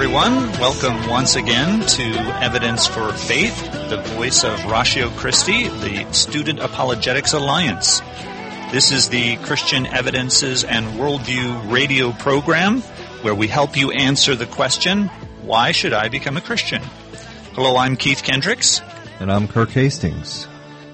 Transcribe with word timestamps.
everyone. 0.00 0.48
Welcome 0.60 1.08
once 1.08 1.34
again 1.34 1.80
to 1.80 2.04
Evidence 2.40 2.86
for 2.86 3.12
Faith, 3.14 3.60
the 3.90 4.00
voice 4.14 4.44
of 4.44 4.64
Ratio 4.66 5.10
Christi, 5.10 5.66
the 5.66 6.06
Student 6.12 6.60
Apologetics 6.60 7.32
Alliance. 7.32 8.00
This 8.70 8.92
is 8.92 9.08
the 9.08 9.34
Christian 9.38 9.86
Evidences 9.86 10.62
and 10.62 10.86
Worldview 11.00 11.72
radio 11.72 12.12
program 12.12 12.80
where 13.22 13.34
we 13.34 13.48
help 13.48 13.76
you 13.76 13.90
answer 13.90 14.36
the 14.36 14.46
question, 14.46 15.08
why 15.42 15.72
should 15.72 15.92
I 15.92 16.08
become 16.08 16.36
a 16.36 16.40
Christian? 16.40 16.80
Hello, 17.54 17.76
I'm 17.76 17.96
Keith 17.96 18.22
Kendricks. 18.22 18.80
And 19.18 19.32
I'm 19.32 19.48
Kirk 19.48 19.70
Hastings. 19.70 20.46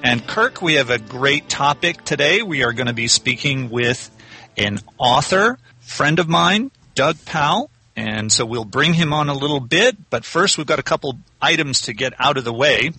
And 0.03 0.27
Kirk, 0.27 0.63
we 0.63 0.77
have 0.77 0.89
a 0.89 0.99
great 0.99 1.51
topic 1.51 2.05
today. 2.05 2.41
We 2.41 2.65
are 2.65 2.73
going 2.73 2.87
to 2.87 2.95
be 2.95 3.09
speaking 3.09 3.69
with 3.69 4.11
an 4.57 4.79
author, 4.97 5.59
friend 5.81 6.19
of 6.19 6.27
mine, 6.27 6.71
Doug 6.95 7.23
Powell. 7.27 7.71
And 7.97 8.33
so 8.33 8.45
we'll 8.45 8.65
bring 8.65 8.95
him 8.95 9.13
on 9.13 9.29
a 9.29 9.35
little 9.35 9.61
bit, 9.61 10.11
but 10.11 10.25
first 10.25 10.59
we've 10.59 10.67
got 10.67 10.79
a 10.79 10.85
couple 10.85 11.19
items 11.41 11.83
to 11.83 11.93
get 11.93 12.13
out 12.19 12.37
of 12.37 12.45
the 12.45 12.53
way. 12.53 12.93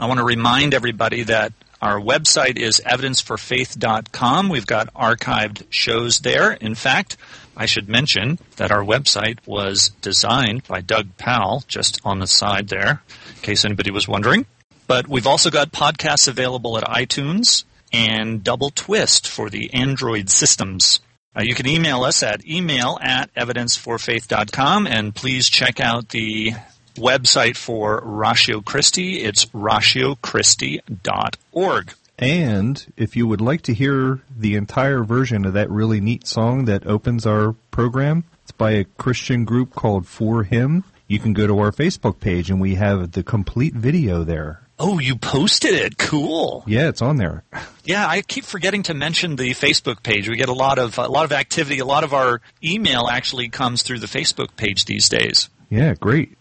I 0.00 0.06
want 0.06 0.18
to 0.18 0.24
remind 0.24 0.74
everybody 0.74 1.22
that 1.24 1.52
our 1.80 2.00
website 2.00 2.58
is 2.58 2.80
evidenceforfaith.com. 2.84 4.48
We've 4.48 4.66
got 4.66 4.92
archived 4.94 5.64
shows 5.68 6.20
there. 6.20 6.52
In 6.52 6.74
fact, 6.74 7.16
I 7.56 7.66
should 7.66 7.88
mention 7.88 8.38
that 8.56 8.72
our 8.72 8.82
website 8.82 9.38
was 9.46 9.90
designed 10.00 10.66
by 10.66 10.80
Doug 10.80 11.16
Powell, 11.18 11.64
just 11.68 12.00
on 12.04 12.18
the 12.18 12.26
side 12.26 12.68
there, 12.68 13.02
in 13.34 13.42
case 13.42 13.64
anybody 13.64 13.90
was 13.90 14.08
wondering. 14.08 14.46
But 14.86 15.08
we've 15.08 15.26
also 15.26 15.50
got 15.50 15.72
podcasts 15.72 16.28
available 16.28 16.78
at 16.78 16.84
iTunes 16.84 17.64
and 17.92 18.42
Double 18.42 18.70
Twist 18.70 19.28
for 19.28 19.50
the 19.50 19.72
Android 19.74 20.30
systems. 20.30 21.00
Uh, 21.34 21.40
you 21.42 21.54
can 21.54 21.66
email 21.66 22.04
us 22.04 22.22
at 22.22 22.46
email 22.46 22.98
at 23.00 23.32
evidenceforfaith.com 23.34 24.86
and 24.86 25.14
please 25.14 25.48
check 25.48 25.80
out 25.80 26.10
the 26.10 26.52
website 26.94 27.56
for 27.56 28.02
Ratio 28.04 28.60
Christi. 28.60 29.22
It's 29.22 29.46
ratiochristi.org. 29.46 31.94
And 32.18 32.92
if 32.96 33.16
you 33.16 33.26
would 33.26 33.40
like 33.40 33.62
to 33.62 33.74
hear 33.74 34.20
the 34.36 34.54
entire 34.54 35.02
version 35.02 35.44
of 35.44 35.54
that 35.54 35.70
really 35.70 36.00
neat 36.00 36.26
song 36.26 36.66
that 36.66 36.86
opens 36.86 37.26
our 37.26 37.54
program, 37.70 38.24
it's 38.42 38.52
by 38.52 38.72
a 38.72 38.84
Christian 38.84 39.44
group 39.44 39.74
called 39.74 40.04
4Him. 40.04 40.84
You 41.08 41.18
can 41.18 41.32
go 41.32 41.46
to 41.46 41.58
our 41.58 41.72
Facebook 41.72 42.20
page 42.20 42.50
and 42.50 42.60
we 42.60 42.76
have 42.76 43.12
the 43.12 43.22
complete 43.22 43.74
video 43.74 44.24
there. 44.24 44.61
Oh, 44.78 44.98
you 44.98 45.16
posted 45.16 45.74
it. 45.74 45.98
Cool. 45.98 46.64
Yeah, 46.66 46.88
it's 46.88 47.02
on 47.02 47.16
there. 47.16 47.44
Yeah, 47.84 48.06
I 48.06 48.22
keep 48.22 48.44
forgetting 48.44 48.82
to 48.84 48.94
mention 48.94 49.36
the 49.36 49.50
Facebook 49.50 50.02
page. 50.02 50.28
We 50.28 50.36
get 50.36 50.48
a 50.48 50.54
lot 50.54 50.78
of 50.78 50.98
a 50.98 51.08
lot 51.08 51.24
of 51.24 51.32
activity. 51.32 51.78
A 51.78 51.84
lot 51.84 52.04
of 52.04 52.12
our 52.12 52.40
email 52.64 53.06
actually 53.08 53.48
comes 53.48 53.82
through 53.82 54.00
the 54.00 54.06
Facebook 54.06 54.56
page 54.56 54.84
these 54.86 55.08
days. 55.08 55.48
Yeah, 55.70 55.94
great. 55.94 56.36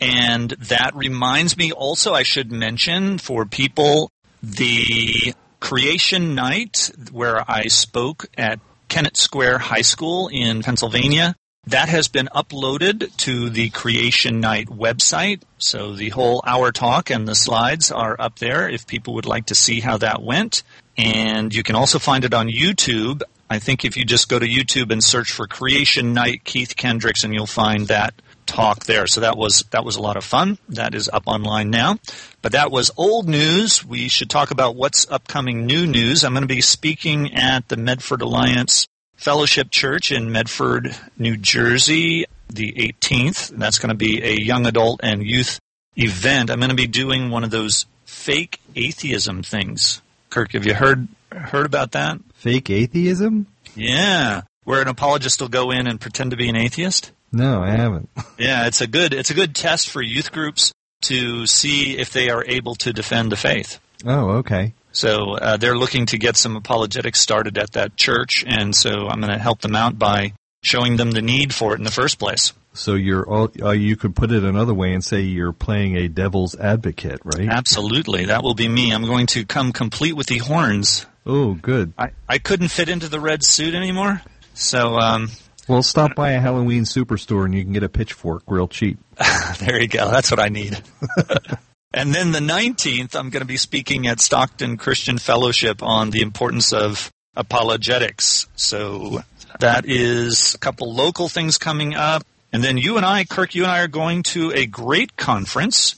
And 0.00 0.50
that 0.50 0.94
reminds 0.94 1.56
me 1.56 1.72
also, 1.72 2.12
I 2.12 2.22
should 2.22 2.52
mention 2.52 3.18
for 3.18 3.46
people 3.46 4.10
the 4.42 5.34
creation 5.60 6.34
night 6.34 6.90
where 7.10 7.48
I 7.50 7.68
spoke 7.68 8.26
at 8.36 8.60
Kennett 8.88 9.16
Square 9.16 9.58
High 9.58 9.82
School 9.82 10.28
in 10.28 10.62
Pennsylvania. 10.62 11.34
That 11.66 11.88
has 11.88 12.08
been 12.08 12.28
uploaded 12.34 13.16
to 13.18 13.48
the 13.48 13.70
Creation 13.70 14.40
Night 14.40 14.68
website. 14.68 15.42
So 15.56 15.94
the 15.94 16.10
whole 16.10 16.42
hour 16.46 16.72
talk 16.72 17.10
and 17.10 17.26
the 17.26 17.34
slides 17.34 17.90
are 17.90 18.16
up 18.18 18.38
there 18.38 18.68
if 18.68 18.86
people 18.86 19.14
would 19.14 19.26
like 19.26 19.46
to 19.46 19.54
see 19.54 19.80
how 19.80 19.96
that 19.98 20.22
went. 20.22 20.62
And 20.98 21.54
you 21.54 21.62
can 21.62 21.74
also 21.74 21.98
find 21.98 22.24
it 22.24 22.34
on 22.34 22.48
YouTube. 22.48 23.22
I 23.48 23.58
think 23.58 23.84
if 23.84 23.96
you 23.96 24.04
just 24.04 24.28
go 24.28 24.38
to 24.38 24.46
YouTube 24.46 24.90
and 24.90 25.02
search 25.02 25.32
for 25.32 25.46
Creation 25.46 26.12
Night 26.12 26.44
Keith 26.44 26.76
Kendricks 26.76 27.24
and 27.24 27.32
you'll 27.32 27.46
find 27.46 27.88
that 27.88 28.14
talk 28.46 28.84
there. 28.84 29.06
So 29.06 29.22
that 29.22 29.36
was 29.36 29.64
that 29.70 29.84
was 29.84 29.96
a 29.96 30.02
lot 30.02 30.16
of 30.16 30.24
fun. 30.24 30.58
That 30.68 30.94
is 30.94 31.08
up 31.12 31.24
online 31.26 31.70
now. 31.70 31.96
But 32.42 32.52
that 32.52 32.70
was 32.70 32.90
old 32.96 33.28
news. 33.28 33.84
We 33.84 34.08
should 34.08 34.28
talk 34.28 34.50
about 34.50 34.76
what's 34.76 35.10
upcoming 35.10 35.66
new 35.66 35.86
news. 35.86 36.24
I'm 36.24 36.32
going 36.32 36.42
to 36.42 36.46
be 36.46 36.60
speaking 36.60 37.34
at 37.34 37.68
the 37.68 37.76
Medford 37.76 38.22
Alliance 38.22 38.86
Fellowship 39.16 39.70
Church 39.70 40.12
in 40.12 40.32
Medford, 40.32 40.96
New 41.18 41.36
Jersey, 41.36 42.26
the 42.48 42.72
18th. 42.72 43.48
That's 43.56 43.78
going 43.78 43.88
to 43.90 43.94
be 43.94 44.22
a 44.22 44.34
young 44.34 44.66
adult 44.66 45.00
and 45.02 45.22
youth 45.22 45.58
event. 45.96 46.50
I'm 46.50 46.58
going 46.58 46.70
to 46.70 46.76
be 46.76 46.86
doing 46.86 47.30
one 47.30 47.44
of 47.44 47.50
those 47.50 47.86
fake 48.04 48.60
atheism 48.76 49.42
things. 49.42 50.02
Kirk, 50.30 50.52
have 50.52 50.66
you 50.66 50.74
heard 50.74 51.08
heard 51.30 51.66
about 51.66 51.92
that? 51.92 52.18
Fake 52.34 52.70
atheism? 52.70 53.46
Yeah, 53.76 54.42
where 54.64 54.82
an 54.82 54.88
apologist 54.88 55.40
will 55.40 55.48
go 55.48 55.70
in 55.70 55.86
and 55.86 56.00
pretend 56.00 56.30
to 56.32 56.36
be 56.36 56.48
an 56.48 56.56
atheist. 56.56 57.12
No, 57.32 57.62
I 57.62 57.70
haven't. 57.70 58.08
Yeah, 58.36 58.66
it's 58.66 58.80
a 58.80 58.88
good 58.88 59.14
it's 59.14 59.30
a 59.30 59.34
good 59.34 59.54
test 59.54 59.88
for 59.88 60.02
youth 60.02 60.32
groups 60.32 60.72
to 61.02 61.46
see 61.46 61.96
if 61.96 62.12
they 62.12 62.30
are 62.30 62.44
able 62.44 62.74
to 62.76 62.92
defend 62.92 63.30
the 63.30 63.36
faith. 63.36 63.78
Oh, 64.04 64.30
okay. 64.38 64.74
So 64.94 65.32
uh, 65.32 65.56
they're 65.56 65.76
looking 65.76 66.06
to 66.06 66.18
get 66.18 66.36
some 66.36 66.56
apologetics 66.56 67.20
started 67.20 67.58
at 67.58 67.72
that 67.72 67.96
church, 67.96 68.44
and 68.46 68.74
so 68.74 69.08
I'm 69.08 69.20
going 69.20 69.32
to 69.32 69.38
help 69.38 69.60
them 69.60 69.74
out 69.74 69.98
by 69.98 70.34
showing 70.62 70.96
them 70.96 71.10
the 71.10 71.20
need 71.20 71.52
for 71.52 71.74
it 71.74 71.78
in 71.78 71.84
the 71.84 71.90
first 71.90 72.18
place. 72.18 72.52
So 72.74 72.94
you're 72.94 73.28
all, 73.28 73.50
uh, 73.60 73.70
you 73.70 73.96
could 73.96 74.14
put 74.14 74.30
it 74.30 74.44
another 74.44 74.72
way 74.72 74.94
and 74.94 75.04
say 75.04 75.20
you're 75.20 75.52
playing 75.52 75.96
a 75.96 76.08
devil's 76.08 76.54
advocate, 76.56 77.20
right? 77.24 77.48
Absolutely, 77.48 78.26
that 78.26 78.44
will 78.44 78.54
be 78.54 78.68
me. 78.68 78.92
I'm 78.92 79.04
going 79.04 79.26
to 79.28 79.44
come 79.44 79.72
complete 79.72 80.14
with 80.14 80.28
the 80.28 80.38
horns. 80.38 81.06
Oh, 81.26 81.54
good. 81.54 81.92
I, 81.98 82.10
I 82.28 82.38
couldn't 82.38 82.68
fit 82.68 82.88
into 82.88 83.08
the 83.08 83.20
red 83.20 83.42
suit 83.42 83.74
anymore, 83.74 84.22
so 84.54 84.96
um, 84.96 85.30
Well, 85.68 85.82
stop 85.82 86.14
by 86.14 86.32
a 86.32 86.40
Halloween 86.40 86.84
superstore 86.84 87.44
and 87.44 87.54
you 87.54 87.64
can 87.64 87.72
get 87.72 87.82
a 87.82 87.88
pitchfork 87.88 88.44
real 88.46 88.68
cheap. 88.68 88.98
there 89.58 89.80
you 89.80 89.88
go. 89.88 90.10
That's 90.10 90.30
what 90.30 90.38
I 90.38 90.50
need. 90.50 90.80
and 91.94 92.12
then 92.12 92.32
the 92.32 92.40
19th, 92.40 93.14
I'm 93.14 93.30
going 93.30 93.40
to 93.40 93.46
be 93.46 93.56
speaking 93.56 94.08
at 94.08 94.20
Stockton 94.20 94.76
Christian 94.76 95.16
Fellowship 95.16 95.80
on 95.80 96.10
the 96.10 96.22
importance 96.22 96.72
of 96.72 97.12
apologetics. 97.36 98.48
So 98.56 99.20
that 99.60 99.84
is 99.86 100.56
a 100.56 100.58
couple 100.58 100.92
local 100.92 101.28
things 101.28 101.56
coming 101.56 101.94
up. 101.94 102.24
And 102.52 102.64
then 102.64 102.78
you 102.78 102.96
and 102.96 103.06
I, 103.06 103.24
Kirk, 103.24 103.54
you 103.54 103.62
and 103.62 103.70
I 103.70 103.80
are 103.80 103.88
going 103.88 104.24
to 104.24 104.50
a 104.52 104.66
great 104.66 105.16
conference. 105.16 105.94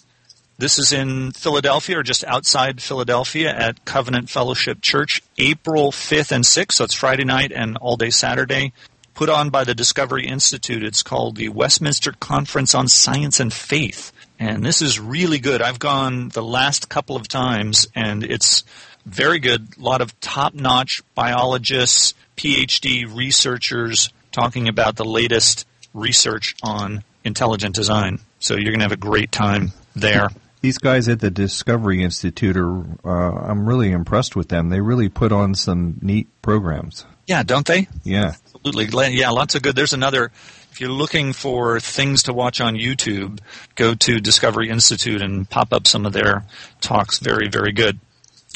This 0.59 0.79
is 0.79 0.93
in 0.93 1.33
Philadelphia 1.33 1.99
or 1.99 2.03
just 2.03 2.25
outside 2.25 2.83
Philadelphia 2.83 3.51
at 3.51 3.87
Covenant 3.87 4.29
Fellowship 4.29 4.83
Church, 4.83 5.23
April 5.39 5.93
5th 5.93 6.31
and 6.31 6.45
6th. 6.45 6.73
So 6.73 6.85
it's 6.85 6.95
Friday 6.95 7.25
night 7.25 7.53
and 7.53 7.79
all 7.79 7.97
day 7.97 8.11
Saturday 8.11 8.75
put 9.17 9.29
on 9.31 9.49
by 9.49 9.65
the 9.65 9.75
Discovery 9.75 10.27
Institute. 10.27 10.83
It's 10.83 11.03
called 11.03 11.37
the 11.37 11.49
Westminster 11.49 12.13
Conference 12.13 12.75
on 12.75 12.87
Science 12.87 13.41
and 13.41 13.53
Faith. 13.53 14.13
And 14.39 14.65
this 14.65 14.83
is 14.83 15.01
really 15.01 15.39
good. 15.39 15.63
I've 15.63 15.79
gone 15.79 16.29
the 16.29 16.43
last 16.43 16.89
couple 16.89 17.17
of 17.17 17.29
times 17.29 17.89
and 17.95 18.23
it's 18.23 18.65
very 19.07 19.39
good. 19.39 19.69
A 19.79 19.81
lot 19.81 20.01
of 20.01 20.19
top 20.21 20.55
notch 20.55 21.03
biologists, 21.15 22.15
PhD 22.37 23.13
researchers 23.15 24.13
talking 24.33 24.69
about 24.69 24.97
the 24.97 25.05
latest 25.05 25.67
research 25.95 26.55
on 26.63 27.03
intelligent 27.25 27.75
design. 27.75 28.21
So 28.39 28.55
you're 28.55 28.73
going 28.73 28.81
to 28.81 28.85
have 28.85 28.93
a 28.93 28.97
great 28.97 29.33
time 29.33 29.73
there. 29.95 30.29
These 30.61 30.79
guys 30.79 31.09
at 31.09 31.21
the 31.21 31.31
Discovery 31.31 32.03
Institute 32.03 32.57
are, 32.57 32.81
uh, 33.05 33.49
I'm 33.49 33.67
really 33.69 33.91
impressed 33.91 34.37
with 34.37 34.49
them. 34.49 34.69
They 34.69 34.81
really 34.81 35.09
put 35.09 35.33
on 35.33 35.55
some 35.55 35.99
neat 36.03 36.29
programs. 36.43 37.07
Yeah, 37.27 37.43
don't 37.43 37.67
they? 37.67 37.89
Yeah. 38.05 38.35
Absolutely. 38.55 39.15
Yeah, 39.15 39.31
lots 39.31 39.55
of 39.55 39.63
good. 39.63 39.77
There's 39.77 39.93
another. 39.93 40.33
If 40.77 40.83
you're 40.83 40.91
looking 40.91 41.33
for 41.33 41.81
things 41.81 42.25
to 42.25 42.35
watch 42.35 42.61
on 42.61 42.75
YouTube, 42.75 43.39
go 43.77 43.95
to 43.95 44.21
Discovery 44.21 44.69
Institute 44.69 45.23
and 45.23 45.49
pop 45.49 45.73
up 45.73 45.87
some 45.87 46.05
of 46.05 46.13
their 46.13 46.45
talks. 46.83 47.19
Very, 47.19 47.49
very 47.49 47.73
good. 47.73 47.99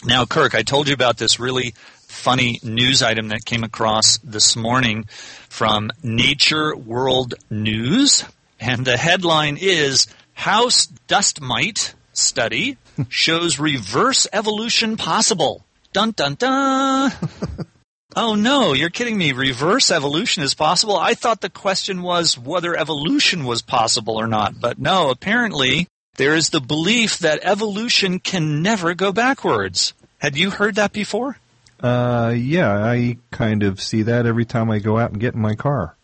Now, 0.04 0.26
Kirk, 0.26 0.54
I 0.54 0.60
told 0.60 0.86
you 0.86 0.92
about 0.92 1.16
this 1.16 1.40
really 1.40 1.72
funny 2.08 2.60
news 2.62 3.02
item 3.02 3.28
that 3.28 3.46
came 3.46 3.64
across 3.64 4.18
this 4.18 4.54
morning 4.54 5.06
from 5.48 5.90
Nature 6.02 6.76
World 6.76 7.36
News. 7.48 8.26
And 8.60 8.84
the 8.84 8.98
headline 8.98 9.56
is 9.58 10.06
House 10.34 10.88
Dust 11.06 11.40
Mite 11.40 11.94
Study 12.12 12.76
Shows 13.08 13.58
Reverse 13.58 14.26
Evolution 14.30 14.98
Possible. 14.98 15.64
Dun 15.94 16.10
dun 16.10 16.34
dun. 16.34 17.12
Oh 18.16 18.34
no, 18.34 18.72
you're 18.72 18.90
kidding 18.90 19.16
me. 19.16 19.32
Reverse 19.32 19.90
evolution 19.90 20.42
is 20.42 20.54
possible. 20.54 20.96
I 20.96 21.14
thought 21.14 21.40
the 21.40 21.50
question 21.50 22.02
was 22.02 22.36
whether 22.36 22.76
evolution 22.76 23.44
was 23.44 23.62
possible 23.62 24.16
or 24.16 24.26
not. 24.26 24.60
But 24.60 24.78
no, 24.78 25.10
apparently 25.10 25.86
there 26.16 26.34
is 26.34 26.50
the 26.50 26.60
belief 26.60 27.18
that 27.20 27.40
evolution 27.42 28.18
can 28.18 28.62
never 28.62 28.94
go 28.94 29.12
backwards. 29.12 29.94
Had 30.18 30.36
you 30.36 30.50
heard 30.50 30.74
that 30.74 30.92
before? 30.92 31.38
Uh, 31.80 32.34
yeah, 32.36 32.72
I 32.72 33.16
kind 33.30 33.62
of 33.62 33.80
see 33.80 34.02
that 34.02 34.26
every 34.26 34.44
time 34.44 34.70
I 34.70 34.80
go 34.80 34.98
out 34.98 35.12
and 35.12 35.20
get 35.20 35.34
in 35.34 35.40
my 35.40 35.54
car. 35.54 35.96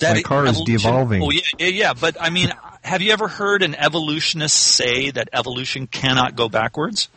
That 0.00 0.16
My 0.16 0.22
car 0.22 0.46
is 0.46 0.60
devolving. 0.62 1.22
Oh 1.22 1.30
yeah, 1.30 1.40
yeah, 1.58 1.66
yeah. 1.66 1.92
But 1.94 2.16
I 2.20 2.30
mean, 2.30 2.52
have 2.82 3.02
you 3.02 3.12
ever 3.12 3.28
heard 3.28 3.62
an 3.62 3.74
evolutionist 3.74 4.56
say 4.56 5.10
that 5.10 5.28
evolution 5.32 5.86
cannot 5.86 6.34
go 6.34 6.48
backwards? 6.48 7.08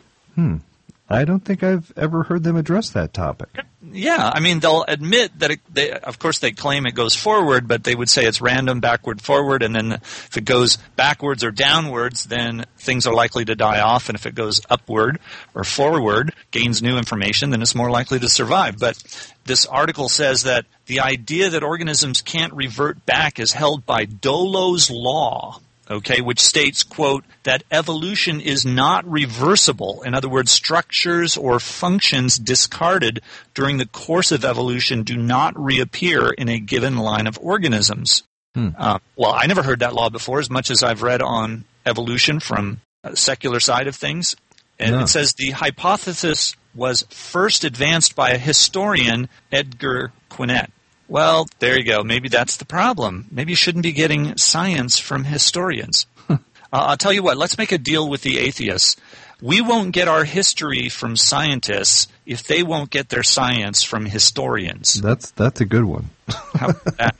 I 1.08 1.26
don't 1.26 1.44
think 1.44 1.62
I've 1.62 1.92
ever 1.96 2.22
heard 2.22 2.44
them 2.44 2.56
address 2.56 2.90
that 2.90 3.12
topic. 3.12 3.48
Yeah, 3.92 4.30
I 4.32 4.40
mean 4.40 4.60
they'll 4.60 4.84
admit 4.88 5.38
that 5.40 5.50
it, 5.50 5.60
they, 5.72 5.92
of 5.92 6.18
course, 6.18 6.38
they 6.38 6.52
claim 6.52 6.86
it 6.86 6.94
goes 6.94 7.14
forward, 7.14 7.68
but 7.68 7.84
they 7.84 7.94
would 7.94 8.08
say 8.08 8.24
it's 8.24 8.40
random, 8.40 8.80
backward, 8.80 9.20
forward, 9.20 9.62
and 9.62 9.74
then 9.74 9.92
if 9.92 10.36
it 10.38 10.46
goes 10.46 10.78
backwards 10.96 11.44
or 11.44 11.50
downwards, 11.50 12.24
then 12.24 12.64
things 12.78 13.06
are 13.06 13.14
likely 13.14 13.44
to 13.44 13.54
die 13.54 13.80
off, 13.80 14.08
and 14.08 14.16
if 14.16 14.24
it 14.24 14.34
goes 14.34 14.62
upward 14.70 15.18
or 15.54 15.62
forward, 15.62 16.34
gains 16.50 16.82
new 16.82 16.96
information, 16.96 17.50
then 17.50 17.60
it's 17.60 17.74
more 17.74 17.90
likely 17.90 18.18
to 18.18 18.28
survive. 18.28 18.78
But 18.78 19.00
this 19.44 19.66
article 19.66 20.08
says 20.08 20.44
that 20.44 20.64
the 20.86 21.00
idea 21.00 21.50
that 21.50 21.62
organisms 21.62 22.22
can't 22.22 22.54
revert 22.54 23.04
back 23.04 23.38
is 23.38 23.52
held 23.52 23.84
by 23.84 24.06
Dollo's 24.06 24.90
law 24.90 25.60
okay, 25.90 26.20
which 26.20 26.40
states, 26.40 26.82
quote, 26.82 27.24
that 27.42 27.62
evolution 27.70 28.40
is 28.40 28.64
not 28.64 29.08
reversible. 29.10 30.02
In 30.02 30.14
other 30.14 30.28
words, 30.28 30.50
structures 30.50 31.36
or 31.36 31.60
functions 31.60 32.38
discarded 32.38 33.20
during 33.54 33.78
the 33.78 33.86
course 33.86 34.32
of 34.32 34.44
evolution 34.44 35.02
do 35.02 35.16
not 35.16 35.58
reappear 35.58 36.30
in 36.30 36.48
a 36.48 36.58
given 36.58 36.96
line 36.96 37.26
of 37.26 37.38
organisms. 37.40 38.22
Uh, 38.56 38.98
well, 39.16 39.32
I 39.32 39.46
never 39.46 39.62
heard 39.64 39.80
that 39.80 39.94
law 39.94 40.10
before, 40.10 40.38
as 40.38 40.48
much 40.48 40.70
as 40.70 40.82
I've 40.84 41.02
read 41.02 41.20
on 41.20 41.64
evolution 41.84 42.38
from 42.38 42.80
a 43.02 43.16
secular 43.16 43.58
side 43.58 43.88
of 43.88 43.96
things. 43.96 44.36
And 44.78 44.94
Yeah. 44.94 45.02
it 45.02 45.08
says 45.08 45.34
the 45.34 45.50
hypothesis 45.50 46.54
was 46.74 47.04
first 47.10 47.64
advanced 47.64 48.14
by 48.16 48.30
a 48.30 48.38
historian, 48.38 49.28
Edgar 49.52 50.12
Quinet. 50.30 50.70
Well, 51.08 51.48
there 51.58 51.78
you 51.78 51.84
go. 51.84 52.02
Maybe 52.02 52.28
that's 52.28 52.56
the 52.56 52.64
problem. 52.64 53.26
Maybe 53.30 53.52
you 53.52 53.56
shouldn't 53.56 53.82
be 53.82 53.92
getting 53.92 54.36
science 54.36 54.98
from 54.98 55.24
historians. 55.24 56.06
uh, 56.28 56.38
I'll 56.72 56.96
tell 56.96 57.12
you 57.12 57.22
what, 57.22 57.36
let's 57.36 57.58
make 57.58 57.72
a 57.72 57.78
deal 57.78 58.08
with 58.08 58.22
the 58.22 58.38
atheists. 58.38 58.96
We 59.42 59.60
won't 59.60 59.92
get 59.92 60.08
our 60.08 60.24
history 60.24 60.88
from 60.88 61.16
scientists 61.16 62.08
if 62.24 62.44
they 62.44 62.62
won't 62.62 62.90
get 62.90 63.10
their 63.10 63.22
science 63.22 63.82
from 63.82 64.06
historians. 64.06 64.94
That's 64.94 65.32
that's 65.32 65.60
a 65.60 65.66
good 65.66 65.84
one. 65.84 66.10
How 66.28 66.68
about 66.68 66.96
that? 66.96 67.16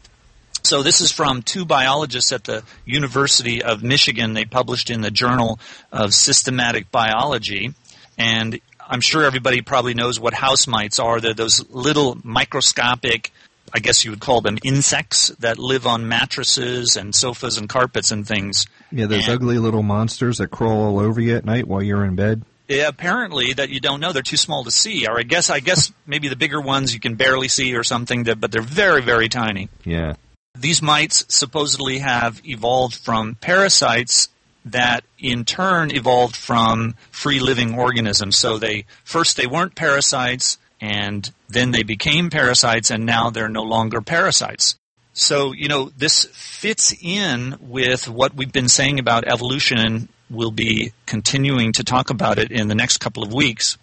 So 0.63 0.83
this 0.83 1.03
is 1.03 1.13
from 1.13 1.43
two 1.43 1.67
biologists 1.67 2.33
at 2.33 2.45
the 2.45 2.63
University 2.87 3.63
of 3.63 3.83
Michigan. 3.83 4.33
They 4.33 4.47
published 4.47 4.89
in 4.89 5.03
the 5.03 5.11
Journal 5.11 5.59
of 5.93 6.15
Systematic 6.15 6.91
Biology, 6.91 7.75
and 8.17 8.59
I'm 8.81 9.03
sure 9.03 9.25
everybody 9.25 9.61
probably 9.61 9.93
knows 9.93 10.19
what 10.19 10.33
house 10.33 10.67
mites 10.67 10.99
are. 10.99 11.21
They're 11.21 11.35
those 11.35 11.69
little 11.69 12.17
microscopic, 12.23 13.31
I 13.73 13.79
guess 13.81 14.05
you 14.05 14.11
would 14.11 14.21
call 14.21 14.41
them 14.41 14.59
insects 14.63 15.29
that 15.41 15.59
live 15.59 15.87
on 15.87 16.07
mattresses 16.09 16.97
and 16.97 17.15
sofas 17.15 17.57
and 17.59 17.69
carpets 17.69 18.11
and 18.11 18.27
things. 18.27 18.67
Yeah, 18.93 19.07
those 19.07 19.25
And- 19.27 19.35
ugly 19.35 19.59
little 19.59 19.83
monsters 19.83 20.39
that 20.39 20.49
crawl 20.51 20.83
all 20.85 21.01
over 21.01 21.21
you 21.21 21.37
at 21.37 21.45
night 21.45 21.67
while 21.67 21.83
you're 21.83 22.05
in 22.05 22.15
bed. 22.15 22.43
Yeah, 22.69 22.89
apparently 22.89 23.53
that 23.53 23.69
you 23.71 23.81
don't 23.81 24.01
know 24.01 24.13
they're 24.13 24.23
too 24.23 24.37
small 24.39 24.65
to 24.65 24.71
see, 24.71 25.07
or 25.07 25.19
I 25.19 25.23
guess 25.23 25.51
I 25.51 25.61
guess 25.61 25.93
maybe 26.07 26.29
the 26.29 26.37
bigger 26.37 26.61
ones 26.61 26.95
you 26.95 27.01
can 27.01 27.15
barely 27.15 27.49
see 27.49 27.75
or 27.75 27.85
something, 27.85 28.25
that, 28.25 28.41
but 28.41 28.53
they're 28.53 28.63
very 28.63 29.03
very 29.03 29.29
tiny. 29.29 29.69
Yeah. 29.85 30.15
These 30.59 30.81
mites 30.81 31.25
supposedly 31.29 31.99
have 31.99 32.41
evolved 32.47 32.95
from 32.95 33.35
parasites 33.35 34.29
that 34.65 35.05
in 35.19 35.45
turn 35.45 35.91
evolved 35.91 36.37
from 36.37 36.95
free 37.11 37.39
living 37.41 37.79
organisms. 37.79 38.39
So 38.39 38.57
they 38.59 38.87
first 39.05 39.37
they 39.37 39.47
weren't 39.47 39.75
parasites 39.75 40.57
and 40.85 41.33
then 41.49 41.71
they 41.71 41.83
became 41.83 42.29
parasites 42.29 42.91
and 42.91 43.07
now 43.07 43.31
they're 43.31 43.49
no 43.49 43.63
longer 43.63 44.03
parasites. 44.03 44.77
So, 45.15 45.53
you 45.53 45.67
know, 45.67 45.91
this 45.97 46.27
fits 46.27 46.95
in 47.01 47.57
with 47.59 48.07
what 48.07 48.35
we've 48.35 48.53
been 48.53 48.69
saying 48.69 48.99
about 48.99 49.27
evolution 49.27 49.79
and 49.79 50.09
we'll 50.29 50.51
be 50.51 50.93
continuing 51.07 51.73
to 51.73 51.85
talk 51.85 52.11
about 52.11 52.39
it 52.39 52.51
in 52.51 52.69
the 52.69 52.75
next 52.75 52.99
couple 52.99 53.23
of 53.23 53.33
weeks. 53.33 53.79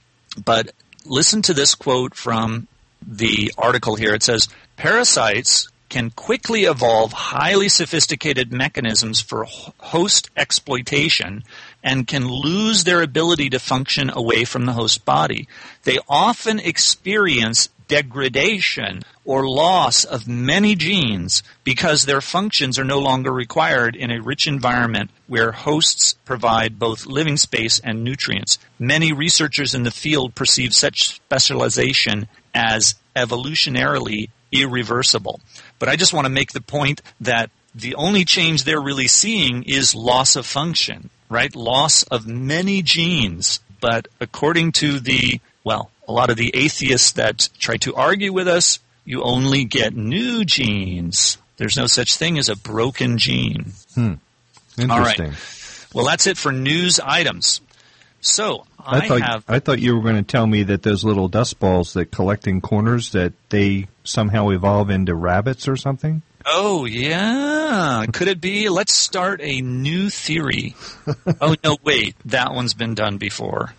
But 0.46 0.74
listen 1.04 1.42
to 1.44 1.56
this 1.56 1.74
quote 1.74 2.14
from 2.14 2.68
the 3.02 3.52
article 3.58 3.96
here. 3.96 4.14
It 4.14 4.22
says, 4.22 4.48
Parasites 4.78 5.70
can 5.90 6.12
quickly 6.12 6.66
evolve 6.66 7.14
highly 7.14 7.68
sophisticated 7.68 8.54
mechanisms 8.54 9.20
for 9.22 9.48
host 9.80 10.30
exploitation 10.38 11.44
and 11.84 12.08
can 12.08 12.28
lose 12.28 12.84
their 12.84 13.02
ability 13.02 13.50
to 13.50 13.60
function 13.60 14.10
away 14.10 14.46
from 14.46 14.66
the 14.66 14.74
host 14.74 15.06
body. 15.06 15.48
They 15.84 15.98
often 16.08 16.60
experience 16.60 17.70
degradation 17.88 19.02
or 19.26 19.50
loss 19.50 20.06
of 20.06 20.26
many 20.26 20.76
genes 20.76 21.44
because 21.66 22.06
their 22.06 22.22
functions 22.22 22.80
are 22.80 22.86
no 22.86 23.00
longer 23.00 23.34
required 23.34 23.98
in 23.98 24.10
a 24.10 24.22
rich 24.22 24.48
environment 24.48 25.12
where 25.28 25.52
hosts 25.52 26.14
provide 26.24 26.80
both 26.80 27.06
living 27.06 27.36
space 27.36 27.80
and 27.84 28.02
nutrients. 28.02 28.58
Many 28.80 29.12
researchers 29.12 29.76
in 29.76 29.84
the 29.84 29.92
field 29.92 30.36
perceive 30.36 30.74
such 30.74 31.16
specialization 31.16 32.30
as 32.56 32.96
evolutionarily 33.14 34.30
irreversible. 34.54 35.42
But 35.78 35.90
I 35.90 35.98
just 35.98 36.14
want 36.14 36.26
to 36.26 36.32
make 36.32 36.54
the 36.54 36.62
point 36.62 37.02
that 37.20 37.52
the 37.76 37.96
only 37.96 38.26
change 38.26 38.64
they're 38.64 38.82
really 38.82 39.08
seeing 39.08 39.64
is 39.64 39.96
loss 39.96 40.36
of 40.36 40.46
function, 40.46 41.10
right? 41.32 41.56
Loss 41.56 42.04
of 42.04 42.28
many 42.28 42.82
genes. 42.82 43.62
But 43.80 44.08
according 44.20 44.74
to 44.74 45.00
the, 45.00 45.40
well, 45.64 45.90
a 46.08 46.12
lot 46.12 46.30
of 46.30 46.38
the 46.38 46.56
atheists 46.56 47.14
that 47.14 47.50
try 47.58 47.78
to 47.78 47.96
argue 47.96 48.34
with 48.34 48.48
us, 48.48 48.80
you 49.06 49.24
only 49.24 49.64
get 49.64 49.96
new 49.96 50.46
genes. 50.46 51.38
There's 51.58 51.78
no 51.78 51.88
such 51.88 52.16
thing 52.16 52.38
as 52.38 52.50
a 52.50 52.56
broken 52.56 53.18
gene. 53.18 53.74
Hmm. 53.96 54.14
Interesting. 54.78 55.34
Well, 55.94 56.06
that's 56.06 56.28
it 56.28 56.38
for 56.38 56.52
news 56.52 57.00
items. 57.00 57.62
So 58.22 58.66
I, 58.80 58.98
I 58.98 59.08
thought 59.08 59.22
have 59.22 59.44
I 59.48 59.60
thought 59.60 59.80
you 59.80 59.96
were 59.96 60.04
going 60.04 60.16
to 60.16 60.24
tell 60.24 60.46
me 60.46 60.64
that 60.64 60.84
those 60.84 61.04
little 61.04 61.28
dust 61.28 61.60
balls 61.60 61.94
that 61.94 62.12
collect 62.12 62.48
in 62.48 62.62
corners 62.62 63.12
that 63.12 63.34
they 63.50 63.88
somehow 64.04 64.50
evolve 64.50 64.90
into 64.90 65.16
rabbits 65.16 65.68
or 65.68 65.76
something. 65.76 66.22
Oh 66.46 66.86
yeah, 66.86 68.06
could 68.12 68.28
it 68.28 68.42
be? 68.42 68.70
Let's 68.70 68.94
start 68.94 69.40
a 69.44 69.62
new 69.62 70.10
theory. 70.10 70.76
oh 71.42 71.56
no, 71.64 71.78
wait, 71.84 72.16
that 72.26 72.54
one's 72.54 72.74
been 72.74 72.96
done 72.96 73.18
before. 73.18 73.74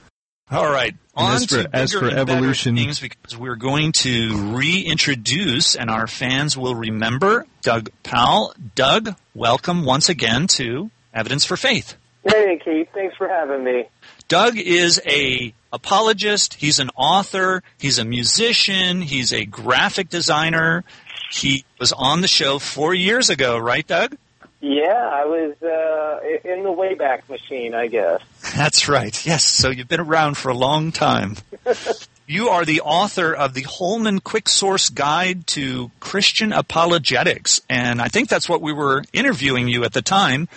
All 0.50 0.70
right, 0.70 0.94
And 1.16 1.26
on 1.26 1.34
as 1.36 1.46
for- 1.46 1.62
to 1.62 1.70
as 1.72 1.92
for 1.92 2.08
and 2.08 2.18
evolution- 2.18 2.76
things 2.76 3.00
because 3.00 3.36
we're 3.36 3.56
going 3.56 3.92
to 3.92 4.54
reintroduce, 4.54 5.74
and 5.76 5.90
our 5.90 6.06
fans 6.06 6.56
will 6.56 6.74
remember 6.74 7.46
Doug 7.62 7.90
Powell. 8.02 8.54
Doug, 8.74 9.14
welcome 9.34 9.84
once 9.84 10.08
again 10.08 10.46
to 10.48 10.90
Evidence 11.14 11.44
for 11.44 11.56
Faith. 11.56 11.96
Hey, 12.24 12.60
Keith. 12.64 12.88
Thanks 12.94 13.16
for 13.16 13.28
having 13.28 13.64
me. 13.64 13.84
Doug 14.28 14.56
is 14.56 15.00
a 15.06 15.52
apologist. 15.72 16.54
He's 16.54 16.78
an 16.78 16.90
author. 16.96 17.62
He's 17.78 17.98
a 17.98 18.04
musician. 18.04 19.02
He's 19.02 19.32
a 19.32 19.44
graphic 19.44 20.08
designer. 20.08 20.84
He 21.32 21.64
was 21.78 21.92
on 21.92 22.20
the 22.20 22.28
show 22.28 22.58
four 22.58 22.94
years 22.94 23.30
ago, 23.30 23.58
right, 23.58 23.86
Doug? 23.86 24.16
Yeah, 24.60 24.92
I 24.92 25.24
was 25.24 25.56
uh, 25.60 26.48
in 26.48 26.62
the 26.62 26.70
Wayback 26.70 27.28
Machine, 27.28 27.74
I 27.74 27.88
guess. 27.88 28.20
That's 28.54 28.88
right. 28.88 29.26
Yes. 29.26 29.44
So 29.44 29.70
you've 29.70 29.88
been 29.88 30.00
around 30.00 30.36
for 30.36 30.50
a 30.50 30.54
long 30.54 30.92
time. 30.92 31.36
you 32.28 32.48
are 32.50 32.64
the 32.64 32.82
author 32.82 33.34
of 33.34 33.54
the 33.54 33.62
Holman 33.62 34.20
Quick 34.20 34.48
Source 34.48 34.88
Guide 34.88 35.48
to 35.48 35.90
Christian 35.98 36.52
Apologetics. 36.52 37.60
And 37.68 38.00
I 38.00 38.06
think 38.06 38.28
that's 38.28 38.48
what 38.48 38.62
we 38.62 38.72
were 38.72 39.02
interviewing 39.12 39.66
you 39.66 39.82
at 39.82 39.94
the 39.94 40.02
time, 40.02 40.48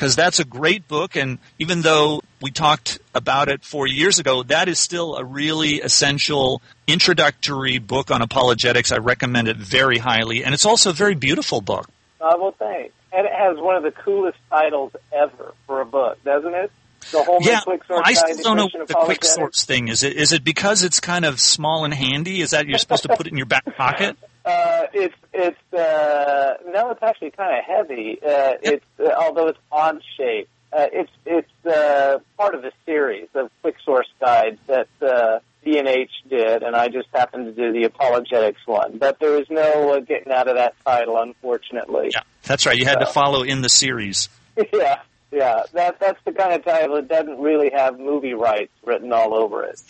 because 0.00 0.16
that's 0.16 0.40
a 0.40 0.46
great 0.46 0.88
book. 0.88 1.14
And 1.14 1.36
even 1.58 1.82
though 1.82 2.22
we 2.40 2.50
talked 2.50 2.98
about 3.14 3.50
it 3.50 3.66
four 3.66 3.86
years 3.86 4.18
ago, 4.18 4.42
that 4.44 4.66
is 4.66 4.78
still 4.78 5.16
a 5.16 5.22
really 5.22 5.82
essential 5.82 6.62
introductory 6.86 7.76
book 7.76 8.10
on 8.10 8.22
apologetics. 8.22 8.92
I 8.92 8.96
recommend 8.96 9.46
it 9.48 9.58
very 9.58 9.98
highly. 9.98 10.42
And 10.42 10.54
it's 10.54 10.64
also 10.64 10.88
a 10.88 10.94
very 10.94 11.14
beautiful 11.14 11.60
book. 11.60 11.86
Uh, 12.18 12.34
well, 12.38 12.54
thanks. 12.58 12.94
And 13.12 13.26
it 13.26 13.32
has 13.34 13.58
one 13.58 13.76
of 13.76 13.82
the 13.82 13.90
coolest 13.90 14.38
titles 14.48 14.92
ever 15.12 15.52
for 15.66 15.82
a 15.82 15.86
book, 15.86 16.24
doesn't 16.24 16.54
it? 16.54 16.72
The 17.12 17.22
whole 17.22 17.40
Yeah, 17.42 17.60
Quick 17.60 17.84
Source 17.84 18.00
I 18.02 18.14
still 18.14 18.42
don't 18.42 18.56
know 18.56 18.68
what 18.72 18.88
the 18.88 18.94
quick 18.94 19.22
source 19.22 19.66
thing 19.66 19.88
is. 19.88 20.02
It 20.02 20.14
is 20.14 20.32
it 20.32 20.44
because 20.44 20.82
it's 20.82 21.00
kind 21.00 21.26
of 21.26 21.40
small 21.40 21.84
and 21.84 21.92
handy? 21.92 22.40
Is 22.40 22.50
that 22.50 22.66
you're 22.66 22.78
supposed 22.78 23.02
to 23.02 23.08
put 23.16 23.26
it 23.26 23.32
in 23.32 23.36
your 23.36 23.46
back 23.46 23.64
pocket? 23.76 24.16
Uh, 24.44 24.86
it's 24.94 25.14
it's 25.32 25.72
uh, 25.74 26.54
no, 26.66 26.90
it's 26.90 27.02
actually 27.02 27.30
kind 27.30 27.58
of 27.58 27.64
heavy. 27.64 28.18
Uh, 28.22 28.54
it's 28.62 28.84
uh, 28.98 29.10
although 29.18 29.48
it's 29.48 29.58
odd 29.70 30.00
shaped. 30.16 30.50
Uh, 30.72 30.86
it's 30.92 31.10
it's 31.26 31.66
uh, 31.66 32.18
part 32.38 32.54
of 32.54 32.64
a 32.64 32.70
series 32.86 33.28
of 33.34 33.50
quick 33.60 33.74
source 33.84 34.08
guides 34.20 34.58
that 34.66 34.88
uh, 35.02 35.40
B&H 35.64 36.10
did, 36.28 36.62
and 36.62 36.74
I 36.76 36.88
just 36.88 37.08
happened 37.12 37.46
to 37.46 37.52
do 37.52 37.72
the 37.72 37.84
apologetics 37.84 38.60
one. 38.66 38.96
But 38.98 39.18
there 39.18 39.32
was 39.32 39.46
no 39.50 39.94
uh, 39.94 40.00
getting 40.00 40.32
out 40.32 40.48
of 40.48 40.56
that 40.56 40.74
title, 40.86 41.18
unfortunately. 41.20 42.10
Yeah, 42.12 42.20
that's 42.44 42.64
right. 42.66 42.76
You 42.78 42.86
had 42.86 43.00
to 43.00 43.08
Uh, 43.08 43.12
follow 43.12 43.42
in 43.42 43.62
the 43.62 43.68
series. 43.68 44.28
yeah, 44.72 45.00
yeah. 45.32 45.64
That 45.74 45.98
that's 46.00 46.20
the 46.24 46.32
kind 46.32 46.52
of 46.54 46.64
title 46.64 46.94
that 46.96 47.08
doesn't 47.08 47.40
really 47.40 47.70
have 47.74 47.98
movie 47.98 48.34
rights 48.34 48.72
written 48.84 49.12
all 49.12 49.34
over 49.34 49.64
it. 49.64 49.80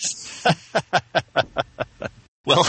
Well, 2.46 2.66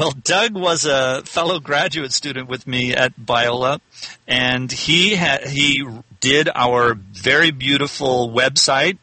well, 0.00 0.12
Doug 0.12 0.54
was 0.54 0.86
a 0.86 1.20
fellow 1.26 1.60
graduate 1.60 2.14
student 2.14 2.48
with 2.48 2.66
me 2.66 2.96
at 2.96 3.14
Biola, 3.20 3.82
and 4.26 4.72
he 4.72 5.14
ha- 5.14 5.46
he 5.46 5.86
did 6.20 6.48
our 6.54 6.94
very 6.94 7.50
beautiful 7.50 8.30
website, 8.30 8.96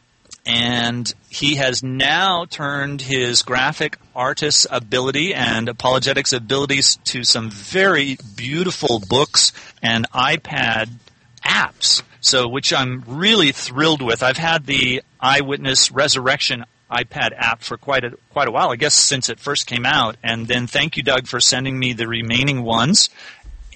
and 0.44 1.14
he 1.30 1.54
has 1.54 1.84
now 1.84 2.46
turned 2.46 3.00
his 3.00 3.42
graphic 3.42 3.96
artist's 4.16 4.66
ability 4.72 5.34
and 5.34 5.68
apologetics 5.68 6.32
abilities 6.32 6.98
to 7.04 7.22
some 7.22 7.48
very 7.48 8.18
beautiful 8.34 8.98
books 8.98 9.52
and 9.80 10.10
iPad 10.10 10.90
apps. 11.44 12.02
So, 12.20 12.48
which 12.48 12.72
I'm 12.72 13.04
really 13.06 13.52
thrilled 13.52 14.02
with. 14.02 14.24
I've 14.24 14.36
had 14.36 14.66
the 14.66 15.04
Eyewitness 15.20 15.92
Resurrection 15.92 16.64
iPad 16.90 17.30
app 17.36 17.62
for 17.62 17.76
quite 17.76 18.04
a 18.04 18.16
quite 18.30 18.48
a 18.48 18.50
while. 18.50 18.70
I 18.70 18.76
guess 18.76 18.94
since 18.94 19.28
it 19.28 19.38
first 19.38 19.66
came 19.66 19.84
out. 19.84 20.16
And 20.22 20.46
then 20.46 20.66
thank 20.66 20.96
you, 20.96 21.02
Doug, 21.02 21.26
for 21.26 21.40
sending 21.40 21.78
me 21.78 21.92
the 21.92 22.06
remaining 22.08 22.62
ones. 22.62 23.10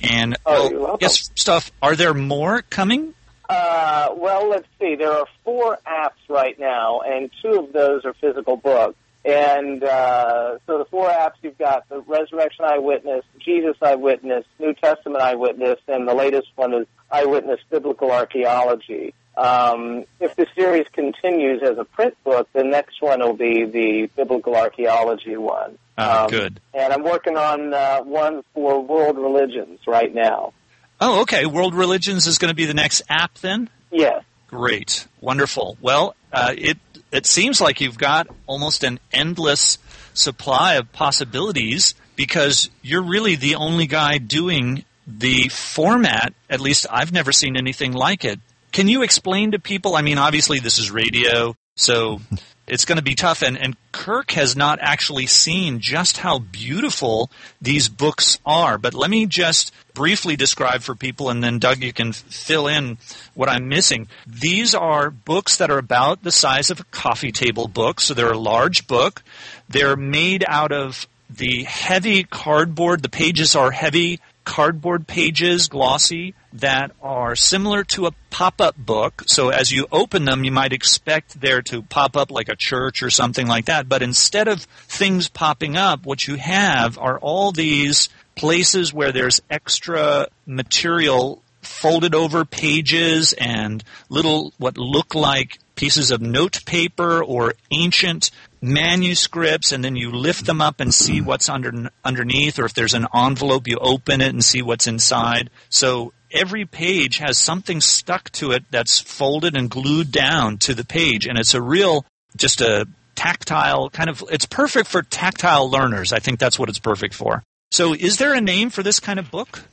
And 0.02 0.37
Oh, 0.45 0.71
well, 0.73 0.99
yes, 1.00 1.31
stuff. 1.35 1.71
Are 1.81 1.95
there 1.95 2.14
more 2.14 2.62
coming? 2.62 3.14
Uh, 3.49 4.09
well, 4.16 4.49
let's 4.49 4.66
see. 4.81 4.95
There 4.97 5.12
are 5.12 5.26
four 5.45 5.78
apps 5.87 6.28
right 6.28 6.59
now, 6.59 7.00
and 7.00 7.31
two 7.42 7.61
of 7.61 7.73
those 7.73 8.04
are 8.04 8.14
physical 8.14 8.57
books. 8.57 8.97
And 9.25 9.85
uh, 9.85 10.59
so 10.66 10.78
the 10.78 10.85
four 10.87 11.09
apps 11.09 11.35
you've 11.42 11.59
got 11.59 11.88
the 11.88 12.00
Resurrection 12.00 12.64
Eyewitness, 12.64 13.25
Jesus 13.38 13.76
Eyewitness, 13.81 14.45
New 14.59 14.75
Testament 14.75 15.23
Eyewitness, 15.23 15.78
and 15.87 16.09
the 16.09 16.14
latest 16.14 16.49
one 16.57 16.75
is 16.75 16.87
Eyewitness 17.11 17.61
Biblical 17.71 18.11
Archaeology. 18.11 19.14
Um, 19.37 20.05
if 20.21 20.37
the 20.37 20.47
series 20.55 20.87
continues 20.93 21.62
as 21.62 21.79
a 21.79 21.85
print 21.85 22.15
book, 22.25 22.49
the 22.53 22.65
next 22.65 23.01
one 23.01 23.21
will 23.21 23.35
be 23.35 23.65
the 23.65 24.11
Biblical 24.15 24.55
Archaeology 24.57 25.37
one. 25.37 25.79
Ah, 25.97 26.25
Um, 26.25 26.31
good. 26.31 26.61
And 26.75 26.93
I'm 26.93 27.03
working 27.03 27.37
on 27.37 27.73
uh, 27.73 28.03
one 28.03 28.43
for 28.55 28.81
world 28.81 29.17
religions 29.19 29.81
right 29.87 30.15
now. 30.15 30.53
Oh, 31.01 31.23
okay. 31.23 31.47
World 31.47 31.75
Religions 31.75 32.27
is 32.27 32.39
going 32.39 32.51
to 32.51 32.55
be 32.55 32.67
the 32.67 32.75
next 32.75 33.03
app 33.09 33.35
then. 33.39 33.69
Yes. 33.91 34.23
Great, 34.49 35.07
wonderful. 35.21 35.79
Well, 35.81 36.15
uh, 36.31 36.55
it 36.57 36.77
it 37.11 37.25
seems 37.25 37.61
like 37.61 37.81
you've 37.81 37.97
got 37.99 38.27
almost 38.47 38.85
an 38.85 39.01
endless 39.11 39.79
supply 40.12 40.75
of 40.75 40.93
possibilities 40.93 41.95
because 42.17 42.69
you're 42.83 43.03
really 43.03 43.35
the 43.35 43.55
only 43.55 43.87
guy 43.87 44.19
doing 44.19 44.85
the 45.07 45.49
format. 45.49 46.35
At 46.51 46.61
least 46.61 46.87
I've 46.91 47.12
never 47.12 47.33
seen 47.33 47.57
anything 47.57 47.93
like 47.93 48.27
it. 48.27 48.41
Can 48.73 48.88
you 48.88 49.02
explain 49.02 49.52
to 49.52 49.59
people? 49.59 49.95
I 49.95 50.02
mean, 50.02 50.19
obviously 50.19 50.59
this 50.59 50.79
is 50.79 50.91
radio, 50.91 51.55
so 51.76 52.21
it's 52.67 52.87
going 52.87 52.97
to 52.97 53.02
be 53.02 53.14
tough. 53.14 53.43
And, 53.43 53.59
and 53.59 53.76
Kirk 53.93 54.31
has 54.33 54.57
not 54.57 54.79
actually 54.81 55.26
seen 55.26 55.81
just 55.81 56.17
how 56.19 56.38
beautiful 56.38 57.31
these 57.61 57.91
books 57.91 58.38
are. 58.47 58.79
But 58.79 58.95
let 58.95 59.11
me 59.11 59.26
just 59.26 59.73
briefly 59.93 60.37
describe 60.37 60.81
for 60.81 60.95
people, 60.95 61.29
and 61.29 61.45
then 61.45 61.59
Doug, 61.59 61.83
you 61.83 61.93
can 61.93 62.12
fill 62.12 62.67
in 62.67 62.97
what 63.35 63.50
I'm 63.50 63.69
missing. 63.69 64.09
These 64.26 64.75
are 64.75 65.11
books 65.11 65.59
that 65.59 65.71
are 65.71 65.79
about 65.79 66.23
the 66.23 66.33
size 66.33 66.71
of 66.71 66.81
a 66.81 66.85
coffee 66.85 67.33
table 67.33 67.69
book, 67.69 68.00
so 68.00 68.14
they're 68.14 68.33
a 68.33 68.38
large 68.38 68.87
book. 68.87 69.23
They're 69.69 69.97
made 69.97 70.45
out 70.49 70.73
of 70.73 71.07
the 71.29 71.64
heavy 71.64 72.25
cardboard. 72.25 73.02
The 73.02 73.09
pages 73.09 73.55
are 73.55 73.71
heavy 73.71 74.21
cardboard 74.45 75.07
pages, 75.07 75.69
glossy, 75.69 76.35
that 76.53 76.93
are 77.01 77.35
similar 77.37 77.85
to 77.85 78.07
a 78.07 78.13
pop-up 78.31 78.77
book. 78.77 79.23
So 79.27 79.51
as 79.51 79.71
you 79.71 79.87
open 79.93 80.25
them, 80.25 80.45
you 80.45 80.53
might 80.53 80.73
expect 80.73 81.41
there 81.41 81.63
to 81.63 81.83
pop 81.83 82.17
up 82.17 82.31
like 82.31 82.49
a 82.49 82.57
church 82.57 83.03
or 83.03 83.11
something 83.11 83.47
like 83.47 83.67
that. 83.67 83.89
But 83.89 84.03
instead 84.03 84.49
of 84.49 84.63
things 84.63 85.29
popping 85.29 85.77
up, 85.77 86.05
what 86.05 86.27
you 86.27 86.37
have 86.37 86.99
are 86.99 87.19
all 87.19 87.53
these 87.53 88.09
places 88.35 88.93
where 88.93 89.13
there's 89.13 89.41
extra 89.51 90.29
material 90.47 91.43
folded 91.61 92.15
over 92.15 92.45
pages 92.45 93.33
and 93.35 93.85
little 94.09 94.53
what 94.59 94.77
look 94.77 95.15
like 95.15 95.59
pieces 95.83 96.12
of 96.12 96.23
note 96.23 96.65
paper 96.65 97.25
or 97.25 97.55
ancient 97.73 98.31
manuscripts 98.61 99.73
and 99.73 99.85
then 99.85 99.97
you 99.97 100.12
lift 100.12 100.47
them 100.47 100.61
up 100.61 100.79
and 100.79 100.95
see 100.95 101.21
what's 101.21 101.49
under 101.49 101.91
underneath 102.05 102.61
or 102.61 102.67
if 102.67 102.73
there's 102.73 102.95
an 102.95 103.05
envelope 103.12 103.67
you 103.67 103.77
open 103.79 104.21
it 104.21 104.29
and 104.29 104.45
see 104.45 104.62
what's 104.62 104.87
inside 104.87 105.51
so 105.71 106.12
every 106.31 106.65
page 106.65 107.19
has 107.19 107.37
something 107.37 107.81
stuck 107.81 108.31
to 108.31 108.53
it 108.53 108.62
that's 108.71 109.01
folded 109.01 109.57
and 109.57 109.71
glued 109.71 110.12
down 110.12 110.57
to 110.57 110.73
the 110.73 110.85
page 110.85 111.27
and 111.27 111.37
it's 111.37 111.53
a 111.53 111.61
real 111.61 112.07
just 112.37 112.61
a 112.61 112.87
tactile 113.17 113.91
kind 113.91 114.09
of 114.09 114.23
it's 114.31 114.47
perfect 114.47 114.89
for 114.89 115.03
tactile 115.03 115.69
learners 115.69 116.12
i 116.12 116.21
think 116.21 116.39
that's 116.39 116.61
what 116.61 116.69
it's 116.69 116.79
perfect 116.79 117.12
for 117.12 117.43
so 117.73 117.93
is 117.93 118.19
there 118.19 118.35
a 118.35 118.41
name 118.41 118.71
for 118.71 118.85
this 118.85 119.01
kind 119.01 119.19
of 119.19 119.33
book 119.33 119.65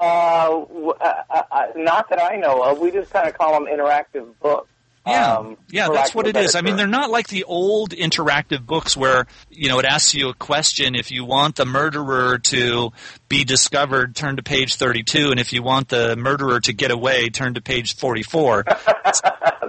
uh, 0.00 0.04
uh, 1.00 1.42
uh, 1.50 1.66
not 1.74 2.08
that 2.10 2.22
I 2.22 2.36
know 2.36 2.62
of. 2.62 2.78
We 2.78 2.92
just 2.92 3.10
kind 3.10 3.26
of 3.26 3.36
call 3.36 3.52
them 3.52 3.66
interactive 3.66 4.28
books. 4.40 4.70
Yeah, 5.08 5.36
Um, 5.38 5.56
yeah, 5.70 5.88
that's 5.88 6.14
what 6.14 6.26
it 6.26 6.36
is. 6.36 6.52
better 6.52 6.58
I 6.58 6.62
mean, 6.62 6.76
they're 6.76 6.86
not 6.86 7.10
like 7.10 7.28
the 7.28 7.44
old 7.44 7.90
interactive 7.90 8.64
books 8.66 8.96
where 8.96 9.26
you 9.50 9.68
know 9.68 9.78
it 9.78 9.84
asks 9.84 10.14
you 10.14 10.28
a 10.28 10.34
question. 10.34 10.94
If 10.94 11.10
you 11.10 11.24
want 11.24 11.56
the 11.56 11.64
murderer 11.66 12.38
to 12.38 12.92
be 13.28 13.44
discovered, 13.44 14.14
turn 14.14 14.36
to 14.36 14.42
page 14.42 14.76
thirty-two, 14.76 15.30
and 15.30 15.40
if 15.40 15.52
you 15.52 15.62
want 15.62 15.88
the 15.88 16.16
murderer 16.16 16.60
to 16.60 16.72
get 16.72 16.90
away, 16.90 17.28
turn 17.30 17.54
to 17.54 17.60
page 17.60 17.96
forty-four. 17.96 18.64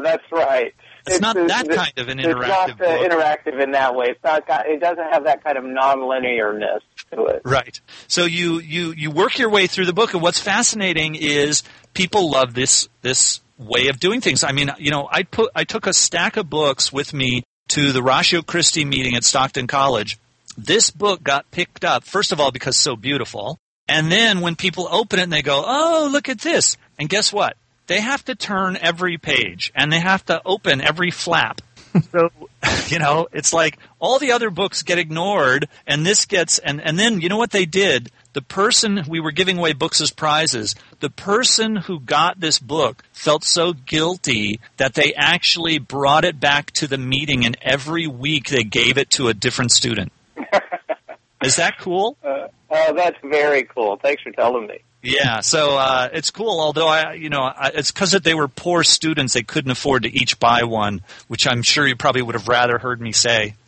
That's 0.04 0.32
right. 0.32 0.74
It's 1.08 1.22
not 1.22 1.36
that 1.36 1.66
it's- 1.66 1.76
kind 1.76 1.94
of 1.98 2.08
an 2.10 2.18
interactive. 2.20 2.42
It's 2.42 2.48
not 2.50 2.70
uh, 2.72 2.74
book. 2.76 3.12
interactive 3.12 3.64
in 3.64 3.72
that 3.72 3.96
way. 3.96 4.08
It's 4.10 4.24
not. 4.24 4.46
Got, 4.46 4.68
it 4.68 4.80
doesn't 4.80 5.12
have 5.12 5.24
that 5.24 5.44
kind 5.44 5.58
of 5.58 5.64
non-linearness 5.64 6.82
to 7.12 7.26
it. 7.26 7.42
Right. 7.46 7.80
So 8.08 8.26
you, 8.26 8.60
you, 8.60 8.92
you 8.92 9.10
work 9.12 9.40
your 9.40 9.50
way 9.50 9.68
through 9.68 9.86
the 9.86 9.94
book, 9.94 10.14
and 10.14 10.22
what's 10.22 10.40
fascinating 10.40 11.16
is 11.16 11.64
people 11.94 12.30
love 12.30 12.54
this 12.54 12.90
this 13.02 13.42
way 13.60 13.90
of 13.90 14.00
doing 14.00 14.22
things. 14.22 14.44
I 14.44 14.54
mean, 14.54 14.72
you 14.80 14.90
know, 14.90 15.08
I 15.12 15.24
put 15.24 15.52
I 15.54 15.66
took 15.66 15.86
a 15.86 15.94
stack 15.94 16.38
of 16.38 16.50
books 16.50 16.92
with 16.92 17.14
me 17.14 17.44
to 17.70 17.92
the 17.92 18.02
Ratio 18.02 18.42
Christi 18.42 18.86
meeting 18.86 19.16
at 19.16 19.24
Stockton 19.24 19.68
College. 19.68 20.18
This 20.58 20.90
book 20.90 21.22
got 21.22 21.52
picked 21.52 21.86
up 21.86 22.04
first 22.04 22.32
of 22.32 22.40
all 22.40 22.52
because 22.52 22.76
it's 22.76 22.84
so 22.84 22.96
beautiful, 22.96 23.58
and 23.88 24.12
then 24.12 24.42
when 24.42 24.56
people 24.56 24.88
open 24.90 25.20
it 25.20 25.24
and 25.24 25.34
they 25.34 25.42
go, 25.42 25.64
"Oh, 25.66 26.10
look 26.12 26.30
at 26.30 26.42
this!" 26.42 26.78
and 26.98 27.10
guess 27.10 27.32
what? 27.32 27.56
They 27.88 28.02
have 28.02 28.24
to 28.26 28.36
turn 28.36 28.78
every 28.78 29.18
page 29.18 29.72
and 29.76 29.92
they 29.92 30.00
have 30.00 30.24
to 30.28 30.42
open 30.46 30.82
every 30.82 31.12
flap. 31.12 31.62
So, 32.12 32.30
you 32.88 33.00
know, 33.00 33.28
it's 33.32 33.54
like 33.54 33.78
all 34.00 34.20
the 34.20 34.32
other 34.32 34.50
books 34.50 34.84
get 34.84 34.98
ignored 34.98 35.68
and 35.88 36.06
this 36.06 36.26
gets, 36.26 36.60
and, 36.60 36.82
and 36.82 36.98
then 36.98 37.22
you 37.22 37.30
know 37.30 37.38
what 37.38 37.52
they 37.52 37.66
did? 37.66 38.12
The 38.34 38.42
person, 38.42 39.04
we 39.08 39.20
were 39.20 39.32
giving 39.32 39.58
away 39.58 39.74
books 39.74 40.02
as 40.02 40.12
prizes, 40.12 40.76
the 41.00 41.10
person 41.10 41.76
who 41.76 42.00
got 42.00 42.40
this 42.40 42.60
book 42.60 43.04
felt 43.12 43.44
so 43.44 43.74
guilty 43.74 44.60
that 44.78 44.94
they 44.94 45.14
actually 45.16 45.80
brought 45.80 46.26
it 46.26 46.40
back 46.40 46.72
to 46.72 46.88
the 46.88 46.98
meeting 46.98 47.46
and 47.46 47.58
every 47.62 48.08
week 48.08 48.50
they 48.50 48.64
gave 48.64 48.98
it 48.98 49.10
to 49.12 49.30
a 49.30 49.34
different 49.34 49.72
student. 49.72 50.12
Is 51.44 51.56
that 51.56 51.80
cool? 51.80 52.18
Uh, 52.24 52.48
oh, 52.70 52.94
that's 52.94 53.18
very 53.24 53.64
cool. 53.64 53.98
Thanks 53.98 54.22
for 54.22 54.32
telling 54.32 54.68
me. 54.68 54.80
Yeah, 55.02 55.40
so 55.40 55.78
uh, 55.78 56.10
it's 56.12 56.30
cool. 56.30 56.60
Although 56.60 56.88
I, 56.88 57.14
you 57.14 57.30
know, 57.30 57.42
I, 57.42 57.72
it's 57.74 57.92
because 57.92 58.12
they 58.12 58.34
were 58.34 58.50
poor 58.50 58.84
students; 58.84 59.34
they 59.34 59.44
couldn't 59.44 59.72
afford 59.72 60.04
to 60.04 60.10
each 60.14 60.40
buy 60.40 60.64
one, 60.64 61.02
which 61.30 61.48
I'm 61.48 61.62
sure 61.62 61.88
you 61.88 61.96
probably 61.96 62.22
would 62.22 62.36
have 62.36 62.48
rather 62.50 62.78
heard 62.78 63.00
me 63.02 63.12
say. 63.12 63.56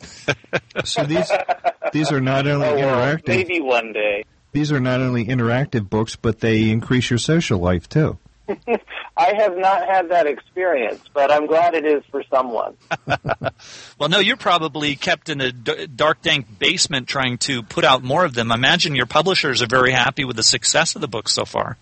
So 0.84 1.04
these 1.04 1.30
these 1.92 2.12
are 2.12 2.20
not 2.20 2.46
only 2.46 2.66
Oh, 2.66 2.76
interactive. 2.76 3.28
maybe 3.28 3.60
one 3.60 3.92
day. 3.92 4.24
These 4.52 4.72
are 4.72 4.80
not 4.80 5.00
only 5.00 5.24
interactive 5.26 5.88
books, 5.88 6.16
but 6.16 6.40
they 6.40 6.70
increase 6.70 7.08
your 7.10 7.18
social 7.18 7.58
life 7.58 7.88
too. 7.88 8.18
I 9.22 9.34
have 9.34 9.56
not 9.56 9.86
had 9.86 10.10
that 10.10 10.26
experience, 10.26 11.00
but 11.14 11.30
I'm 11.30 11.46
glad 11.46 11.74
it 11.74 11.86
is 11.86 12.02
for 12.10 12.22
someone. 12.30 12.76
Well, 13.98 14.08
no, 14.08 14.18
you're 14.18 14.36
probably 14.36 14.96
kept 14.96 15.28
in 15.28 15.40
a 15.40 15.52
dark, 15.52 16.22
dank 16.22 16.58
basement 16.58 17.06
trying 17.06 17.38
to 17.38 17.62
put 17.62 17.84
out 17.84 18.02
more 18.02 18.24
of 18.24 18.34
them. 18.34 18.50
I 18.50 18.56
imagine 18.56 18.96
your 18.96 19.06
publishers 19.06 19.62
are 19.62 19.68
very 19.68 19.92
happy 19.92 20.24
with 20.24 20.34
the 20.34 20.42
success 20.42 20.96
of 20.96 21.00
the 21.00 21.06
book 21.06 21.28
so 21.28 21.44
far. 21.44 21.76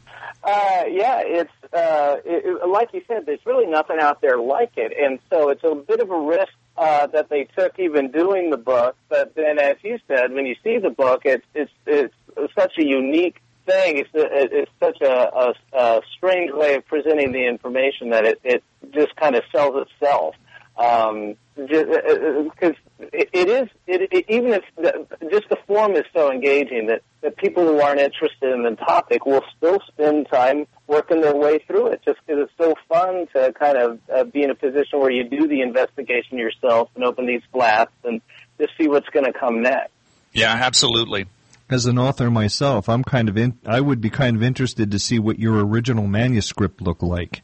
Uh, 0.44 0.84
yeah, 0.90 1.22
it's 1.24 1.52
uh, 1.72 2.16
it, 2.22 2.68
like 2.68 2.92
you 2.92 3.00
said. 3.08 3.24
There's 3.24 3.44
really 3.46 3.66
nothing 3.66 3.96
out 3.98 4.20
there 4.20 4.36
like 4.36 4.72
it, 4.76 4.92
and 4.98 5.18
so 5.30 5.48
it's 5.48 5.64
a 5.64 5.74
bit 5.74 6.00
of 6.00 6.10
a 6.10 6.20
risk 6.20 6.52
uh, 6.76 7.06
that 7.06 7.30
they 7.30 7.44
took 7.56 7.78
even 7.78 8.10
doing 8.10 8.50
the 8.50 8.58
book. 8.58 8.96
But 9.08 9.34
then, 9.34 9.58
as 9.58 9.76
you 9.82 9.98
said, 10.06 10.32
when 10.32 10.44
you 10.44 10.56
see 10.62 10.76
the 10.76 10.90
book, 10.90 11.22
it's 11.24 11.46
it's 11.54 11.72
it's 11.86 12.14
such 12.54 12.72
a 12.78 12.84
unique 12.84 13.40
thing. 13.70 13.98
It's 13.98 14.10
it, 14.14 14.50
it's 14.52 14.72
such 14.80 15.00
a, 15.00 15.30
a, 15.34 15.54
a 15.72 16.00
strange 16.16 16.52
way 16.52 16.74
of 16.74 16.86
presenting 16.86 17.32
the 17.32 17.46
information 17.46 18.10
that 18.10 18.24
it 18.24 18.40
it 18.44 18.64
just 18.92 19.14
kind 19.16 19.36
of 19.36 19.42
sells 19.52 19.86
itself. 19.86 20.34
Um, 20.76 21.36
because 21.56 22.74
it, 22.98 23.28
it 23.32 23.48
is 23.48 23.68
it, 23.86 24.08
it, 24.12 24.24
even 24.28 24.54
if 24.54 24.64
the, 24.76 25.06
just 25.30 25.48
the 25.50 25.58
form 25.66 25.92
is 25.92 26.04
so 26.14 26.32
engaging 26.32 26.86
that, 26.86 27.02
that 27.20 27.36
people 27.36 27.66
who 27.66 27.80
aren't 27.80 28.00
interested 28.00 28.52
in 28.52 28.62
the 28.62 28.76
topic 28.76 29.26
will 29.26 29.44
still 29.56 29.78
spend 29.88 30.28
time 30.30 30.66
working 30.86 31.20
their 31.20 31.36
way 31.36 31.58
through 31.66 31.88
it 31.88 32.00
just 32.04 32.18
because 32.24 32.44
it's 32.44 32.52
so 32.56 32.74
fun 32.88 33.26
to 33.34 33.52
kind 33.52 33.76
of 33.76 33.98
uh, 34.14 34.24
be 34.24 34.42
in 34.42 34.50
a 34.50 34.54
position 34.54 35.00
where 35.00 35.10
you 35.10 35.28
do 35.28 35.46
the 35.46 35.60
investigation 35.60 36.38
yourself 36.38 36.88
and 36.94 37.04
open 37.04 37.26
these 37.26 37.42
flaps 37.52 37.92
and 38.04 38.22
just 38.58 38.72
see 38.78 38.88
what's 38.88 39.08
going 39.10 39.26
to 39.26 39.32
come 39.32 39.60
next. 39.60 39.92
Yeah, 40.32 40.52
absolutely. 40.52 41.26
As 41.70 41.86
an 41.86 41.98
author 41.98 42.32
myself, 42.32 42.88
I'm 42.88 43.04
kind 43.04 43.28
of 43.28 43.36
in, 43.36 43.56
I 43.64 43.80
would 43.80 44.00
be 44.00 44.10
kind 44.10 44.36
of 44.36 44.42
interested 44.42 44.90
to 44.90 44.98
see 44.98 45.20
what 45.20 45.38
your 45.38 45.64
original 45.64 46.08
manuscript 46.08 46.82
looked 46.82 47.04
like. 47.04 47.42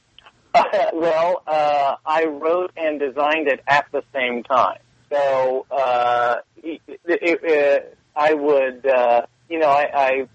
well, 0.93 1.45
uh, 1.47 1.95
I 2.05 2.25
wrote 2.25 2.73
and 2.77 2.99
designed 2.99 3.47
it 3.47 3.61
at 3.69 3.87
the 3.93 4.03
same 4.13 4.43
time. 4.43 4.79
So 5.13 5.67
uh, 5.71 6.37
it, 6.57 6.81
it, 7.05 7.99
I 8.17 8.35
would, 8.35 8.85
uh, 8.85 9.27
you 9.49 9.61
know, 9.61 9.69
I, 9.69 9.91
I 9.95 10.29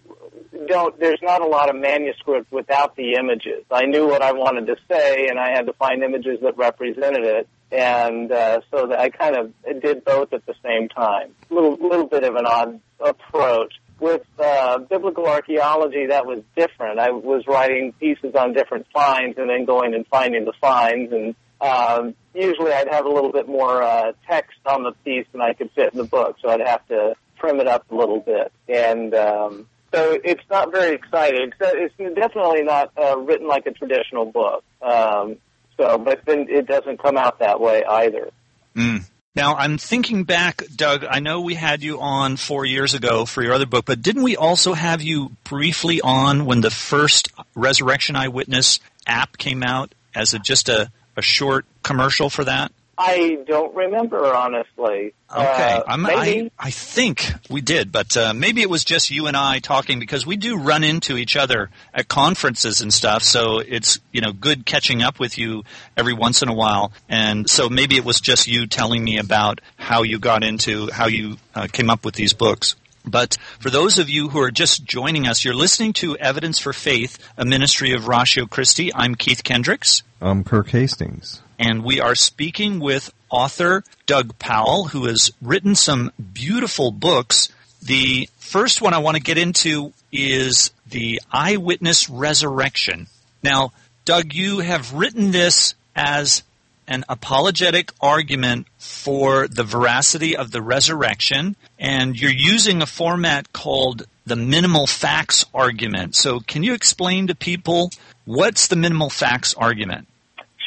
don't. 0.67 0.99
There's 0.99 1.21
not 1.21 1.41
a 1.41 1.47
lot 1.47 1.69
of 1.69 1.75
manuscript 1.75 2.51
without 2.51 2.95
the 2.95 3.13
images. 3.13 3.63
I 3.71 3.85
knew 3.85 4.07
what 4.07 4.21
I 4.21 4.33
wanted 4.33 4.67
to 4.67 4.75
say, 4.89 5.27
and 5.27 5.39
I 5.39 5.51
had 5.51 5.65
to 5.67 5.73
find 5.73 6.03
images 6.03 6.39
that 6.41 6.57
represented 6.57 7.23
it. 7.23 7.47
And 7.71 8.31
uh, 8.31 8.59
so 8.69 8.87
that 8.87 8.99
I 8.99 9.09
kind 9.09 9.37
of 9.37 9.53
did 9.81 10.03
both 10.03 10.33
at 10.33 10.45
the 10.45 10.55
same 10.61 10.89
time. 10.89 11.33
Little, 11.49 11.75
little 11.75 12.07
bit 12.07 12.25
of 12.25 12.35
an 12.35 12.45
odd 12.45 12.81
approach 12.99 13.73
with 14.01 14.23
uh, 14.39 14.79
biblical 14.79 15.27
archaeology, 15.27 16.07
that 16.07 16.25
was 16.25 16.43
different. 16.55 16.99
I 16.99 17.11
was 17.11 17.45
writing 17.47 17.93
pieces 17.93 18.35
on 18.35 18.53
different 18.53 18.87
finds 18.93 19.37
and 19.37 19.49
then 19.49 19.63
going 19.63 19.93
and 19.93 20.05
finding 20.07 20.43
the 20.43 20.53
finds. 20.59 21.13
And 21.13 21.35
um, 21.61 22.15
usually 22.33 22.73
I'd 22.73 22.89
have 22.91 23.05
a 23.05 23.09
little 23.09 23.31
bit 23.31 23.47
more 23.47 23.81
uh, 23.81 24.13
text 24.27 24.57
on 24.65 24.83
the 24.83 24.91
piece 25.05 25.27
than 25.31 25.41
I 25.41 25.53
could 25.53 25.71
fit 25.71 25.93
in 25.93 25.99
the 25.99 26.03
book, 26.03 26.37
so 26.41 26.49
I'd 26.49 26.65
have 26.65 26.85
to 26.87 27.13
trim 27.39 27.59
it 27.59 27.67
up 27.67 27.89
a 27.91 27.95
little 27.95 28.19
bit. 28.19 28.51
And 28.67 29.13
um, 29.13 29.67
so 29.93 30.17
it's 30.23 30.43
not 30.49 30.71
very 30.71 30.95
exciting. 30.95 31.51
So 31.61 31.69
It's 31.73 31.95
definitely 32.15 32.63
not 32.63 32.91
uh, 32.97 33.17
written 33.19 33.47
like 33.47 33.65
a 33.65 33.71
traditional 33.71 34.25
book. 34.25 34.63
Um, 34.81 35.37
so, 35.77 35.97
but 35.97 36.21
then 36.25 36.47
it 36.49 36.67
doesn't 36.67 37.01
come 37.01 37.17
out 37.17 37.39
that 37.39 37.59
way 37.59 37.83
either. 37.83 38.29
Mm. 38.75 39.03
Now, 39.35 39.55
I'm 39.55 39.77
thinking 39.77 40.25
back, 40.25 40.63
Doug, 40.75 41.05
I 41.09 41.19
know 41.19 41.41
we 41.41 41.55
had 41.55 41.83
you 41.83 42.01
on 42.01 42.35
four 42.35 42.65
years 42.65 42.93
ago 42.93 43.25
for 43.25 43.41
your 43.41 43.53
other 43.53 43.65
book, 43.65 43.85
but 43.85 44.01
didn't 44.01 44.23
we 44.23 44.35
also 44.35 44.73
have 44.73 45.01
you 45.01 45.31
briefly 45.45 46.01
on 46.01 46.45
when 46.45 46.59
the 46.59 46.69
first 46.69 47.29
Resurrection 47.55 48.17
Eyewitness 48.17 48.81
app 49.07 49.37
came 49.37 49.63
out 49.63 49.93
as 50.13 50.33
a, 50.33 50.39
just 50.39 50.67
a, 50.67 50.91
a 51.15 51.21
short 51.21 51.65
commercial 51.81 52.29
for 52.29 52.43
that? 52.43 52.73
I 52.97 53.37
don't 53.47 53.73
remember 53.75 54.25
honestly. 54.33 55.13
Okay, 55.31 55.73
uh, 55.75 55.83
I, 55.87 56.51
I 56.59 56.71
think 56.71 57.31
we 57.49 57.61
did, 57.61 57.91
but 57.91 58.15
uh, 58.17 58.33
maybe 58.33 58.61
it 58.61 58.69
was 58.69 58.83
just 58.83 59.09
you 59.09 59.27
and 59.27 59.37
I 59.37 59.59
talking 59.59 59.97
because 59.97 60.25
we 60.25 60.35
do 60.35 60.57
run 60.57 60.83
into 60.83 61.15
each 61.15 61.37
other 61.37 61.69
at 61.93 62.09
conferences 62.09 62.81
and 62.81 62.93
stuff. 62.93 63.23
So 63.23 63.59
it's 63.59 63.99
you 64.11 64.21
know 64.21 64.33
good 64.33 64.65
catching 64.65 65.01
up 65.01 65.19
with 65.19 65.37
you 65.37 65.63
every 65.95 66.13
once 66.13 66.41
in 66.41 66.49
a 66.49 66.53
while, 66.53 66.91
and 67.07 67.49
so 67.49 67.69
maybe 67.69 67.95
it 67.95 68.03
was 68.03 68.19
just 68.19 68.47
you 68.47 68.67
telling 68.67 69.03
me 69.03 69.17
about 69.17 69.61
how 69.77 70.03
you 70.03 70.19
got 70.19 70.43
into 70.43 70.91
how 70.91 71.07
you 71.07 71.37
uh, 71.55 71.67
came 71.71 71.89
up 71.89 72.03
with 72.03 72.15
these 72.15 72.33
books. 72.33 72.75
But 73.03 73.37
for 73.59 73.71
those 73.71 73.97
of 73.97 74.09
you 74.09 74.29
who 74.29 74.39
are 74.41 74.51
just 74.51 74.85
joining 74.85 75.27
us, 75.27 75.43
you're 75.43 75.55
listening 75.55 75.93
to 75.93 76.17
Evidence 76.17 76.59
for 76.59 76.71
Faith, 76.71 77.17
a 77.35 77.45
ministry 77.45 77.93
of 77.93 78.07
Ratio 78.07 78.45
Christi. 78.45 78.93
I'm 78.93 79.15
Keith 79.15 79.43
Kendricks. 79.43 80.03
I'm 80.21 80.43
Kirk 80.43 80.69
Hastings 80.69 81.41
and 81.61 81.83
we 81.83 81.99
are 81.99 82.15
speaking 82.15 82.79
with 82.79 83.13
author 83.29 83.83
Doug 84.07 84.37
Powell, 84.39 84.85
who 84.85 85.05
has 85.05 85.31
written 85.41 85.75
some 85.75 86.11
beautiful 86.33 86.91
books. 86.91 87.49
The 87.83 88.27
first 88.39 88.81
one 88.81 88.95
I 88.95 88.97
want 88.97 89.15
to 89.15 89.23
get 89.23 89.37
into 89.37 89.93
is 90.11 90.71
The 90.87 91.21
Eyewitness 91.31 92.09
Resurrection. 92.09 93.05
Now, 93.43 93.73
Doug, 94.05 94.33
you 94.33 94.59
have 94.59 94.93
written 94.93 95.31
this 95.31 95.75
as 95.95 96.41
an 96.87 97.05
apologetic 97.07 97.91
argument 98.01 98.65
for 98.79 99.47
the 99.47 99.63
veracity 99.63 100.35
of 100.35 100.49
the 100.49 100.63
resurrection, 100.63 101.55
and 101.77 102.19
you're 102.19 102.31
using 102.31 102.81
a 102.81 102.87
format 102.87 103.53
called 103.53 104.07
the 104.25 104.35
minimal 104.35 104.87
facts 104.87 105.45
argument. 105.53 106.15
So, 106.15 106.39
can 106.39 106.63
you 106.63 106.73
explain 106.73 107.27
to 107.27 107.35
people 107.35 107.91
what's 108.25 108.67
the 108.67 108.75
minimal 108.75 109.11
facts 109.11 109.53
argument? 109.53 110.07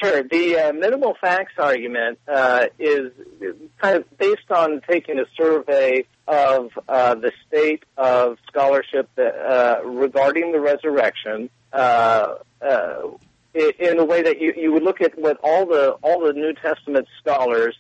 Sure. 0.05 0.23
The 0.23 0.59
uh, 0.59 0.73
minimal 0.73 1.17
facts 1.21 1.55
argument 1.59 2.19
uh, 2.29 2.67
is 2.79 3.13
kind 3.81 3.97
of 3.97 4.19
based 4.19 4.51
on 4.51 4.81
taking 4.89 5.19
a 5.19 5.25
survey 5.37 6.05
of 6.27 6.71
uh, 6.89 7.15
the 7.15 7.33
state 7.47 7.85
of 7.97 8.39
scholarship 8.47 9.09
that, 9.17 9.35
uh, 9.35 9.85
regarding 9.85 10.53
the 10.53 10.61
resurrection 10.61 11.51
uh, 11.73 12.37
uh, 12.61 13.03
in 13.55 13.99
a 13.99 14.05
way 14.05 14.23
that 14.23 14.41
you, 14.41 14.53
you 14.57 14.73
would 14.73 14.83
look 14.83 15.01
at 15.01 15.19
what 15.19 15.39
all 15.43 15.67
the 15.67 15.93
all 16.03 16.21
the 16.27 16.33
New 16.33 16.53
Testament 16.55 17.07
scholars 17.21 17.77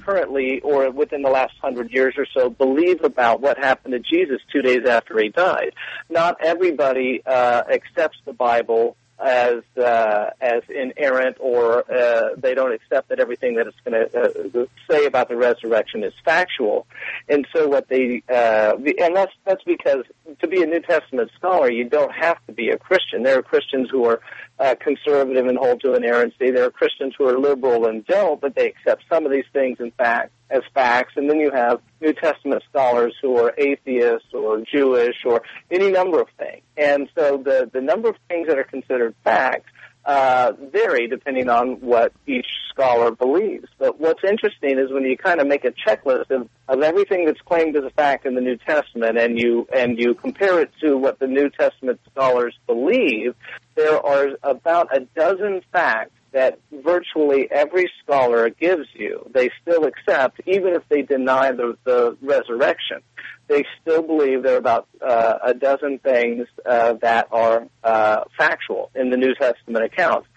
currently 0.00 0.60
or 0.60 0.90
within 0.90 1.22
the 1.22 1.30
last 1.30 1.54
hundred 1.62 1.90
years 1.90 2.14
or 2.18 2.26
so 2.34 2.50
believe 2.50 3.02
about 3.02 3.40
what 3.40 3.56
happened 3.58 3.92
to 3.92 4.00
Jesus 4.00 4.40
two 4.52 4.60
days 4.60 4.86
after 4.86 5.18
he 5.18 5.28
died. 5.30 5.72
Not 6.10 6.36
everybody 6.42 7.22
accepts 7.26 8.18
the 8.24 8.32
Bible 8.32 8.96
as 9.20 9.62
uh, 9.76 10.30
as 10.40 10.62
inerrant, 10.68 11.36
or 11.40 11.90
uh, 11.90 12.34
they 12.36 12.54
don't 12.54 12.72
accept 12.72 13.08
that 13.08 13.18
everything 13.18 13.54
that 13.56 13.66
it's 13.66 13.76
going 13.84 14.08
to 14.08 14.60
uh, 14.60 14.66
say 14.90 15.06
about 15.06 15.28
the 15.28 15.36
resurrection 15.36 16.04
is 16.04 16.12
factual. 16.24 16.86
And 17.28 17.46
so, 17.54 17.68
what 17.68 17.88
they 17.88 18.22
uh, 18.28 18.74
and 18.76 19.16
that's 19.16 19.32
that's 19.44 19.64
because 19.64 20.04
to 20.40 20.46
be 20.46 20.62
a 20.62 20.66
New 20.66 20.80
Testament 20.80 21.30
scholar, 21.36 21.70
you 21.70 21.88
don't 21.88 22.12
have 22.12 22.38
to 22.46 22.52
be 22.52 22.70
a 22.70 22.78
Christian. 22.78 23.22
There 23.22 23.38
are 23.38 23.42
Christians 23.42 23.88
who 23.90 24.04
are 24.04 24.20
uh, 24.60 24.74
conservative 24.80 25.46
and 25.46 25.56
hold 25.58 25.80
to 25.82 25.94
inerrancy. 25.94 26.50
There 26.50 26.64
are 26.64 26.70
Christians 26.70 27.14
who 27.16 27.28
are 27.28 27.38
liberal 27.38 27.86
and 27.86 28.04
don't, 28.06 28.40
but 28.40 28.54
they 28.54 28.66
accept 28.66 29.04
some 29.08 29.24
of 29.24 29.32
these 29.32 29.44
things 29.52 29.78
in 29.80 29.90
fact 29.92 30.32
as 30.50 30.62
facts. 30.74 31.14
And 31.16 31.28
then 31.28 31.38
you 31.38 31.50
have 31.52 31.80
New 32.00 32.12
Testament 32.12 32.62
scholars 32.68 33.14
who 33.22 33.36
are 33.38 33.54
atheists 33.58 34.32
or 34.32 34.60
Jewish 34.62 35.16
or 35.24 35.42
any 35.70 35.90
number 35.90 36.20
of 36.20 36.28
things. 36.38 36.62
And 36.76 37.08
so 37.16 37.36
the 37.36 37.70
the 37.72 37.80
number 37.80 38.08
of 38.08 38.16
things 38.28 38.48
that 38.48 38.58
are 38.58 38.64
considered 38.64 39.14
facts 39.24 39.70
uh, 40.08 40.52
vary 40.72 41.06
depending 41.06 41.50
on 41.50 41.80
what 41.80 42.14
each 42.26 42.46
scholar 42.70 43.10
believes. 43.10 43.68
But 43.78 44.00
what's 44.00 44.24
interesting 44.24 44.78
is 44.78 44.90
when 44.90 45.04
you 45.04 45.18
kind 45.18 45.38
of 45.38 45.46
make 45.46 45.66
a 45.66 45.72
checklist 45.86 46.30
of, 46.30 46.48
of 46.66 46.82
everything 46.82 47.26
that's 47.26 47.40
claimed 47.42 47.76
as 47.76 47.84
a 47.84 47.90
fact 47.90 48.24
in 48.24 48.34
the 48.34 48.40
New 48.40 48.56
Testament, 48.56 49.18
and 49.18 49.38
you 49.38 49.68
and 49.70 49.98
you 49.98 50.14
compare 50.14 50.60
it 50.60 50.70
to 50.80 50.96
what 50.96 51.18
the 51.18 51.26
New 51.26 51.50
Testament 51.50 52.00
scholars 52.10 52.56
believe, 52.66 53.34
there 53.74 54.04
are 54.04 54.28
about 54.42 54.96
a 54.96 55.00
dozen 55.14 55.60
facts 55.72 56.17
that 56.32 56.58
virtually 56.70 57.48
every 57.50 57.90
scholar 58.02 58.50
gives 58.50 58.86
you. 58.94 59.28
They 59.32 59.50
still 59.62 59.84
accept, 59.84 60.40
even 60.46 60.74
if 60.74 60.82
they 60.88 61.02
deny 61.02 61.52
the, 61.52 61.76
the 61.84 62.16
resurrection 62.20 63.02
they 63.48 63.64
still 63.80 64.02
believe 64.02 64.42
there 64.42 64.54
are 64.54 64.58
about 64.58 64.86
uh, 65.02 65.38
a 65.42 65.54
dozen 65.54 65.98
things 65.98 66.46
uh, 66.64 66.94
that 66.94 67.28
are 67.32 67.66
uh, 67.82 68.24
factual 68.36 68.90
in 68.94 69.10
the 69.10 69.16
New 69.16 69.34
Testament 69.34 69.84
accounts. 69.84 70.28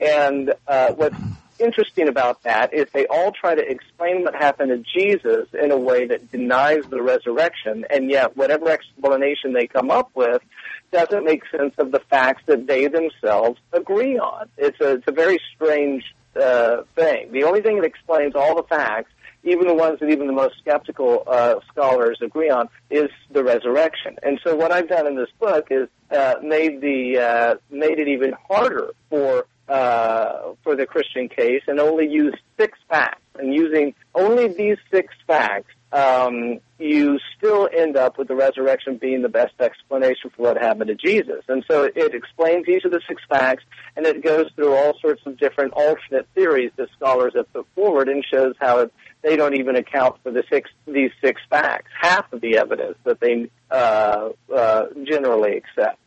And 0.00 0.54
uh, 0.66 0.92
what's 0.92 1.16
interesting 1.60 2.08
about 2.08 2.42
that 2.44 2.72
is 2.74 2.86
they 2.92 3.06
all 3.06 3.32
try 3.32 3.54
to 3.54 3.62
explain 3.62 4.24
what 4.24 4.34
happened 4.34 4.70
to 4.70 4.92
Jesus 4.92 5.48
in 5.52 5.70
a 5.70 5.76
way 5.76 6.06
that 6.06 6.30
denies 6.30 6.84
the 6.88 7.02
resurrection, 7.02 7.84
and 7.90 8.10
yet 8.10 8.36
whatever 8.36 8.70
explanation 8.70 9.52
they 9.52 9.66
come 9.66 9.90
up 9.90 10.10
with 10.14 10.42
doesn't 10.90 11.24
make 11.24 11.42
sense 11.56 11.74
of 11.78 11.92
the 11.92 12.00
facts 12.00 12.42
that 12.46 12.66
they 12.66 12.88
themselves 12.88 13.60
agree 13.72 14.18
on. 14.18 14.48
It's 14.56 14.80
a, 14.80 14.94
it's 14.94 15.06
a 15.06 15.12
very 15.12 15.38
strange 15.54 16.02
uh, 16.40 16.82
thing. 16.96 17.32
The 17.32 17.44
only 17.44 17.60
thing 17.60 17.76
that 17.76 17.84
explains 17.84 18.34
all 18.34 18.56
the 18.56 18.64
facts 18.64 19.10
even 19.42 19.66
the 19.66 19.74
ones 19.74 19.98
that 20.00 20.10
even 20.10 20.26
the 20.26 20.32
most 20.32 20.58
skeptical 20.58 21.24
uh, 21.26 21.56
scholars 21.70 22.18
agree 22.22 22.50
on, 22.50 22.68
is 22.90 23.08
the 23.30 23.42
resurrection. 23.42 24.16
And 24.22 24.38
so 24.44 24.54
what 24.54 24.70
I've 24.70 24.88
done 24.88 25.06
in 25.06 25.16
this 25.16 25.30
book 25.38 25.68
is 25.70 25.88
uh, 26.10 26.34
made 26.42 26.80
the 26.80 27.18
uh, 27.18 27.54
made 27.70 27.98
it 27.98 28.08
even 28.08 28.32
harder 28.48 28.90
for 29.08 29.46
uh, 29.70 30.54
for 30.64 30.74
the 30.74 30.84
Christian 30.84 31.28
case, 31.28 31.62
and 31.68 31.78
only 31.78 32.08
used 32.08 32.36
six 32.58 32.76
facts. 32.88 33.22
And 33.38 33.54
using 33.54 33.94
only 34.14 34.48
these 34.48 34.76
six 34.90 35.14
facts, 35.26 35.72
um, 35.92 36.58
you 36.78 37.18
still 37.36 37.68
end 37.74 37.96
up 37.96 38.18
with 38.18 38.28
the 38.28 38.34
resurrection 38.34 38.96
being 38.96 39.22
the 39.22 39.28
best 39.28 39.54
explanation 39.60 40.30
for 40.36 40.42
what 40.42 40.58
happened 40.58 40.88
to 40.88 40.94
Jesus. 40.94 41.42
And 41.48 41.64
so 41.70 41.84
it, 41.84 42.14
explains 42.14 42.68
each 42.68 42.84
of 42.84 42.90
the 42.90 43.00
six 43.08 43.22
facts, 43.28 43.62
and 43.96 44.06
it 44.06 44.22
goes 44.22 44.46
through 44.56 44.74
all 44.74 44.98
sorts 45.00 45.22
of 45.24 45.38
different 45.38 45.72
alternate 45.74 46.26
theories 46.34 46.72
that 46.76 46.88
scholars 46.96 47.32
have 47.36 47.52
put 47.52 47.66
forward, 47.74 48.08
and 48.08 48.24
shows 48.24 48.54
how 48.60 48.80
it 48.80 48.92
they 49.22 49.36
don't 49.36 49.54
even 49.54 49.76
account 49.76 50.16
for 50.22 50.30
the 50.30 50.42
six 50.50 50.70
these 50.86 51.10
six 51.22 51.40
facts, 51.48 51.90
half 52.00 52.32
of 52.32 52.40
the 52.40 52.56
evidence 52.56 52.96
that 53.04 53.20
they 53.20 53.50
uh, 53.70 54.30
uh, 54.54 54.86
generally 55.04 55.56
accept. 55.56 55.98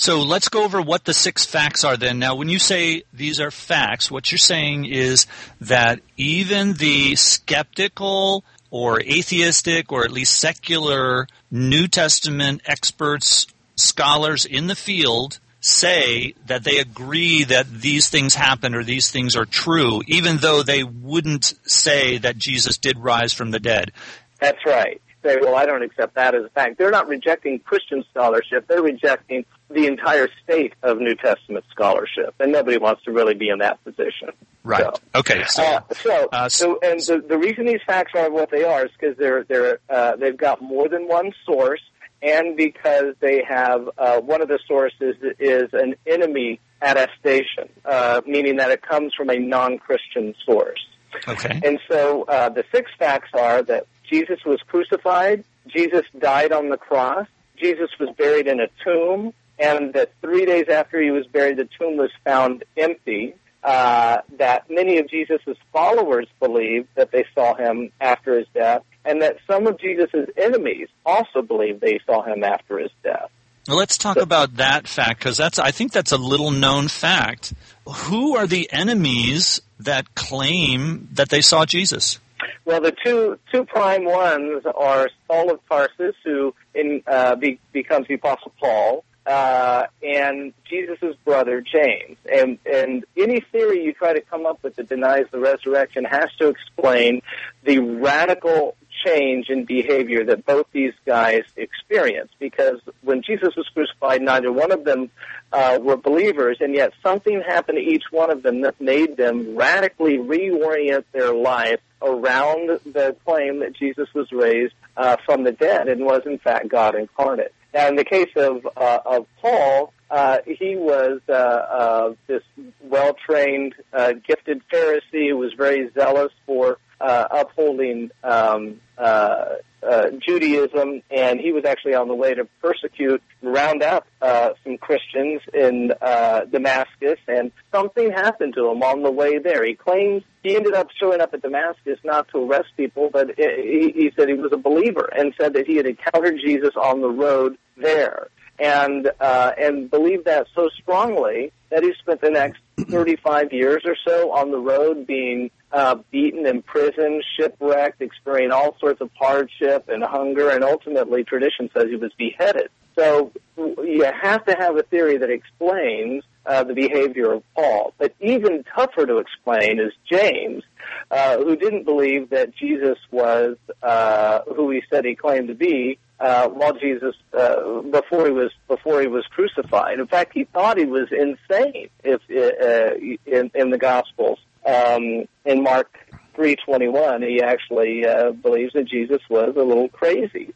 So 0.00 0.22
let's 0.22 0.48
go 0.48 0.64
over 0.64 0.80
what 0.80 1.04
the 1.04 1.12
six 1.12 1.44
facts 1.44 1.84
are 1.84 1.94
then. 1.94 2.18
Now, 2.18 2.34
when 2.34 2.48
you 2.48 2.58
say 2.58 3.02
these 3.12 3.38
are 3.38 3.50
facts, 3.50 4.10
what 4.10 4.32
you're 4.32 4.38
saying 4.38 4.86
is 4.86 5.26
that 5.60 6.00
even 6.16 6.72
the 6.72 7.16
skeptical 7.16 8.42
or 8.70 8.98
atheistic 9.02 9.92
or 9.92 10.02
at 10.02 10.10
least 10.10 10.38
secular 10.38 11.26
New 11.50 11.86
Testament 11.86 12.62
experts, 12.64 13.46
scholars 13.76 14.46
in 14.46 14.68
the 14.68 14.74
field 14.74 15.38
say 15.60 16.32
that 16.46 16.64
they 16.64 16.78
agree 16.78 17.44
that 17.44 17.70
these 17.70 18.08
things 18.08 18.34
happen 18.34 18.74
or 18.74 18.82
these 18.82 19.10
things 19.10 19.36
are 19.36 19.44
true, 19.44 20.00
even 20.06 20.38
though 20.38 20.62
they 20.62 20.82
wouldn't 20.82 21.52
say 21.66 22.16
that 22.16 22.38
Jesus 22.38 22.78
did 22.78 22.98
rise 22.98 23.34
from 23.34 23.50
the 23.50 23.60
dead. 23.60 23.92
That's 24.40 24.64
right. 24.64 24.98
Say, 25.22 25.36
well, 25.42 25.54
I 25.54 25.66
don't 25.66 25.82
accept 25.82 26.14
that 26.14 26.34
as 26.34 26.46
a 26.46 26.48
fact. 26.48 26.78
They're 26.78 26.90
not 26.90 27.06
rejecting 27.06 27.58
Christian 27.58 28.02
scholarship. 28.10 28.66
They're 28.66 28.80
rejecting 28.80 29.44
the 29.70 29.86
entire 29.86 30.28
state 30.42 30.74
of 30.82 30.98
New 30.98 31.14
Testament 31.14 31.64
scholarship, 31.70 32.34
and 32.40 32.52
nobody 32.52 32.78
wants 32.78 33.04
to 33.04 33.12
really 33.12 33.34
be 33.34 33.48
in 33.48 33.58
that 33.58 33.82
position. 33.84 34.30
Right. 34.64 34.82
So, 34.82 34.94
Okay. 35.14 35.44
So, 35.46 35.62
uh, 35.62 35.80
so, 35.92 36.28
uh, 36.32 36.48
so, 36.48 36.78
and 36.82 37.00
the, 37.00 37.24
the 37.26 37.38
reason 37.38 37.66
these 37.66 37.80
facts 37.86 38.12
are 38.14 38.30
what 38.30 38.50
they 38.50 38.64
are 38.64 38.86
is 38.86 38.90
because 38.98 39.16
they're 39.16 39.44
they're 39.44 39.78
uh, 39.88 40.16
they've 40.16 40.36
got 40.36 40.60
more 40.60 40.88
than 40.88 41.08
one 41.08 41.32
source, 41.46 41.80
and 42.22 42.56
because 42.56 43.14
they 43.20 43.42
have 43.48 43.88
uh, 43.96 44.20
one 44.20 44.42
of 44.42 44.48
the 44.48 44.58
sources 44.66 45.16
is 45.38 45.70
an 45.72 45.94
enemy 46.06 46.60
attestation, 46.82 47.68
uh, 47.84 48.20
meaning 48.26 48.56
that 48.56 48.70
it 48.70 48.82
comes 48.82 49.12
from 49.14 49.30
a 49.30 49.38
non-Christian 49.38 50.34
source. 50.44 50.84
okay. 51.28 51.60
And 51.64 51.78
so 51.88 52.24
uh, 52.24 52.48
the 52.48 52.64
six 52.72 52.90
facts 52.98 53.30
are 53.34 53.62
that 53.62 53.86
Jesus 54.10 54.38
was 54.44 54.60
crucified, 54.66 55.44
Jesus 55.68 56.02
died 56.18 56.52
on 56.52 56.68
the 56.68 56.76
cross, 56.76 57.26
Jesus 57.58 57.90
was 57.98 58.08
buried 58.16 58.46
in 58.46 58.60
a 58.60 58.68
tomb, 58.84 59.32
and 59.60 59.92
that 59.92 60.12
three 60.20 60.46
days 60.46 60.66
after 60.68 61.00
he 61.00 61.10
was 61.10 61.26
buried, 61.26 61.58
the 61.58 61.68
tomb 61.78 61.96
was 61.96 62.10
found 62.24 62.64
empty. 62.76 63.34
Uh, 63.62 64.22
that 64.38 64.70
many 64.70 64.98
of 64.98 65.10
Jesus' 65.10 65.38
followers 65.70 66.26
believed 66.40 66.88
that 66.94 67.12
they 67.12 67.26
saw 67.34 67.54
him 67.54 67.92
after 68.00 68.38
his 68.38 68.46
death, 68.54 68.82
and 69.04 69.20
that 69.20 69.36
some 69.46 69.66
of 69.66 69.78
Jesus' 69.78 70.30
enemies 70.38 70.88
also 71.04 71.42
believed 71.42 71.82
they 71.82 72.00
saw 72.06 72.22
him 72.22 72.42
after 72.42 72.78
his 72.78 72.90
death. 73.02 73.30
Well, 73.68 73.76
let's 73.76 73.98
talk 73.98 74.16
about 74.16 74.56
that 74.56 74.88
fact 74.88 75.20
because 75.20 75.36
that's 75.36 75.58
I 75.58 75.72
think 75.72 75.92
that's 75.92 76.12
a 76.12 76.16
little 76.16 76.50
known 76.50 76.88
fact. 76.88 77.52
Who 77.86 78.34
are 78.36 78.46
the 78.46 78.72
enemies 78.72 79.60
that 79.80 80.14
claim 80.14 81.08
that 81.12 81.28
they 81.28 81.42
saw 81.42 81.66
Jesus? 81.66 82.18
Well, 82.64 82.80
the 82.80 82.94
two 83.04 83.38
two 83.52 83.64
prime 83.64 84.04
ones 84.04 84.64
are 84.74 85.10
Saul 85.26 85.50
of 85.52 85.60
Tarsus, 85.68 86.14
who 86.24 86.54
in, 86.74 87.02
uh, 87.06 87.36
be, 87.36 87.60
becomes 87.72 88.08
the 88.08 88.14
Apostle 88.14 88.52
Paul, 88.58 89.04
uh, 89.26 89.84
and 90.02 90.52
Jesus' 90.68 91.14
brother 91.24 91.60
James. 91.60 92.16
And 92.30 92.58
and 92.64 93.04
any 93.16 93.40
theory 93.40 93.84
you 93.84 93.92
try 93.92 94.14
to 94.14 94.20
come 94.20 94.46
up 94.46 94.62
with 94.62 94.76
that 94.76 94.88
denies 94.88 95.26
the 95.30 95.38
resurrection 95.38 96.04
has 96.04 96.30
to 96.38 96.48
explain 96.48 97.22
the 97.64 97.78
radical 97.78 98.76
change 99.04 99.48
in 99.48 99.64
behavior 99.64 100.24
that 100.24 100.44
both 100.44 100.66
these 100.72 100.94
guys 101.06 101.42
experienced. 101.56 102.34
Because 102.38 102.80
when 103.02 103.22
Jesus 103.22 103.54
was 103.56 103.68
crucified, 103.72 104.22
neither 104.22 104.52
one 104.52 104.72
of 104.72 104.84
them 104.84 105.10
uh, 105.52 105.78
were 105.80 105.96
believers, 105.96 106.58
and 106.60 106.74
yet 106.74 106.92
something 107.02 107.42
happened 107.46 107.78
to 107.78 107.82
each 107.82 108.04
one 108.10 108.30
of 108.30 108.42
them 108.42 108.62
that 108.62 108.80
made 108.80 109.16
them 109.16 109.56
radically 109.56 110.18
reorient 110.18 111.04
their 111.12 111.34
life 111.34 111.80
around 112.02 112.68
the 112.84 113.14
claim 113.24 113.60
that 113.60 113.74
Jesus 113.74 114.08
was 114.14 114.30
raised 114.32 114.74
uh, 114.96 115.16
from 115.24 115.44
the 115.44 115.52
dead 115.52 115.88
and 115.88 116.04
was 116.04 116.22
in 116.24 116.38
fact 116.38 116.68
God 116.68 116.94
incarnate. 116.94 117.52
Now, 117.72 117.88
in 117.88 117.96
the 117.96 118.04
case 118.04 118.30
of 118.36 118.66
uh, 118.76 118.98
of 119.06 119.26
Paul, 119.40 119.92
uh, 120.10 120.38
he 120.44 120.74
was 120.76 121.20
uh, 121.28 121.32
uh, 121.32 122.14
this 122.26 122.42
well-trained, 122.82 123.74
uh, 123.92 124.14
gifted 124.26 124.62
Pharisee 124.72 125.30
who 125.30 125.36
was 125.36 125.52
very 125.56 125.88
zealous 125.94 126.32
for 126.46 126.78
uh, 127.00 127.28
upholding 127.30 128.10
um, 128.24 128.80
uh, 128.98 129.54
uh, 129.82 130.10
Judaism, 130.26 131.02
and 131.10 131.40
he 131.40 131.52
was 131.52 131.64
actually 131.64 131.94
on 131.94 132.08
the 132.08 132.14
way 132.14 132.34
to 132.34 132.46
persecute 132.60 133.22
round 133.42 133.82
up 133.82 134.06
uh, 134.20 134.50
some 134.64 134.78
Christians 134.78 135.40
in 135.54 135.92
uh, 136.00 136.44
Damascus, 136.44 137.18
and 137.26 137.52
something 137.72 138.10
happened 138.12 138.54
to 138.54 138.70
him 138.70 138.82
on 138.82 139.02
the 139.02 139.10
way 139.10 139.38
there. 139.38 139.64
He 139.64 139.74
claims 139.74 140.22
he 140.42 140.56
ended 140.56 140.74
up 140.74 140.88
showing 140.98 141.20
up 141.20 141.34
at 141.34 141.42
Damascus 141.42 141.98
not 142.04 142.28
to 142.28 142.38
arrest 142.38 142.68
people, 142.76 143.10
but 143.12 143.30
he, 143.36 143.92
he 143.94 144.12
said 144.16 144.28
he 144.28 144.34
was 144.34 144.52
a 144.52 144.58
believer 144.58 145.10
and 145.16 145.34
said 145.40 145.54
that 145.54 145.66
he 145.66 145.76
had 145.76 145.86
encountered 145.86 146.38
Jesus 146.44 146.72
on 146.76 147.00
the 147.00 147.10
road 147.10 147.56
there 147.76 148.28
and 148.58 149.10
uh, 149.20 149.52
and 149.58 149.90
believed 149.90 150.26
that 150.26 150.46
so 150.54 150.68
strongly 150.80 151.52
that 151.70 151.82
he 151.82 151.92
spent 152.00 152.20
the 152.20 152.30
next 152.30 152.60
35 152.88 153.52
years 153.52 153.82
or 153.84 153.96
so 154.06 154.32
on 154.32 154.50
the 154.50 154.58
road 154.58 155.06
being 155.06 155.50
uh, 155.72 155.96
beaten, 156.10 156.46
imprisoned, 156.46 157.22
shipwrecked, 157.36 158.02
experiencing 158.02 158.52
all 158.52 158.76
sorts 158.80 159.00
of 159.00 159.10
hardship 159.18 159.88
and 159.88 160.02
hunger, 160.02 160.50
and 160.50 160.64
ultimately, 160.64 161.24
tradition 161.24 161.70
says 161.72 161.84
he 161.88 161.96
was 161.96 162.12
beheaded. 162.18 162.68
So 162.96 163.32
you 163.56 164.04
have 164.04 164.44
to 164.46 164.56
have 164.58 164.76
a 164.76 164.82
theory 164.82 165.18
that 165.18 165.30
explains 165.30 166.24
uh, 166.44 166.64
the 166.64 166.74
behavior 166.74 167.32
of 167.32 167.42
Paul. 167.54 167.94
But 167.98 168.14
even 168.20 168.64
tougher 168.74 169.06
to 169.06 169.18
explain 169.18 169.78
is 169.78 169.92
James, 170.10 170.64
uh, 171.10 171.38
who 171.38 171.56
didn't 171.56 171.84
believe 171.84 172.30
that 172.30 172.54
Jesus 172.54 172.98
was 173.10 173.56
uh, 173.82 174.40
who 174.54 174.70
he 174.70 174.82
said 174.90 175.04
he 175.04 175.14
claimed 175.14 175.48
to 175.48 175.54
be, 175.54 175.98
uh, 176.18 176.48
while 176.48 176.74
Jesus 176.74 177.14
uh, 177.32 177.80
before 177.82 178.26
he 178.26 178.32
was 178.32 178.50
before 178.68 179.00
he 179.00 179.06
was 179.06 179.24
crucified. 179.30 179.98
In 179.98 180.06
fact, 180.06 180.32
he 180.34 180.44
thought 180.44 180.76
he 180.76 180.84
was 180.84 181.08
insane. 181.10 181.88
If 182.04 182.20
uh, 182.30 182.96
in, 183.26 183.50
in 183.54 183.70
the 183.70 183.78
Gospels, 183.78 184.38
um, 184.66 185.24
in 185.44 185.62
Mark 185.62 185.88
three 186.34 186.56
twenty 186.56 186.88
one, 186.88 187.22
he 187.22 187.42
actually 187.42 188.06
uh, 188.06 188.30
believes 188.30 188.72
that 188.74 188.88
Jesus 188.88 189.20
was 189.28 189.54
a 189.56 189.62
little 189.62 189.88
crazy, 189.88 190.54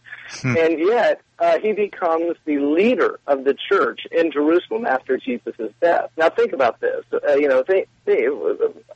and 0.56 0.78
yet 0.78 1.20
uh, 1.38 1.58
he 1.58 1.72
becomes 1.72 2.36
the 2.44 2.58
leader 2.58 3.18
of 3.26 3.44
the 3.44 3.54
church 3.68 4.06
in 4.12 4.30
Jerusalem 4.30 4.86
after 4.86 5.16
Jesus' 5.18 5.72
death. 5.80 6.10
Now, 6.16 6.30
think 6.30 6.52
about 6.52 6.80
this. 6.80 7.04
Uh, 7.12 7.34
you 7.34 7.48
know, 7.48 7.62
think, 7.64 7.88
think, 8.04 8.30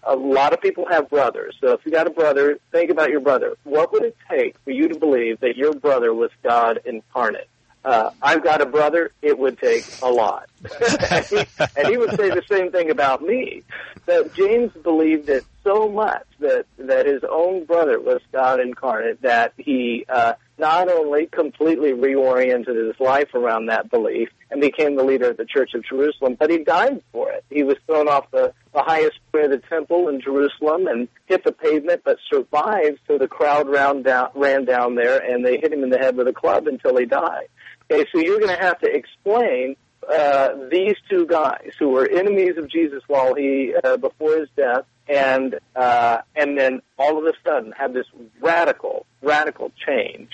a 0.05 0.15
lot 0.15 0.53
of 0.53 0.61
people 0.61 0.87
have 0.89 1.11
brothers. 1.11 1.57
So 1.61 1.73
if 1.73 1.81
you 1.85 1.91
got 1.91 2.07
a 2.07 2.11
brother, 2.11 2.59
think 2.71 2.91
about 2.91 3.11
your 3.11 3.21
brother. 3.21 3.57
What 3.65 3.93
would 3.93 4.05
it 4.05 4.17
take 4.31 4.57
for 4.65 4.71
you 4.71 4.89
to 4.89 4.99
believe 4.99 5.41
that 5.41 5.57
your 5.57 5.75
brother 5.75 6.15
was 6.15 6.31
God 6.43 6.81
incarnate? 6.85 7.49
Uh, 7.89 8.11
I've 8.21 8.45
got 8.45 8.61
a 8.61 8.67
brother. 8.67 9.13
It 9.23 9.39
would 9.39 9.59
take 9.59 9.83
a 10.03 10.11
lot, 10.11 10.51
and, 11.11 11.25
he, 11.25 11.39
and 11.75 11.89
he 11.89 11.97
would 11.97 12.11
say 12.17 12.29
the 12.29 12.43
same 12.47 12.71
thing 12.71 12.91
about 12.91 13.23
me. 13.23 13.63
That 14.05 14.35
James 14.35 14.73
believed 14.83 15.31
it 15.31 15.47
so 15.65 15.89
much 15.89 16.27
that 16.41 16.67
that 16.77 17.07
his 17.07 17.23
own 17.25 17.65
brother 17.65 17.99
was 17.99 18.21
God 18.31 18.61
incarnate 18.61 19.23
that 19.23 19.55
he 19.57 20.05
uh, 20.07 20.35
not 20.59 20.91
only 20.91 21.27
completely 21.27 21.93
reoriented 21.93 22.87
his 22.89 23.01
life 23.01 23.35
around 23.35 23.67
that 23.67 23.91
belief 23.91 24.29
and 24.51 24.61
became 24.61 24.97
the 24.97 25.05
leader 25.05 25.31
of 25.31 25.39
the 25.39 25.47
Church 25.47 25.71
of 25.75 25.83
Jerusalem, 25.85 26.37
but 26.39 26.51
he 26.51 26.59
died 26.59 27.03
for 27.13 27.31
it. 27.31 27.45
He 27.49 27.63
was 27.63 27.77
thrown 27.87 28.09
off 28.09 28.31
the, 28.31 28.53
the 28.75 28.83
highest 28.83 29.19
point 29.33 29.47
of 29.47 29.51
the 29.63 29.67
temple 29.67 30.09
in 30.09 30.21
Jerusalem 30.21 30.87
and 30.89 31.09
hit 31.27 31.45
the 31.45 31.53
pavement, 31.53 32.03
but 32.05 32.19
survived. 32.31 32.99
So 33.07 33.19
the 33.19 33.29
crowd 33.29 33.69
ran 33.69 34.03
down, 34.03 34.31
ran 34.35 34.65
down 34.65 34.95
there, 34.95 35.19
and 35.19 35.45
they 35.45 35.59
hit 35.59 35.73
him 35.73 35.83
in 35.83 35.91
the 35.91 35.99
head 35.99 36.17
with 36.17 36.29
a 36.29 36.33
club 36.33 36.67
until 36.67 36.97
he 36.97 37.07
died. 37.07 37.49
Okay, 37.91 38.05
so 38.13 38.19
you're 38.19 38.39
going 38.39 38.55
to 38.55 38.63
have 38.63 38.79
to 38.81 38.87
explain 38.87 39.77
uh, 40.09 40.51
these 40.71 40.97
two 41.09 41.27
guys 41.27 41.71
who 41.79 41.91
were 41.91 42.09
enemies 42.09 42.57
of 42.57 42.71
Jesus 42.71 43.03
while 43.07 43.35
he 43.35 43.75
uh, 43.83 43.97
before 43.97 44.37
his 44.37 44.49
death, 44.57 44.85
and 45.09 45.59
uh, 45.75 46.19
and 46.37 46.59
then 46.59 46.83
all 46.99 47.19
of 47.19 47.25
a 47.25 47.33
sudden 47.47 47.73
had 47.73 47.95
this 47.95 48.07
radical, 48.41 49.07
radical 49.23 49.73
change. 49.87 50.31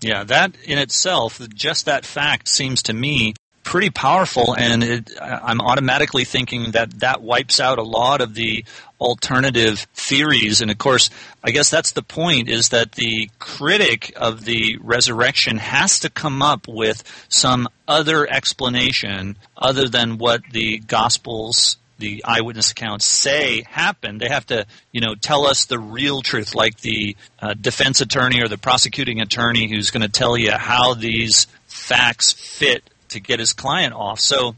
Yeah, 0.00 0.24
that 0.24 0.56
in 0.64 0.78
itself, 0.78 1.40
just 1.54 1.86
that 1.86 2.04
fact 2.04 2.48
seems 2.48 2.82
to 2.84 2.92
me 2.92 3.34
pretty 3.64 3.90
powerful, 3.90 4.54
and 4.54 4.84
it, 4.84 5.10
I'm 5.20 5.60
automatically 5.60 6.24
thinking 6.24 6.72
that 6.72 7.00
that 7.00 7.22
wipes 7.22 7.58
out 7.58 7.78
a 7.78 7.82
lot 7.82 8.20
of 8.20 8.34
the 8.34 8.64
alternative 9.00 9.86
theories. 9.94 10.60
And 10.60 10.70
of 10.70 10.78
course, 10.78 11.10
I 11.42 11.50
guess 11.50 11.70
that's 11.70 11.92
the 11.92 12.02
point: 12.02 12.48
is 12.48 12.68
that 12.68 12.92
the 12.92 13.30
critic 13.38 14.12
of 14.16 14.44
the 14.44 14.78
resurrection 14.80 15.56
has 15.58 16.00
to 16.00 16.10
come 16.10 16.42
up 16.42 16.68
with 16.68 17.02
some 17.28 17.68
other 17.88 18.30
explanation 18.30 19.36
other 19.56 19.88
than 19.88 20.18
what 20.18 20.42
the 20.52 20.78
Gospels 20.78 21.78
the 21.98 22.24
eyewitness 22.24 22.72
accounts 22.72 23.06
say 23.06 23.62
happened. 23.70 24.20
They 24.20 24.28
have 24.28 24.46
to, 24.46 24.66
you 24.92 25.00
know, 25.00 25.14
tell 25.14 25.46
us 25.46 25.66
the 25.66 25.78
real 25.78 26.22
truth, 26.22 26.54
like 26.54 26.80
the 26.80 27.16
uh, 27.40 27.54
defense 27.54 28.00
attorney 28.00 28.42
or 28.42 28.48
the 28.48 28.58
prosecuting 28.58 29.20
attorney 29.20 29.68
who's 29.68 29.90
going 29.90 30.02
to 30.02 30.08
tell 30.08 30.36
you 30.36 30.50
how 30.50 30.94
these 30.94 31.46
facts 31.66 32.32
fit 32.32 32.82
to 33.14 33.20
get 33.20 33.40
his 33.40 33.52
client 33.52 33.94
off. 33.94 34.20
So, 34.20 34.54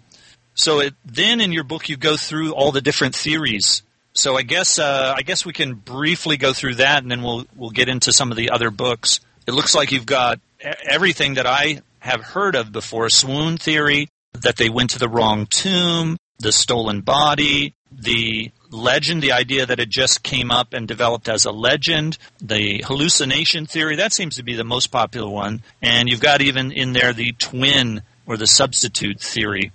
so 0.54 0.80
it, 0.80 0.94
then 1.04 1.40
in 1.40 1.52
your 1.52 1.64
book 1.64 1.88
you 1.88 1.96
go 1.96 2.16
through 2.16 2.52
all 2.52 2.72
the 2.72 2.80
different 2.80 3.14
theories. 3.14 3.82
So 4.12 4.36
I 4.36 4.42
guess 4.42 4.78
uh, 4.78 5.14
I 5.16 5.22
guess 5.22 5.44
we 5.44 5.52
can 5.52 5.74
briefly 5.74 6.36
go 6.36 6.52
through 6.52 6.76
that, 6.76 7.02
and 7.02 7.10
then 7.10 7.22
we'll 7.22 7.46
we'll 7.54 7.70
get 7.70 7.88
into 7.88 8.12
some 8.12 8.30
of 8.30 8.36
the 8.36 8.50
other 8.50 8.70
books. 8.70 9.20
It 9.46 9.52
looks 9.52 9.74
like 9.74 9.92
you've 9.92 10.06
got 10.06 10.40
everything 10.88 11.34
that 11.34 11.46
I 11.46 11.82
have 11.98 12.22
heard 12.22 12.54
of 12.54 12.72
before: 12.72 13.10
swoon 13.10 13.58
theory, 13.58 14.08
that 14.32 14.56
they 14.56 14.70
went 14.70 14.90
to 14.90 14.98
the 14.98 15.08
wrong 15.08 15.46
tomb, 15.46 16.16
the 16.38 16.52
stolen 16.52 17.02
body, 17.02 17.74
the 17.92 18.50
legend, 18.70 19.22
the 19.22 19.32
idea 19.32 19.66
that 19.66 19.80
it 19.80 19.88
just 19.88 20.22
came 20.22 20.50
up 20.50 20.72
and 20.72 20.88
developed 20.88 21.28
as 21.28 21.44
a 21.44 21.52
legend, 21.52 22.18
the 22.40 22.82
hallucination 22.86 23.66
theory, 23.66 23.96
that 23.96 24.12
seems 24.12 24.36
to 24.36 24.42
be 24.42 24.54
the 24.54 24.64
most 24.64 24.88
popular 24.88 25.30
one. 25.30 25.62
And 25.82 26.08
you've 26.08 26.20
got 26.20 26.40
even 26.40 26.72
in 26.72 26.92
there 26.92 27.12
the 27.12 27.32
twin 27.32 28.02
or 28.26 28.36
the 28.36 28.46
substitute 28.46 29.20
theory. 29.20 29.72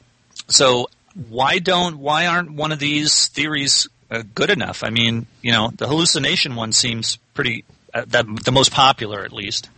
So 0.47 0.89
why 1.29 1.59
don't 1.59 1.97
why 1.99 2.27
aren't 2.27 2.51
one 2.51 2.71
of 2.71 2.79
these 2.79 3.27
theories 3.27 3.87
uh, 4.09 4.23
good 4.35 4.49
enough? 4.49 4.83
I 4.83 4.89
mean, 4.89 5.25
you 5.41 5.51
know, 5.51 5.71
the 5.75 5.87
hallucination 5.87 6.55
one 6.55 6.71
seems 6.71 7.17
pretty 7.33 7.63
uh, 7.93 8.05
the, 8.05 8.23
the 8.45 8.51
most 8.51 8.71
popular 8.71 9.23
at 9.23 9.33
least. 9.33 9.69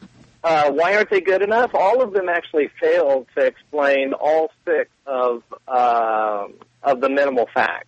Uh, 0.44 0.70
why 0.72 0.96
aren't 0.96 1.10
they 1.10 1.22
good 1.22 1.42
enough? 1.42 1.74
All 1.74 2.02
of 2.02 2.12
them 2.12 2.28
actually 2.28 2.70
fail 2.80 3.26
to 3.36 3.46
explain 3.46 4.14
all 4.14 4.52
six 4.66 4.90
of 5.06 5.44
uh, 5.68 6.48
of 6.84 7.00
the 7.00 7.10
minimal 7.10 7.48
facts. 7.54 7.88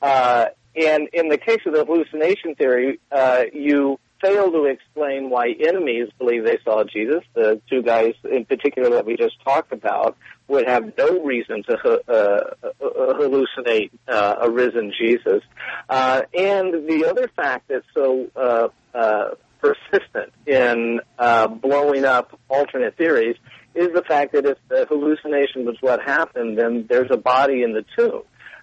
Uh, 0.00 0.46
and 0.74 1.08
in 1.12 1.28
the 1.28 1.36
case 1.36 1.60
of 1.66 1.74
the 1.74 1.84
hallucination 1.84 2.54
theory, 2.54 3.00
uh, 3.12 3.42
you 3.52 3.98
fail 4.20 4.50
to 4.52 4.64
explain 4.64 5.30
why 5.30 5.54
enemies 5.60 6.08
believe 6.18 6.44
they 6.44 6.58
saw 6.64 6.84
Jesus. 6.84 7.22
The 7.34 7.60
two 7.68 7.82
guys 7.82 8.14
in 8.30 8.44
particular 8.44 8.90
that 8.90 9.06
we 9.06 9.16
just 9.16 9.42
talked 9.44 9.72
about 9.72 10.16
would 10.48 10.66
have 10.66 10.92
no 10.96 11.22
reason 11.22 11.62
to 11.64 11.76
uh, 11.76 12.12
uh, 12.12 12.70
hallucinate 13.14 13.90
uh, 14.08 14.36
a 14.42 14.50
risen 14.50 14.92
Jesus. 14.98 15.42
Uh, 15.88 16.22
and 16.34 16.88
the 16.88 17.06
other 17.08 17.30
fact 17.36 17.68
that's 17.68 17.86
so 17.94 18.28
uh, 18.36 18.68
uh, 18.94 19.28
persistent 19.60 20.32
in 20.46 21.00
uh, 21.18 21.46
blowing 21.48 22.04
up 22.04 22.38
alternate 22.48 22.96
theories 22.96 23.36
is 23.74 23.88
the 23.94 24.02
fact 24.02 24.32
that 24.32 24.44
if 24.46 24.58
the 24.68 24.86
hallucination 24.88 25.64
was 25.64 25.76
what 25.80 26.00
happened, 26.02 26.58
then 26.58 26.86
there's 26.88 27.10
a 27.10 27.16
body 27.16 27.62
in 27.62 27.72
the 27.72 27.84
tomb. 27.96 28.22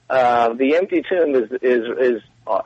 Uh, 0.10 0.54
the 0.54 0.76
empty 0.76 1.04
tomb 1.10 1.36
is 1.36 1.52
is 1.62 1.84
is 2.00 2.22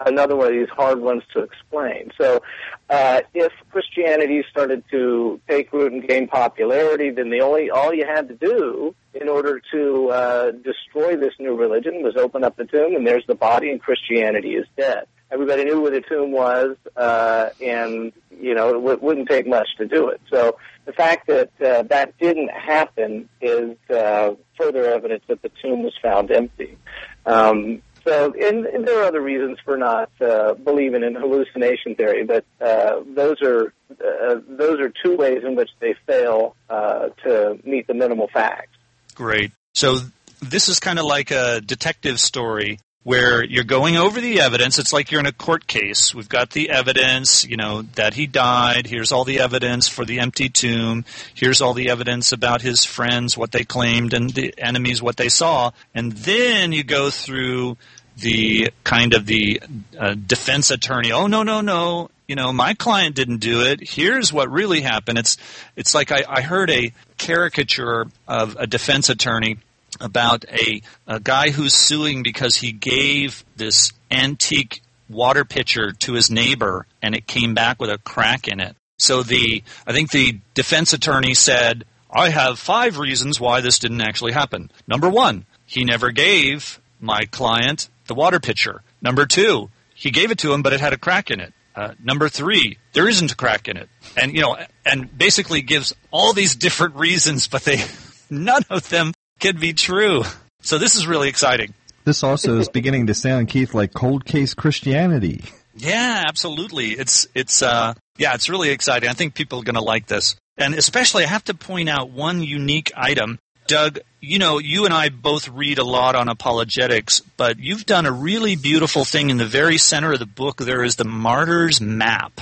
another 0.06 0.36
one 0.36 0.47
of 0.47 0.54
these 0.54 0.69
hard 0.69 0.99
ones 0.99 1.23
to 1.34 1.41
explain. 1.41 2.12
So, 2.19 2.41
uh, 2.89 3.21
if 3.34 3.51
Christianity 3.71 4.43
started 4.49 4.84
to 4.91 5.39
take 5.49 5.73
root 5.73 5.91
and 5.91 6.08
gain 6.08 6.27
popularity, 6.27 7.10
then 7.10 7.30
the 7.30 7.41
only 7.41 7.69
all 7.69 7.93
you 7.93 8.06
had 8.06 8.27
to 8.27 8.36
do 8.36 8.93
in 9.13 9.27
order 9.27 9.62
to 9.71 10.10
uh, 10.10 10.51
destroy 10.51 11.17
this 11.17 11.34
new 11.39 11.56
religion 11.56 12.04
was 12.04 12.15
open 12.15 12.43
up 12.43 12.56
the 12.58 12.65
tomb, 12.65 12.95
and 12.95 13.06
there's 13.06 13.25
the 13.27 13.36
body, 13.36 13.71
and 13.71 13.82
Christianity 13.82 14.56
is 14.56 14.67
dead. 14.77 15.06
Everybody 15.32 15.63
knew 15.63 15.82
where 15.82 15.91
the 15.91 16.01
tomb 16.01 16.32
was, 16.32 16.75
uh, 16.95 17.49
and 17.62 18.12
you 18.30 18.54
know 18.54 18.69
it 18.69 18.73
w- 18.73 18.99
wouldn't 19.01 19.30
take 19.30 19.47
much 19.47 19.67
to 19.77 19.88
do 19.88 20.10
it. 20.10 20.21
So 20.30 20.58
the 20.86 20.91
fact 20.91 21.27
that 21.27 21.49
uh, 21.62 21.84
that 21.84 22.17
didn't 22.17 22.51
happen 22.51 23.30
is 23.39 23.77
uh, 23.89 24.32
further 24.58 24.86
evidence 24.86 25.23
that 25.27 25.41
the 25.41 25.49
tomb 25.62 25.84
was 25.84 25.93
found 26.01 26.32
empty. 26.32 26.77
Um, 27.26 27.82
so, 28.04 28.34
and, 28.34 28.66
and 28.66 28.88
there 28.88 29.02
are 29.02 29.06
other 29.06 29.22
reasons 29.22 29.60
for 29.64 29.78
not 29.78 30.10
uh, 30.20 30.56
believing 30.56 31.04
in 31.04 31.16
hallucination 31.16 31.96
theory, 31.96 32.24
but 32.24 32.46
uh, 32.60 33.02
those 33.06 33.42
are 33.44 33.74
uh, 33.92 34.40
those 34.48 34.80
are 34.80 34.92
two 35.04 35.16
ways 35.16 35.44
in 35.44 35.56
which 35.56 35.70
they 35.80 35.94
fail 36.08 36.56
uh, 36.70 37.10
to 37.24 37.60
meet 37.64 37.86
the 37.88 37.94
minimal 37.94 38.28
facts. 38.34 38.76
Great. 39.14 39.52
So 39.74 40.00
this 40.42 40.68
is 40.68 40.80
kind 40.80 40.98
of 40.98 41.06
like 41.06 41.32
a 41.32 41.62
detective 41.62 42.20
story 42.20 42.80
where 43.04 43.44
you're 43.44 43.64
going 43.64 43.98
over 43.98 44.22
the 44.22 44.40
evidence. 44.40 44.78
It's 44.78 44.94
like 44.94 45.12
you're 45.12 45.20
in 45.20 45.26
a 45.26 45.32
court 45.32 45.66
case. 45.66 46.14
We've 46.14 46.30
got 46.30 46.52
the 46.52 46.70
evidence, 46.70 47.44
you 47.46 47.58
know, 47.58 47.82
that 47.96 48.14
he 48.14 48.28
died. 48.28 48.86
Here's 48.86 49.12
all 49.12 49.26
the 49.26 49.40
evidence 49.40 49.88
for 49.88 50.06
the 50.06 50.20
empty 50.20 50.50
tomb. 50.50 51.06
Here's 51.34 51.62
all 51.62 51.74
the 51.74 51.90
evidence 51.90 52.32
about 52.32 52.62
his 52.62 52.86
friends, 52.86 53.36
what 53.38 53.52
they 53.52 53.64
claimed, 53.64 54.14
and 54.14 54.30
the 54.30 54.54
enemies, 54.58 55.02
what 55.02 55.18
they 55.18 55.30
saw. 55.30 55.72
And 55.96 56.12
then 56.12 56.72
you 56.72 56.84
go 56.84 57.10
through 57.10 57.78
the 58.18 58.72
kind 58.84 59.14
of 59.14 59.26
the 59.26 59.62
uh, 59.98 60.14
defense 60.14 60.70
attorney. 60.70 61.12
Oh 61.12 61.28
no, 61.28 61.44
no, 61.44 61.62
no. 61.62 62.10
You 62.28 62.36
know, 62.36 62.54
my 62.54 62.76
client 62.76 63.16
didn't 63.16 63.40
do 63.40 63.64
it. 63.64 63.82
Here's 63.82 64.32
what 64.32 64.50
really 64.50 64.82
happened. 64.82 65.18
It's 65.18 65.38
it's 65.76 65.96
like 65.96 66.12
I, 66.12 66.24
I 66.28 66.42
heard 66.42 66.70
a 66.70 66.94
caricature 67.18 68.08
of 68.28 68.56
a 68.58 68.68
defense 68.68 69.10
attorney 69.10 69.58
about 70.02 70.46
a, 70.50 70.82
a 71.08 71.20
guy 71.20 71.52
who's 71.52 71.74
suing 71.74 72.24
because 72.24 72.56
he 72.56 72.72
gave 72.72 73.46
this 73.56 73.94
antique 74.10 74.82
water 75.12 75.46
pitcher 75.46 75.92
to 75.92 76.14
his 76.14 76.32
neighbor 76.32 76.86
and 77.02 77.16
it 77.16 77.28
came 77.28 77.54
back 77.54 77.80
with 77.80 77.90
a 77.90 77.98
crack 78.00 78.48
in 78.48 78.60
it. 78.60 78.76
So 78.98 79.24
the 79.24 79.64
I 79.86 79.94
think 79.94 80.12
the 80.12 80.40
defense 80.54 80.94
attorney 80.94 81.34
said, 81.34 81.86
"I 82.12 82.30
have 82.30 82.60
five 82.60 82.98
reasons 82.98 83.40
why 83.40 83.62
this 83.62 83.80
didn't 83.80 84.02
actually 84.02 84.34
happen. 84.34 84.72
Number 84.88 85.10
1, 85.10 85.46
he 85.66 85.84
never 85.84 86.12
gave 86.12 86.80
my 87.00 87.26
client 87.26 87.90
the 88.08 88.14
water 88.14 88.40
pitcher. 88.40 88.84
Number 89.02 89.26
2, 89.26 89.70
he 89.96 90.12
gave 90.12 90.32
it 90.32 90.38
to 90.40 90.54
him 90.54 90.62
but 90.62 90.74
it 90.74 90.80
had 90.80 90.94
a 90.94 90.98
crack 90.98 91.32
in 91.32 91.40
it. 91.40 91.54
Uh, 91.76 91.94
number 92.04 92.30
3, 92.30 92.78
there 92.94 93.08
isn't 93.08 93.32
a 93.32 93.36
crack 93.36 93.68
in 93.68 93.78
it." 93.78 93.90
And 94.16 94.36
you 94.36 94.42
know, 94.42 94.58
and 94.86 95.18
basically 95.18 95.62
gives 95.62 95.96
all 96.12 96.34
these 96.34 96.56
different 96.68 96.96
reasons 96.96 97.48
but 97.48 97.64
they 97.64 97.84
none 98.30 98.64
of 98.70 98.88
them 98.90 99.14
can 99.41 99.58
be 99.60 99.73
true. 99.73 100.23
So 100.62 100.77
this 100.77 100.95
is 100.95 101.06
really 101.06 101.27
exciting. 101.27 101.73
This 102.04 102.23
also 102.23 102.58
is 102.60 102.69
beginning 102.69 103.08
to 103.08 103.13
sound, 103.13 103.49
Keith, 103.49 103.73
like 103.73 103.93
cold 103.93 104.25
case 104.25 104.54
Christianity. 104.54 105.43
Yeah, 105.75 106.23
absolutely. 106.27 106.91
It's 106.91 107.27
it's 107.36 107.62
uh 107.62 107.93
yeah, 108.17 108.34
it's 108.34 108.49
really 108.49 108.69
exciting. 108.69 109.10
I 109.10 109.13
think 109.13 109.34
people 109.34 109.60
are 109.60 109.63
going 109.63 109.75
to 109.75 109.82
like 109.82 110.08
this. 110.08 110.36
And 110.58 110.75
especially 110.75 111.23
I 111.23 111.27
have 111.27 111.43
to 111.45 111.54
point 111.54 111.89
out 111.89 112.10
one 112.10 112.43
unique 112.43 112.91
item. 112.95 113.39
Doug, 113.67 113.99
you 114.19 114.38
know, 114.38 114.60
you 114.60 114.86
and 114.86 114.93
I 114.93 115.10
both 115.10 115.47
read 115.47 115.77
a 115.77 115.84
lot 115.84 116.15
on 116.15 116.27
apologetics, 116.27 117.21
but 117.38 117.60
you've 117.60 117.86
done 117.86 118.06
a 118.06 118.12
really 118.12 118.56
beautiful 118.56 119.06
thing 119.06 119.30
in 119.30 119.38
the 119.38 119.45
very 119.45 119.77
center 119.77 120.12
of 120.13 120.19
the 120.19 120.25
book. 120.25 120.58
There 120.58 120.84
is 120.84 120.95
the 120.95 121.06
martyr's 121.06 121.80
map. 121.80 122.41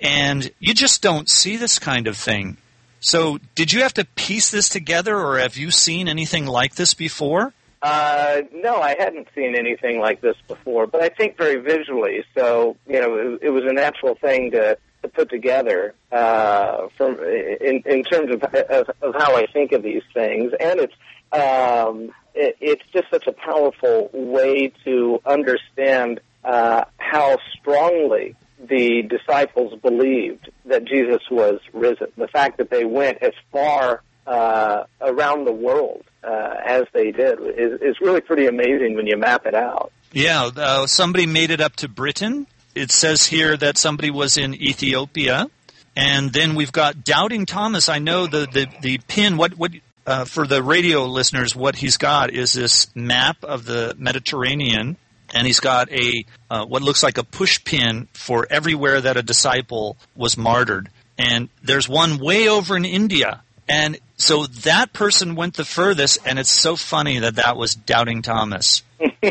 And 0.00 0.50
you 0.58 0.72
just 0.72 1.02
don't 1.02 1.28
see 1.28 1.56
this 1.56 1.78
kind 1.78 2.06
of 2.06 2.16
thing. 2.16 2.56
So, 3.00 3.38
did 3.54 3.72
you 3.72 3.82
have 3.82 3.94
to 3.94 4.04
piece 4.04 4.50
this 4.50 4.68
together, 4.68 5.16
or 5.16 5.38
have 5.38 5.56
you 5.56 5.70
seen 5.70 6.06
anything 6.06 6.46
like 6.46 6.74
this 6.74 6.92
before? 6.92 7.52
Uh, 7.82 8.42
no, 8.52 8.76
I 8.76 8.94
hadn't 8.98 9.28
seen 9.34 9.56
anything 9.56 10.00
like 10.00 10.20
this 10.20 10.36
before, 10.46 10.86
but 10.86 11.00
I 11.00 11.08
think 11.08 11.38
very 11.38 11.56
visually. 11.56 12.24
So, 12.34 12.76
you 12.86 13.00
know, 13.00 13.14
it, 13.16 13.44
it 13.44 13.50
was 13.50 13.64
a 13.64 13.72
natural 13.72 14.16
thing 14.16 14.50
to, 14.50 14.76
to 15.02 15.08
put 15.08 15.30
together 15.30 15.94
uh, 16.12 16.88
from 16.98 17.18
in, 17.20 17.82
in 17.86 18.04
terms 18.04 18.34
of, 18.34 18.42
of 18.42 18.90
of 19.00 19.14
how 19.14 19.34
I 19.34 19.46
think 19.46 19.72
of 19.72 19.82
these 19.82 20.02
things, 20.12 20.52
and 20.60 20.80
it's 20.80 20.92
um, 21.32 22.12
it, 22.34 22.56
it's 22.60 22.82
just 22.92 23.08
such 23.10 23.26
a 23.26 23.32
powerful 23.32 24.10
way 24.12 24.72
to 24.84 25.20
understand 25.24 26.20
uh, 26.44 26.84
how 26.98 27.38
strongly 27.58 28.36
the 28.68 29.02
disciples 29.02 29.78
believed 29.80 30.50
that 30.66 30.84
Jesus 30.84 31.22
was 31.30 31.60
risen. 31.72 32.08
The 32.16 32.28
fact 32.28 32.58
that 32.58 32.70
they 32.70 32.84
went 32.84 33.18
as 33.22 33.32
far 33.50 34.02
uh, 34.26 34.84
around 35.00 35.46
the 35.46 35.52
world 35.52 36.04
uh, 36.22 36.54
as 36.64 36.84
they 36.92 37.10
did 37.10 37.38
is, 37.40 37.80
is 37.80 38.00
really 38.00 38.20
pretty 38.20 38.46
amazing 38.46 38.94
when 38.96 39.06
you 39.06 39.16
map 39.16 39.46
it 39.46 39.54
out. 39.54 39.92
Yeah, 40.12 40.50
uh, 40.56 40.86
somebody 40.86 41.26
made 41.26 41.50
it 41.50 41.60
up 41.60 41.76
to 41.76 41.88
Britain. 41.88 42.46
It 42.74 42.90
says 42.90 43.24
here 43.24 43.56
that 43.56 43.78
somebody 43.78 44.10
was 44.10 44.36
in 44.36 44.54
Ethiopia, 44.54 45.48
and 45.96 46.32
then 46.32 46.54
we've 46.54 46.72
got 46.72 47.04
Doubting 47.04 47.46
Thomas. 47.46 47.88
I 47.88 47.98
know 47.98 48.26
the 48.26 48.46
the, 48.46 48.66
the 48.80 48.98
pin. 48.98 49.36
What 49.36 49.56
what 49.56 49.72
uh, 50.06 50.24
for 50.24 50.46
the 50.46 50.62
radio 50.62 51.04
listeners? 51.06 51.54
What 51.54 51.76
he's 51.76 51.96
got 51.96 52.30
is 52.30 52.52
this 52.52 52.88
map 52.94 53.42
of 53.44 53.64
the 53.64 53.94
Mediterranean, 53.98 54.96
and 55.34 55.46
he's 55.46 55.60
got 55.60 55.90
a 55.90 56.24
uh, 56.50 56.64
what 56.64 56.82
looks 56.82 57.02
like 57.02 57.18
a 57.18 57.24
push 57.24 57.62
pin 57.64 58.08
for 58.12 58.46
everywhere 58.50 59.00
that 59.00 59.16
a 59.16 59.22
disciple 59.22 59.96
was 60.14 60.36
martyred. 60.36 60.88
And 61.18 61.48
there's 61.62 61.88
one 61.88 62.18
way 62.18 62.48
over 62.48 62.76
in 62.76 62.84
India, 62.84 63.42
and 63.68 63.98
so 64.16 64.46
that 64.46 64.92
person 64.92 65.34
went 65.34 65.54
the 65.54 65.64
furthest. 65.64 66.20
And 66.24 66.38
it's 66.38 66.50
so 66.50 66.76
funny 66.76 67.20
that 67.20 67.36
that 67.36 67.56
was 67.56 67.74
Doubting 67.74 68.22
Thomas. 68.22 68.82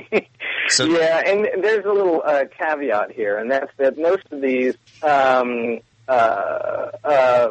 So 0.70 0.86
yeah, 0.86 1.24
and 1.26 1.64
there's 1.64 1.86
a 1.86 1.92
little 1.92 2.22
uh, 2.24 2.46
caveat 2.56 3.12
here, 3.12 3.40
and 3.40 3.50
that's 3.50 3.72
that 3.78 3.98
most 3.98 4.26
of 4.32 4.40
these, 4.40 4.76
um, 5.02 5.80
uh, 6.08 6.92
uh, 7.04 7.50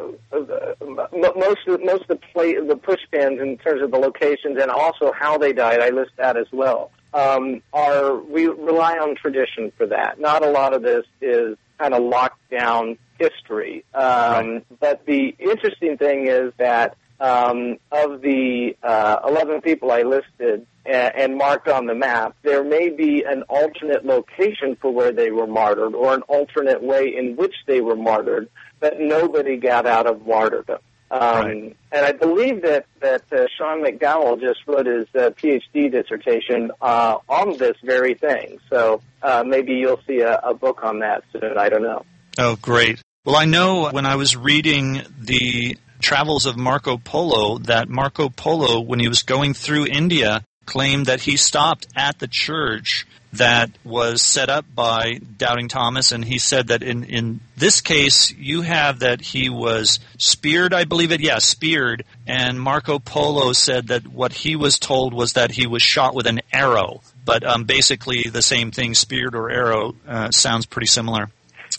most 1.11 1.67
of, 1.67 1.83
most 1.83 2.03
of 2.03 2.07
the 2.07 2.19
play, 2.33 2.55
the 2.55 2.77
push 2.77 3.01
pins 3.11 3.41
in 3.41 3.57
terms 3.57 3.81
of 3.81 3.91
the 3.91 3.97
locations 3.97 4.57
and 4.57 4.71
also 4.71 5.11
how 5.11 5.37
they 5.37 5.51
died, 5.51 5.81
I 5.81 5.89
list 5.89 6.11
that 6.17 6.37
as 6.37 6.47
well. 6.53 6.91
Um, 7.13 7.61
are 7.73 8.15
we 8.17 8.47
rely 8.47 8.97
on 8.97 9.15
tradition 9.15 9.71
for 9.77 9.87
that? 9.87 10.19
Not 10.19 10.43
a 10.43 10.49
lot 10.49 10.73
of 10.73 10.81
this 10.81 11.05
is 11.21 11.57
kind 11.79 11.93
of 11.93 12.03
locked 12.03 12.49
down 12.51 12.97
history. 13.17 13.83
Um, 13.93 14.63
But 14.79 15.05
the 15.05 15.35
interesting 15.39 15.97
thing 15.97 16.27
is 16.27 16.53
that 16.57 16.95
um, 17.19 17.77
of 17.91 18.21
the 18.21 18.77
uh, 18.81 19.19
11 19.27 19.61
people 19.61 19.91
I 19.91 20.03
listed 20.03 20.65
and, 20.85 21.15
and 21.15 21.37
marked 21.37 21.67
on 21.67 21.85
the 21.85 21.95
map, 21.95 22.35
there 22.43 22.63
may 22.63 22.89
be 22.89 23.23
an 23.23 23.43
alternate 23.43 24.05
location 24.05 24.77
for 24.79 24.91
where 24.91 25.11
they 25.11 25.31
were 25.31 25.47
martyred 25.47 25.95
or 25.95 26.13
an 26.13 26.21
alternate 26.23 26.81
way 26.81 27.13
in 27.15 27.35
which 27.35 27.55
they 27.67 27.81
were 27.81 27.95
martyred 27.95 28.49
that 28.79 28.99
nobody 28.99 29.57
got 29.57 29.85
out 29.85 30.07
of 30.07 30.25
martyrdom. 30.25 30.79
Um, 31.11 31.19
Right. 31.21 31.75
And 31.91 32.05
I 32.05 32.11
believe 32.11 32.61
that 32.61 32.85
that 32.99 33.23
uh, 33.31 33.47
Sean 33.57 33.83
McDowell 33.83 34.39
just 34.39 34.59
wrote 34.67 34.85
his 34.85 35.07
uh, 35.15 35.31
PhD 35.31 35.91
dissertation 35.91 36.71
uh, 36.81 37.17
on 37.27 37.57
this 37.57 37.77
very 37.83 38.13
thing. 38.13 38.59
So 38.69 39.01
uh, 39.23 39.43
maybe 39.45 39.73
you'll 39.73 40.01
see 40.05 40.19
a, 40.19 40.37
a 40.37 40.53
book 40.53 40.83
on 40.83 40.99
that 40.99 41.23
soon. 41.31 41.57
I 41.57 41.69
don't 41.69 41.81
know. 41.81 42.05
Oh, 42.37 42.57
great. 42.61 43.01
Well, 43.25 43.35
I 43.35 43.45
know 43.45 43.89
when 43.89 44.05
I 44.05 44.15
was 44.17 44.35
reading 44.37 45.01
the 45.19 45.77
travels 45.99 46.45
of 46.45 46.57
Marco 46.57 46.97
Polo 46.97 47.57
that 47.59 47.89
Marco 47.89 48.29
Polo, 48.29 48.79
when 48.81 48.99
he 48.99 49.07
was 49.07 49.23
going 49.23 49.53
through 49.53 49.87
India, 49.87 50.43
claimed 50.69 51.07
that 51.07 51.21
he 51.21 51.35
stopped 51.35 51.87
at 51.95 52.19
the 52.19 52.27
church 52.27 53.07
that 53.33 53.71
was 53.83 54.21
set 54.21 54.49
up 54.49 54.65
by 54.73 55.19
Doubting 55.37 55.67
Thomas, 55.67 56.11
and 56.11 56.23
he 56.23 56.37
said 56.37 56.67
that 56.67 56.83
in, 56.83 57.03
in 57.05 57.39
this 57.57 57.81
case, 57.81 58.31
you 58.31 58.61
have 58.61 58.99
that 58.99 59.19
he 59.19 59.49
was 59.49 59.99
speared, 60.19 60.71
I 60.73 60.83
believe 60.85 61.11
it, 61.11 61.21
yeah, 61.21 61.39
speared, 61.39 62.05
and 62.27 62.61
Marco 62.61 62.99
Polo 62.99 63.53
said 63.53 63.87
that 63.87 64.07
what 64.07 64.31
he 64.31 64.55
was 64.55 64.77
told 64.77 65.13
was 65.13 65.33
that 65.33 65.51
he 65.51 65.65
was 65.65 65.81
shot 65.81 66.13
with 66.13 66.27
an 66.27 66.41
arrow, 66.53 67.01
but 67.25 67.43
um, 67.43 67.63
basically 67.63 68.23
the 68.23 68.43
same 68.43 68.69
thing, 68.69 68.93
speared 68.93 69.33
or 69.33 69.49
arrow, 69.49 69.95
uh, 70.07 70.29
sounds 70.29 70.67
pretty 70.67 70.87
similar. 70.87 71.31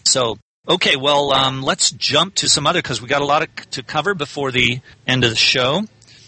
So, 0.04 0.36
okay, 0.68 0.96
well, 0.96 1.32
um, 1.32 1.62
let's 1.62 1.92
jump 1.92 2.34
to 2.36 2.48
some 2.48 2.66
other 2.66 2.82
because 2.82 3.00
we 3.00 3.06
got 3.06 3.22
a 3.22 3.26
lot 3.26 3.42
of, 3.42 3.70
to 3.70 3.84
cover 3.84 4.14
before 4.14 4.50
the 4.50 4.80
end 5.06 5.22
of 5.22 5.30
the 5.30 5.36
show. 5.36 5.82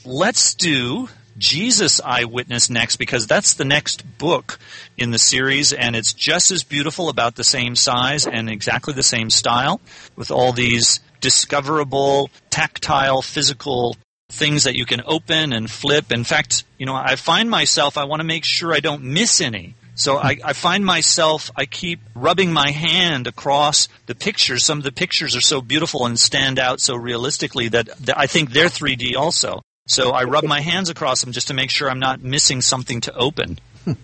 Let's 0.04 0.54
do 0.54 1.08
Jesus 1.38 2.00
Eyewitness 2.00 2.70
next 2.70 2.96
because 2.96 3.26
that's 3.26 3.54
the 3.54 3.64
next 3.64 4.18
book 4.18 4.58
in 4.96 5.10
the 5.10 5.18
series, 5.18 5.72
and 5.72 5.96
it's 5.96 6.12
just 6.12 6.50
as 6.50 6.62
beautiful, 6.62 7.08
about 7.08 7.36
the 7.36 7.44
same 7.44 7.74
size 7.74 8.26
and 8.26 8.48
exactly 8.48 8.94
the 8.94 9.02
same 9.02 9.30
style, 9.30 9.80
with 10.16 10.30
all 10.30 10.52
these 10.52 11.00
discoverable, 11.20 12.30
tactile, 12.50 13.22
physical 13.22 13.96
things 14.28 14.64
that 14.64 14.74
you 14.74 14.86
can 14.86 15.02
open 15.06 15.52
and 15.52 15.70
flip. 15.70 16.12
In 16.12 16.24
fact, 16.24 16.64
you 16.78 16.86
know, 16.86 16.94
I 16.94 17.16
find 17.16 17.50
myself, 17.50 17.96
I 17.96 18.04
want 18.04 18.20
to 18.20 18.26
make 18.26 18.44
sure 18.44 18.74
I 18.74 18.80
don't 18.80 19.02
miss 19.02 19.40
any. 19.40 19.74
So 19.94 20.16
I, 20.16 20.38
I 20.42 20.52
find 20.54 20.84
myself, 20.86 21.50
I 21.54 21.66
keep 21.66 22.00
rubbing 22.14 22.52
my 22.52 22.70
hand 22.70 23.26
across 23.26 23.88
the 24.06 24.14
pictures. 24.14 24.64
Some 24.64 24.78
of 24.78 24.84
the 24.84 24.92
pictures 24.92 25.36
are 25.36 25.42
so 25.42 25.60
beautiful 25.60 26.06
and 26.06 26.18
stand 26.18 26.58
out 26.58 26.80
so 26.80 26.96
realistically 26.96 27.68
that, 27.68 27.86
that 28.06 28.18
I 28.18 28.26
think 28.26 28.50
they're 28.50 28.66
3D 28.66 29.16
also. 29.16 29.60
So 29.86 30.10
I 30.10 30.24
rub 30.24 30.44
my 30.44 30.60
hands 30.60 30.90
across 30.90 31.22
them 31.22 31.32
just 31.32 31.48
to 31.48 31.54
make 31.54 31.70
sure 31.70 31.90
I'm 31.90 31.98
not 31.98 32.22
missing 32.22 32.60
something 32.60 33.00
to 33.02 33.14
open. 33.14 33.58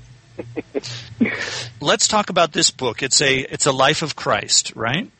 Let's 1.81 2.09
talk 2.09 2.31
about 2.31 2.53
this 2.53 2.71
book. 2.71 3.03
It's 3.03 3.21
a 3.21 3.39
it's 3.39 3.67
a 3.67 3.73
life 3.73 4.03
of 4.03 4.17
Christ, 4.17 4.73
right? 4.75 5.11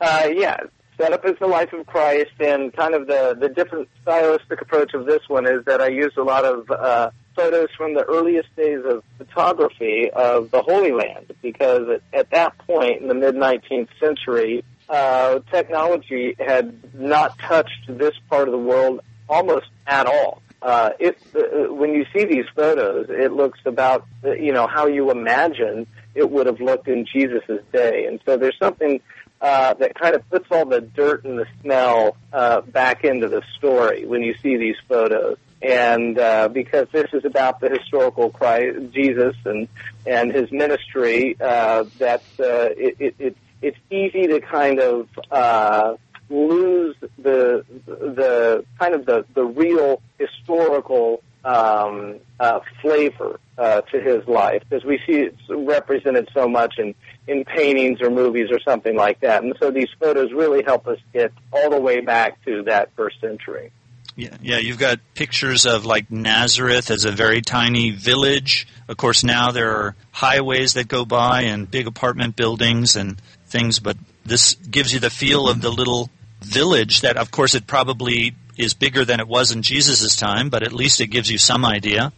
Uh, 0.00 0.28
yeah, 0.34 0.58
set 0.96 1.12
up 1.12 1.24
as 1.24 1.38
the 1.38 1.46
life 1.46 1.72
of 1.72 1.86
Christ, 1.86 2.32
and 2.40 2.72
kind 2.72 2.94
of 2.94 3.06
the 3.06 3.36
the 3.38 3.48
different 3.48 3.88
stylistic 4.02 4.60
approach 4.60 4.94
of 4.94 5.04
this 5.04 5.22
one 5.28 5.46
is 5.46 5.64
that 5.66 5.80
I 5.80 5.88
use 5.88 6.12
a 6.16 6.22
lot 6.22 6.44
of 6.44 6.70
uh, 6.70 7.10
photos 7.34 7.68
from 7.76 7.94
the 7.94 8.04
earliest 8.04 8.54
days 8.56 8.80
of 8.86 9.02
photography 9.18 10.10
of 10.10 10.50
the 10.50 10.62
Holy 10.62 10.92
Land, 10.92 11.34
because 11.42 11.88
at, 11.88 12.02
at 12.12 12.30
that 12.30 12.56
point 12.58 13.02
in 13.02 13.08
the 13.08 13.14
mid 13.14 13.34
19th 13.34 13.88
century, 14.00 14.64
uh, 14.88 15.40
technology 15.50 16.36
had 16.38 16.94
not 16.94 17.38
touched 17.38 17.86
this 17.86 18.14
part 18.30 18.48
of 18.48 18.52
the 18.52 18.58
world 18.58 19.00
almost 19.28 19.66
at 19.86 20.06
all. 20.06 20.42
Uh, 20.62 20.90
it, 20.98 21.18
uh, 21.34 21.72
when 21.72 21.92
you 21.92 22.04
see 22.14 22.24
these 22.24 22.46
photos, 22.54 23.06
it 23.08 23.32
looks 23.32 23.60
about 23.66 24.06
uh, 24.24 24.32
you 24.32 24.52
know 24.52 24.66
how 24.66 24.86
you 24.86 25.10
imagine 25.10 25.86
it 26.14 26.30
would 26.30 26.46
have 26.46 26.60
looked 26.60 26.88
in 26.88 27.06
Jesus' 27.06 27.60
day, 27.72 28.06
and 28.06 28.20
so 28.24 28.36
there's 28.36 28.58
something 28.58 29.00
uh, 29.40 29.74
that 29.74 29.94
kind 29.94 30.14
of 30.14 30.28
puts 30.30 30.46
all 30.50 30.64
the 30.64 30.80
dirt 30.80 31.24
and 31.24 31.38
the 31.38 31.46
smell 31.60 32.16
uh, 32.32 32.62
back 32.62 33.04
into 33.04 33.28
the 33.28 33.42
story 33.58 34.06
when 34.06 34.22
you 34.22 34.34
see 34.42 34.56
these 34.56 34.76
photos. 34.88 35.36
And 35.62 36.18
uh, 36.18 36.48
because 36.48 36.86
this 36.92 37.06
is 37.12 37.24
about 37.24 37.60
the 37.60 37.68
historical 37.68 38.30
Christ, 38.30 38.92
Jesus 38.92 39.34
and 39.44 39.68
and 40.06 40.32
his 40.32 40.50
ministry, 40.52 41.36
uh, 41.40 41.84
that's 41.98 42.40
uh, 42.40 42.68
it, 42.76 42.96
it, 42.98 43.14
it, 43.18 43.36
it's 43.62 43.78
easy 43.90 44.26
to 44.26 44.40
kind 44.40 44.80
of 44.80 45.08
uh, 45.30 45.94
lose 46.28 46.96
the 47.18 47.64
the 47.86 48.64
kind 48.78 48.94
of 48.94 49.06
the 49.06 49.24
the 49.34 49.44
real 49.44 50.00
historical 50.18 51.22
um, 51.44 52.16
uh, 52.40 52.60
flavor 52.82 53.38
uh, 53.56 53.80
to 53.82 54.00
his 54.00 54.26
life 54.26 54.62
because 54.68 54.84
we 54.84 55.00
see 55.06 55.20
it 55.20 55.36
represented 55.48 56.28
so 56.34 56.48
much 56.48 56.74
in 56.78 56.94
in 57.28 57.44
paintings 57.44 58.00
or 58.02 58.10
movies 58.10 58.48
or 58.50 58.58
something 58.60 58.96
like 58.96 59.20
that, 59.20 59.42
and 59.42 59.54
so 59.60 59.70
these 59.70 59.88
photos 60.00 60.32
really 60.32 60.62
help 60.64 60.86
us 60.86 60.98
get 61.12 61.32
all 61.52 61.70
the 61.70 61.80
way 61.80 62.00
back 62.00 62.44
to 62.44 62.62
that 62.64 62.90
first 62.96 63.20
century. 63.20 63.72
Yeah, 64.16 64.36
yeah. 64.40 64.56
You've 64.56 64.78
got 64.78 64.98
pictures 65.14 65.66
of 65.66 65.84
like 65.84 66.10
Nazareth 66.10 66.90
as 66.90 67.04
a 67.04 67.12
very 67.12 67.42
tiny 67.42 67.90
village. 67.90 68.66
Of 68.88 68.96
course, 68.96 69.22
now 69.22 69.50
there 69.50 69.76
are 69.76 69.96
highways 70.10 70.74
that 70.74 70.88
go 70.88 71.04
by 71.04 71.42
and 71.42 71.70
big 71.70 71.86
apartment 71.86 72.34
buildings 72.34 72.96
and 72.96 73.20
things, 73.46 73.78
but 73.78 73.98
this 74.24 74.54
gives 74.54 74.92
you 74.92 75.00
the 75.00 75.10
feel 75.10 75.48
of 75.48 75.60
the 75.60 75.70
little 75.70 76.08
village 76.40 77.00
that, 77.00 77.16
of 77.16 77.30
course, 77.30 77.54
it 77.54 77.66
probably 77.66 78.34
is 78.56 78.74
bigger 78.74 79.04
than 79.04 79.20
it 79.20 79.28
was 79.28 79.52
in 79.52 79.62
Jesus' 79.62 80.16
time, 80.16 80.48
but 80.48 80.62
at 80.62 80.72
least 80.72 81.00
it 81.00 81.08
gives 81.08 81.30
you 81.30 81.38
some 81.38 81.64
idea. 81.64 82.12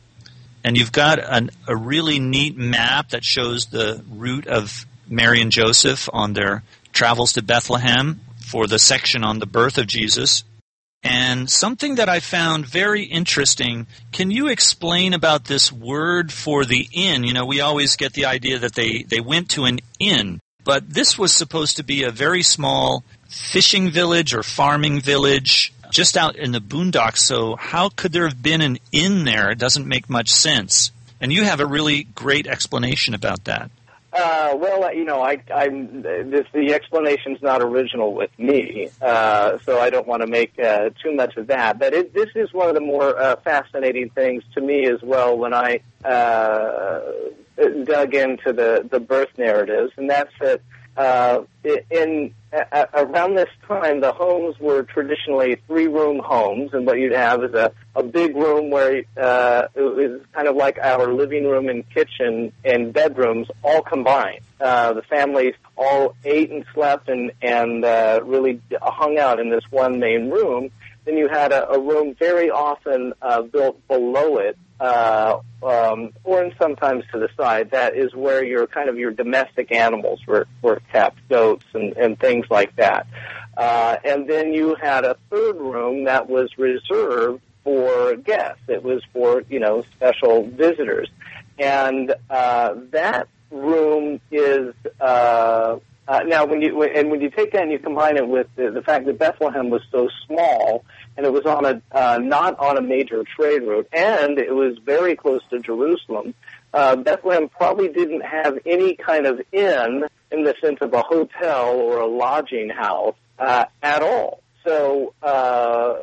And 0.65 0.77
you've 0.77 0.93
got 0.93 1.19
an, 1.19 1.51
a 1.67 1.77
really 1.77 2.19
neat 2.19 2.57
map 2.57 3.11
that 3.11 3.25
shows 3.25 3.67
the 3.67 4.03
route 4.09 4.47
of 4.47 4.87
Mary 5.09 5.41
and 5.41 5.51
Joseph 5.51 6.09
on 6.13 6.33
their 6.33 6.63
travels 6.93 7.33
to 7.35 7.43
Bethlehem 7.43 8.21
for 8.39 8.67
the 8.67 8.79
section 8.79 9.25
on 9.25 9.39
the 9.39 9.47
birth 9.47 9.79
of 9.79 9.87
Jesus. 9.87 10.45
And 11.03 11.49
something 11.49 11.95
that 11.95 12.09
I 12.09 12.19
found 12.19 12.67
very 12.67 13.05
interesting, 13.05 13.87
can 14.11 14.31
you 14.31 14.49
explain 14.49 15.15
about 15.15 15.45
this 15.45 15.73
word 15.73 16.33
for 16.33 16.65
the 16.65 16.89
inn? 16.93 17.23
You 17.23 17.35
know, 17.35 17.47
we 17.47 17.61
always 17.61 17.97
get 17.97 18.15
the 18.15 18.27
idea 18.27 18.59
that 18.59 18.75
they, 18.75 19.05
they 19.05 19.21
went 19.21 19.51
to 19.51 19.65
an 19.65 19.79
inn, 20.01 20.41
but 20.69 20.87
this 20.87 21.19
was 21.19 21.33
supposed 21.33 21.79
to 21.79 21.83
be 21.83 22.03
a 22.03 22.11
very 22.11 22.43
small 22.43 23.03
fishing 23.27 23.89
village 23.89 24.35
or 24.35 24.43
farming 24.43 25.01
village 25.01 25.73
just 25.91 26.15
out 26.15 26.37
in 26.37 26.53
the 26.53 26.59
boondocks. 26.59 27.21
So 27.21 27.57
how 27.57 27.89
could 27.89 28.13
there 28.13 28.29
have 28.29 28.43
been 28.43 28.61
an 28.61 28.77
inn 28.93 29.25
there? 29.25 29.51
It 29.51 29.59
doesn't 29.59 29.89
make 29.89 30.11
much 30.11 30.29
sense. 30.29 30.93
And 31.23 31.33
you 31.33 31.45
have 31.45 31.61
a 31.61 31.67
really 31.67 32.03
great 32.05 32.47
explanation 32.47 33.15
about 33.15 33.45
that. 33.45 33.71
Uh, 34.13 34.57
well, 34.61 34.95
you 34.95 35.07
know, 35.07 35.23
I, 35.23 35.43
I'm 35.55 36.03
this, 36.03 36.47
the 36.53 36.75
explanation's 36.75 37.41
not 37.41 37.63
original 37.63 38.13
with 38.13 38.39
me, 38.39 38.91
uh, 39.01 39.57
so 39.65 39.81
I 39.81 39.89
don't 39.89 40.07
want 40.07 40.21
to 40.21 40.29
make 40.29 40.59
uh, 40.59 40.91
too 41.03 41.15
much 41.15 41.39
of 41.39 41.47
that. 41.47 41.79
But 41.79 41.95
it, 41.95 42.13
this 42.13 42.29
is 42.35 42.53
one 42.53 42.69
of 42.69 42.75
the 42.75 42.83
more 42.83 43.19
uh, 43.19 43.37
fascinating 43.37 44.11
things 44.11 44.45
to 44.55 44.61
me 44.61 44.87
as 44.87 45.01
well 45.03 45.39
when 45.39 45.55
I 45.55 45.81
uh, 46.05 47.01
dug 47.85 48.15
into 48.15 48.53
the 48.53 48.87
the 48.91 49.01
birth 49.01 49.37
narratives, 49.37 49.93
and 49.97 50.09
that's 50.09 50.33
that 50.41 50.61
uh, 50.99 51.43
in 51.91 52.35
uh, 52.53 52.87
around 52.95 53.35
this 53.35 53.51
time, 53.67 54.01
the 54.01 54.13
homes 54.13 54.59
were 54.59 54.83
traditionally 54.83 55.57
three-room 55.67 56.19
homes, 56.19 56.71
and 56.73 56.87
what 56.87 56.99
you'd 56.99 57.13
have 57.13 57.45
is 57.45 57.55
a, 57.55 57.71
a 57.95 58.03
big 58.03 58.35
room 58.35 58.71
where 58.71 59.05
uh, 59.17 59.69
it 59.75 59.81
was 59.81 60.21
kind 60.33 60.49
of 60.49 60.57
like 60.57 60.79
our 60.79 61.13
living 61.13 61.45
room 61.45 61.69
and 61.69 61.89
kitchen 61.91 62.53
and 62.65 62.93
bedrooms 62.93 63.47
all 63.63 63.83
combined. 63.83 64.41
Uh, 64.61 64.93
the 64.93 65.03
families 65.03 65.55
all 65.77 66.17
ate 66.25 66.51
and 66.51 66.65
slept 66.75 67.09
and 67.09 67.31
and 67.43 67.85
uh, 67.85 68.21
really 68.25 68.61
hung 68.83 69.19
out 69.19 69.39
in 69.39 69.51
this 69.51 69.63
one 69.71 70.01
main 70.01 70.31
room. 70.31 70.71
Then 71.09 71.17
you 71.17 71.29
had 71.29 71.53
a, 71.53 71.71
a 71.71 71.81
room 71.81 72.15
very 72.19 72.51
often 72.51 73.15
uh, 73.23 73.41
built 73.41 73.81
below 73.89 74.37
it 74.37 74.59
uh, 74.79 75.41
um, 75.63 76.13
or 76.23 76.51
sometimes 76.61 77.03
to 77.13 77.19
the 77.19 77.31
side, 77.35 77.71
that 77.71 77.97
is 77.97 78.15
where 78.15 78.45
your 78.45 78.67
kind 78.67 78.91
of 78.91 78.99
your 78.99 79.11
domestic 79.11 79.73
animals 79.73 80.21
were, 80.27 80.47
were 80.61 80.83
kept, 80.93 81.27
goats 81.31 81.65
and, 81.73 81.97
and 81.97 82.21
things 82.21 82.45
like 82.51 82.77
that. 82.77 83.07
Uh, 83.57 83.97
and 84.05 84.29
then 84.29 84.53
you 84.53 84.75
had 84.75 85.07
a 85.07 85.17
third 85.31 85.57
room 85.57 86.05
that 86.05 86.29
was 86.29 86.51
reserved 86.59 87.41
for 87.65 88.15
guests. 88.17 88.61
It 88.69 88.83
was 88.83 89.03
for 89.15 89.43
you 89.49 89.61
know 89.61 89.85
special 89.97 90.47
visitors, 90.47 91.09
and 91.59 92.15
uh, 92.29 92.75
that 92.91 93.29
room 93.51 94.21
is. 94.31 94.75
Uh, 95.01 95.79
uh, 96.09 96.21
now, 96.21 96.47
when 96.47 96.63
you 96.63 96.83
and 96.83 97.11
when 97.11 97.21
you 97.21 97.29
take 97.29 97.53
that 97.53 97.63
and 97.63 97.71
you 97.71 97.79
combine 97.79 98.17
it 98.17 98.27
with 98.27 98.47
the, 98.57 98.71
the 98.71 98.81
fact 98.81 99.05
that 99.05 99.19
Bethlehem 99.19 99.69
was 99.69 99.83
so 99.93 100.09
small, 100.27 100.83
and 101.19 101.27
it 101.27 101.33
was 101.33 101.45
on 101.47 101.65
a 101.65 101.83
uh, 101.91 102.19
not 102.23 102.61
on 102.61 102.79
a 102.79 102.81
major 102.81 103.25
trade 103.25 103.63
route, 103.63 103.89
and 103.93 104.39
it 104.39 104.55
was 104.55 104.79
very 104.79 105.17
close 105.17 105.43
to 105.51 105.59
Jerusalem. 105.59 106.33
Uh, 106.73 106.95
Bethlehem 106.95 107.49
probably 107.49 107.89
didn't 107.89 108.21
have 108.21 108.57
any 108.65 108.95
kind 108.95 109.27
of 109.27 109.41
inn 109.51 110.05
in 110.31 110.45
the 110.45 110.55
sense 110.63 110.79
of 110.81 110.95
a 110.95 111.03
hotel 111.03 111.75
or 111.75 111.99
a 111.99 112.07
lodging 112.07 112.71
house 112.71 113.17
uh, 113.37 113.65
at 113.83 114.03
all. 114.03 114.41
So, 114.65 115.15
uh, 115.23 115.95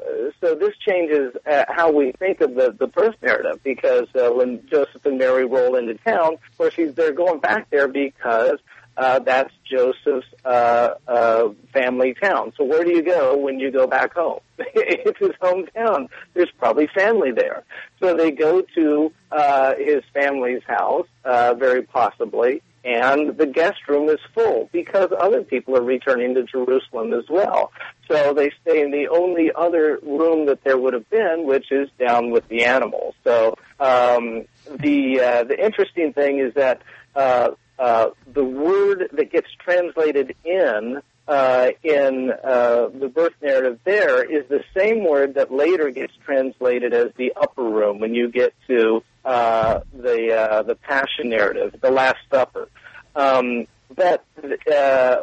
so 0.41 0.55
this 0.55 0.73
changes 0.85 1.33
uh, 1.49 1.63
how 1.69 1.91
we 1.93 2.11
think 2.13 2.41
of 2.41 2.55
the, 2.55 2.75
the 2.77 2.87
birth 2.87 3.15
narrative 3.21 3.61
because 3.63 4.07
uh, 4.15 4.31
when 4.31 4.67
Joseph 4.69 5.05
and 5.05 5.17
Mary 5.17 5.45
roll 5.45 5.75
into 5.75 5.93
town, 5.93 6.33
of 6.33 6.57
course, 6.57 6.75
they're 6.93 7.13
going 7.13 7.39
back 7.39 7.69
there 7.69 7.87
because 7.87 8.59
uh, 8.97 9.19
that's 9.19 9.53
Joseph's 9.69 10.27
uh, 10.43 10.89
uh, 11.07 11.49
family 11.73 12.13
town. 12.13 12.53
So 12.57 12.63
where 12.63 12.83
do 12.83 12.91
you 12.91 13.03
go 13.03 13.37
when 13.37 13.59
you 13.59 13.71
go 13.71 13.87
back 13.87 14.13
home? 14.13 14.39
it's 14.57 15.19
his 15.19 15.31
hometown. 15.41 16.07
There's 16.33 16.51
probably 16.57 16.87
family 16.87 17.31
there. 17.31 17.63
So 17.99 18.15
they 18.15 18.31
go 18.31 18.61
to 18.75 19.11
uh, 19.31 19.75
his 19.77 20.03
family's 20.13 20.63
house, 20.65 21.07
uh, 21.23 21.55
very 21.55 21.81
possibly, 21.83 22.61
and 22.85 23.35
the 23.35 23.47
guest 23.47 23.79
room 23.87 24.09
is 24.09 24.19
full 24.33 24.69
because 24.71 25.09
other 25.19 25.41
people 25.41 25.75
are 25.75 25.81
returning 25.81 26.35
to 26.35 26.43
Jerusalem 26.43 27.13
as 27.13 27.25
well. 27.27 27.71
So 28.07 28.33
they 28.35 28.51
stay 28.61 28.81
in 28.81 28.91
the 28.91 29.07
only 29.07 29.51
other 29.53 29.97
room 30.03 30.45
that 30.45 30.63
there 30.63 30.77
would 30.77 30.93
have 30.93 31.09
been, 31.09 31.45
which 31.47 31.71
is 31.71 31.89
down 31.97 32.29
with 32.29 32.47
the 32.47 32.65
animals. 32.65 33.15
So 33.23 33.55
um, 33.79 34.45
the 34.69 35.19
uh, 35.19 35.43
the 35.45 35.57
interesting 35.59 36.13
thing 36.13 36.39
is 36.39 36.53
that 36.53 36.83
uh, 37.15 37.51
uh, 37.77 38.09
the 38.31 38.43
word 38.43 39.09
that 39.13 39.31
gets 39.31 39.47
translated 39.63 40.35
in 40.43 41.01
uh, 41.27 41.69
in 41.83 42.31
uh, 42.31 42.87
the 42.93 43.09
birth 43.13 43.33
narrative 43.41 43.79
there 43.83 44.23
is 44.23 44.47
the 44.47 44.63
same 44.77 45.03
word 45.03 45.35
that 45.35 45.51
later 45.51 45.89
gets 45.89 46.13
translated 46.23 46.93
as 46.93 47.11
the 47.17 47.33
upper 47.35 47.63
room 47.63 47.99
when 47.99 48.13
you 48.13 48.29
get 48.29 48.53
to 48.67 49.03
uh, 49.25 49.79
the 49.93 50.33
uh, 50.33 50.63
the 50.63 50.75
passion 50.75 51.29
narrative, 51.29 51.75
the 51.81 51.91
Last 51.91 52.19
Supper. 52.31 52.69
Um, 53.15 53.65
but 53.95 54.23
uh, 54.67 54.71
uh, 54.71 55.21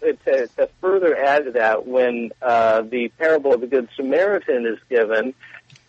to, 0.00 0.48
to 0.56 0.68
further 0.80 1.16
add 1.16 1.44
to 1.44 1.50
that, 1.52 1.86
when 1.86 2.30
uh, 2.40 2.82
the 2.82 3.08
parable 3.18 3.54
of 3.54 3.60
the 3.60 3.66
Good 3.66 3.88
Samaritan 3.96 4.66
is 4.66 4.78
given, 4.88 5.34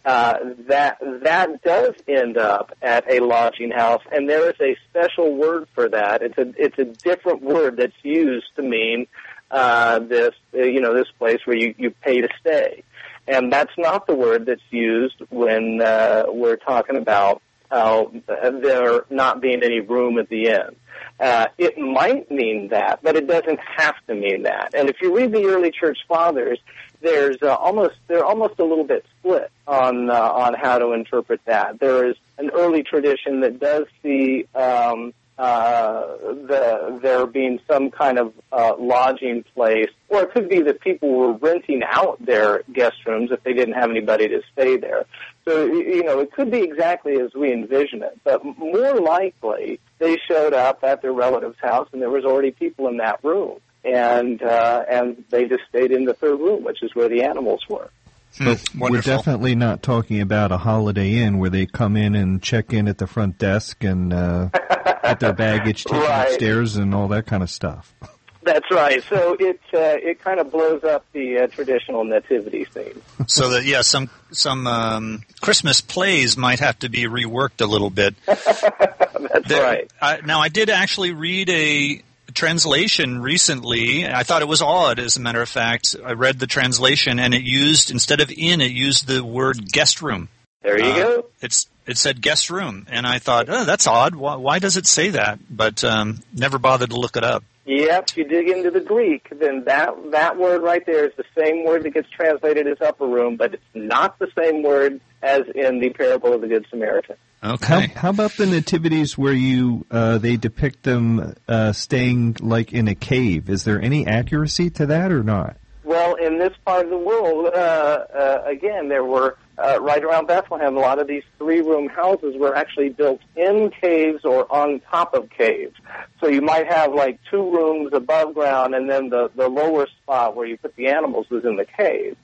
uh, 0.08 0.38
that 0.70 0.97
that 1.24 1.62
does 1.64 1.93
end 2.08 2.38
up 2.38 2.72
at 2.82 3.03
a 3.12 3.20
lodging 3.20 3.72
house, 3.72 4.01
and 4.10 4.30
there 4.30 4.49
is 4.49 4.55
a 4.62 4.78
special 4.89 5.36
word 5.36 5.68
for 5.76 5.89
that. 5.89 6.22
It's 6.22 6.38
a 6.38 6.53
it's 6.58 6.80
a 6.80 6.86
different 6.86 7.41
word 7.41 7.76
that's 7.76 7.91
used 8.03 8.47
to 8.55 8.62
mean 8.62 9.08
uh, 9.51 9.99
this 9.99 10.32
you 10.53 10.80
know 10.80 10.93
this 10.93 11.10
place 11.20 11.39
where 11.43 11.58
you 11.58 11.76
you 11.78 11.91
pay 11.91 12.22
to 12.22 12.30
stay, 12.39 12.84
and 13.28 13.51
that's 13.51 13.74
not 13.78 14.08
the 14.08 14.16
word 14.16 14.45
that's 14.45 14.62
used 14.72 15.22
when 15.30 15.82
uh, 15.82 16.24
we're 16.30 16.55
talking 16.55 16.95
about 16.95 17.41
uh, 17.70 18.05
there 18.28 19.03
not 19.10 19.41
being 19.41 19.62
any 19.62 19.82
room 19.82 20.18
at 20.20 20.30
the 20.30 20.47
inn. 20.47 20.76
Uh, 21.20 21.47
it 21.58 21.78
might 21.78 22.32
mean 22.32 22.70
that, 22.70 22.99
but 23.03 23.16
it 23.16 23.28
doesn't 23.28 23.60
have 23.60 23.95
to 24.08 24.16
mean 24.16 24.43
that. 24.43 24.74
And 24.74 24.89
if 24.89 25.01
you 25.01 25.16
read 25.16 25.32
the 25.32 25.45
early 25.47 25.72
church 25.72 25.97
fathers, 26.08 26.60
there's 27.02 27.38
uh, 27.41 27.54
almost 27.56 27.95
they're 28.08 28.26
almost 28.26 28.60
a 28.60 28.64
little 28.64 28.84
bit 28.84 29.06
split 29.20 29.52
on 29.68 30.10
uh, 30.10 30.14
on 30.14 30.54
how 30.54 30.80
to 30.80 30.93
interpret 30.93 31.41
that. 31.45 31.80
There 31.80 32.08
is 32.08 32.16
an 32.38 32.50
early 32.52 32.84
tradition 32.84 33.41
that 33.41 33.60
does 33.60 33.86
see 34.02 34.45
um, 34.56 35.14
uh, 35.38 36.02
the 36.22 37.00
there 37.02 37.28
being 37.28 37.60
some 37.68 37.91
kind 37.91 38.18
of 38.18 38.34
uh, 38.52 38.74
lodging 38.80 39.43
place, 39.54 39.89
or 40.10 40.24
it 40.24 40.32
could 40.32 40.50
be 40.50 40.62
that 40.62 40.82
people 40.82 41.14
were 41.14 41.34
renting 41.34 41.82
out 41.86 42.24
their 42.26 42.64
guest 42.74 42.98
rooms 43.06 43.32
if 43.32 43.43
they 43.43 43.54
didn't 43.54 43.76
have 43.76 43.89
anybody 43.89 44.28
to 44.28 44.41
stay 44.52 44.78
there. 44.78 45.06
So 45.45 45.66
you 45.66 46.04
know, 46.04 46.20
it 46.20 46.32
could 46.32 46.50
be 46.50 46.62
exactly 46.62 47.20
as 47.20 47.34
we 47.36 47.54
envision 47.54 48.02
it, 48.02 48.20
but 48.24 48.43
more 48.43 49.00
likely 49.00 49.80
they 50.00 50.18
showed 50.28 50.54
up 50.54 50.84
at 50.84 51.02
their 51.02 51.14
relative's 51.14 51.60
house 51.62 51.88
and 51.93 52.02
there 52.02 52.10
was 52.10 52.26
already 52.26 52.52
people 52.52 52.88
in 52.88 52.98
that 52.98 53.24
room, 53.24 53.60
and 53.88 54.42
uh, 54.44 54.84
and 54.90 55.24
they 55.30 55.46
just 55.48 55.64
stayed 55.70 55.92
in 55.92 56.06
the 56.06 56.14
third 56.14 56.40
room, 56.40 56.64
which 56.64 56.84
is 56.84 56.94
where 56.96 57.10
the 57.10 57.24
animals 57.24 57.62
were. 57.70 57.90
Hmm, 58.38 58.54
We're 58.78 59.02
definitely 59.02 59.56
not 59.56 59.82
talking 59.82 60.22
about 60.22 60.52
a 60.52 60.58
Holiday 60.58 61.16
Inn 61.16 61.40
where 61.40 61.50
they 61.50 61.66
come 61.66 61.96
in 61.98 62.14
and 62.14 62.42
check 62.44 62.72
in 62.74 62.88
at 62.88 63.00
the 63.00 63.08
front 63.08 63.40
desk 63.40 63.84
and 63.84 64.14
uh, 64.14 64.50
get 65.04 65.20
their 65.20 65.34
baggage 65.34 65.86
taken 65.86 66.02
Right. 66.02 66.28
upstairs 66.28 66.76
and 66.76 66.94
all 66.94 67.08
that 67.08 67.26
kind 67.26 67.42
of 67.42 67.50
stuff. 67.50 67.96
That's 68.44 68.70
right. 68.72 69.04
So 69.10 69.36
it 69.40 69.60
uh, 69.74 69.80
it 70.10 70.22
kind 70.22 70.40
of 70.40 70.52
blows 70.52 70.84
up 70.84 71.06
the 71.14 71.40
uh, 71.40 71.48
traditional 71.48 72.04
nativity 72.06 72.66
scene. 72.66 73.02
so 73.28 73.50
that 73.50 73.66
yeah, 73.66 73.82
some 73.82 74.10
some 74.32 74.68
um, 74.68 75.24
Christmas 75.42 75.82
plays 75.82 76.38
might 76.38 76.60
have 76.60 76.78
to 76.80 76.90
be 76.90 77.06
reworked 77.06 77.60
a 77.62 77.66
little 77.66 77.90
bit. 77.90 78.16
That's 78.26 79.48
There- 79.48 79.64
right. 79.64 79.92
I, 80.02 80.22
now, 80.24 80.40
I 80.40 80.50
did 80.50 80.70
actually 80.70 81.12
read 81.14 81.50
a 81.50 82.02
translation 82.38 83.20
recently. 83.22 84.08
I 84.08 84.24
thought 84.24 84.44
it 84.44 84.48
was 84.48 84.62
odd, 84.62 85.00
as 85.00 85.18
a 85.18 85.22
matter 85.22 85.42
of 85.42 85.50
fact. 85.50 85.96
I 86.06 86.14
read 86.14 86.40
the 86.40 86.48
translation, 86.48 87.20
and 87.20 87.34
it 87.34 87.42
used 87.42 87.90
instead 87.92 88.22
of 88.22 88.32
in, 88.32 88.62
it 88.62 88.72
used 88.72 89.08
the 89.08 89.24
word 89.24 89.72
guest 89.72 90.02
room. 90.02 90.30
There 90.62 90.80
you 90.80 90.92
Uh, 90.92 90.96
go. 90.96 91.26
It's 91.42 91.68
it 91.88 91.98
said 91.98 92.22
guest 92.22 92.50
room, 92.50 92.86
and 92.90 93.08
I 93.08 93.20
thought, 93.20 93.48
oh, 93.50 93.64
that's 93.66 93.88
odd. 93.88 94.14
Why, 94.16 94.36
why 94.36 94.60
does 94.60 94.78
it 94.78 94.86
say 94.86 95.10
that? 95.12 95.40
But 95.50 95.84
um, 95.84 96.20
never 96.34 96.60
bothered 96.60 96.92
to 96.92 97.00
look 97.00 97.18
it 97.18 97.24
up. 97.24 97.44
Yep, 97.66 98.10
if 98.12 98.18
you 98.18 98.24
dig 98.26 98.50
into 98.50 98.72
the 98.72 98.80
Greek, 98.80 99.28
then 99.32 99.64
that 99.66 99.96
that 100.12 100.38
word 100.38 100.62
right 100.62 100.86
there 100.86 101.06
is 101.06 101.14
the 101.18 101.26
same 101.38 101.66
word 101.66 101.84
that 101.84 101.94
gets 101.94 102.10
translated 102.10 102.68
as 102.68 102.80
upper 102.82 103.08
room, 103.08 103.36
but 103.36 103.56
it's 103.56 103.64
not 103.74 104.20
the 104.20 104.30
same 104.38 104.64
word 104.64 105.02
as 105.22 105.42
in 105.56 105.80
the 105.80 105.90
parable 105.90 106.34
of 106.34 106.42
the 106.42 106.48
Good 106.48 106.66
Samaritan. 106.70 107.18
How, 107.48 107.54
Okay. 107.54 107.88
how 107.95 108.10
about 108.10 108.32
the 108.34 108.45
nativities 108.45 109.18
where 109.18 109.34
you 109.34 109.86
uh, 109.89 110.18
they 110.18 110.36
depict 110.38 110.84
them 110.84 111.34
uh, 111.48 111.72
staying 111.72 112.38
like 112.41 112.74
in 112.74 112.88
a 112.88 112.95
cave? 112.95 113.50
Is 113.50 113.64
there 113.64 113.82
any 113.82 114.06
accuracy 114.06 114.70
to 114.72 114.86
that 114.88 115.12
or 115.12 115.24
not? 115.24 115.58
Well, 115.84 116.16
in 116.16 116.38
this 116.38 116.52
part 116.66 116.84
of 116.84 116.89
the 116.89 116.98
world, 116.98 117.45
uh, 117.54 117.58
uh, 117.58 118.43
again, 118.45 118.89
there 118.89 119.06
were 119.06 119.38
uh, 119.58 119.80
right 119.82 120.04
around 120.04 120.28
Bethlehem. 120.28 120.76
A 120.76 120.80
lot 120.82 121.00
of 121.00 121.08
these 121.08 121.24
three-room 121.38 121.88
houses 121.88 122.36
were 122.38 122.54
actually 122.54 122.89
built 122.89 123.22
in 123.38 123.72
caves 123.82 124.26
or 124.26 124.52
on 124.54 124.82
top 124.91 125.14
of 125.14 125.30
caves. 125.30 125.74
So 126.20 126.28
you 126.28 126.41
might 126.41 126.68
have 126.68 126.93
like 126.93 127.20
two 127.32 127.41
rooms 127.52 127.93
above 127.93 128.34
ground, 128.34 128.76
and 128.76 128.89
then 128.89 129.10
the 129.10 129.32
the 129.36 129.48
lower 129.48 129.88
spot 130.04 130.36
where 130.36 130.45
you 130.45 130.58
put 130.58 130.76
the 130.76 130.88
animals 130.88 131.30
was 131.30 131.45
in 131.45 131.56
the 131.56 131.66
cave. 131.66 132.18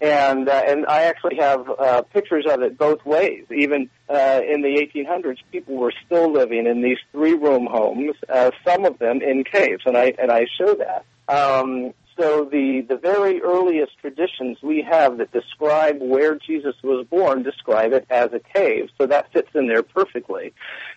And 0.00 0.48
uh, 0.48 0.62
and 0.66 0.86
I 0.86 1.04
actually 1.04 1.36
have 1.36 1.68
uh, 1.68 2.02
pictures 2.02 2.46
of 2.48 2.62
it 2.62 2.78
both 2.78 3.04
ways. 3.04 3.44
Even 3.50 3.90
uh, 4.08 4.40
in 4.48 4.62
the 4.62 4.88
1800s, 4.94 5.38
people 5.50 5.76
were 5.76 5.92
still 6.06 6.32
living 6.32 6.66
in 6.66 6.82
these 6.82 6.98
three-room 7.10 7.66
homes. 7.66 8.14
Uh, 8.28 8.52
some 8.64 8.84
of 8.84 8.98
them 9.00 9.20
in 9.22 9.42
caves, 9.42 9.82
and 9.86 9.96
I 9.96 10.14
and 10.18 10.30
I 10.30 10.46
show 10.56 10.74
that. 10.74 11.04
Um, 11.28 11.92
so 12.18 12.44
the 12.44 12.84
the 12.88 12.96
very 12.96 13.40
earliest 13.40 13.92
traditions 14.00 14.58
we 14.62 14.82
have 14.82 15.18
that 15.18 15.30
describe 15.32 16.00
where 16.00 16.34
Jesus 16.34 16.74
was 16.82 17.06
born 17.06 17.42
describe 17.42 17.92
it 17.92 18.06
as 18.10 18.30
a 18.32 18.40
cave. 18.40 18.90
So 18.98 19.06
that 19.06 19.32
fits 19.32 19.50
in 19.54 19.68
there 19.68 19.82
perfectly. 19.82 20.52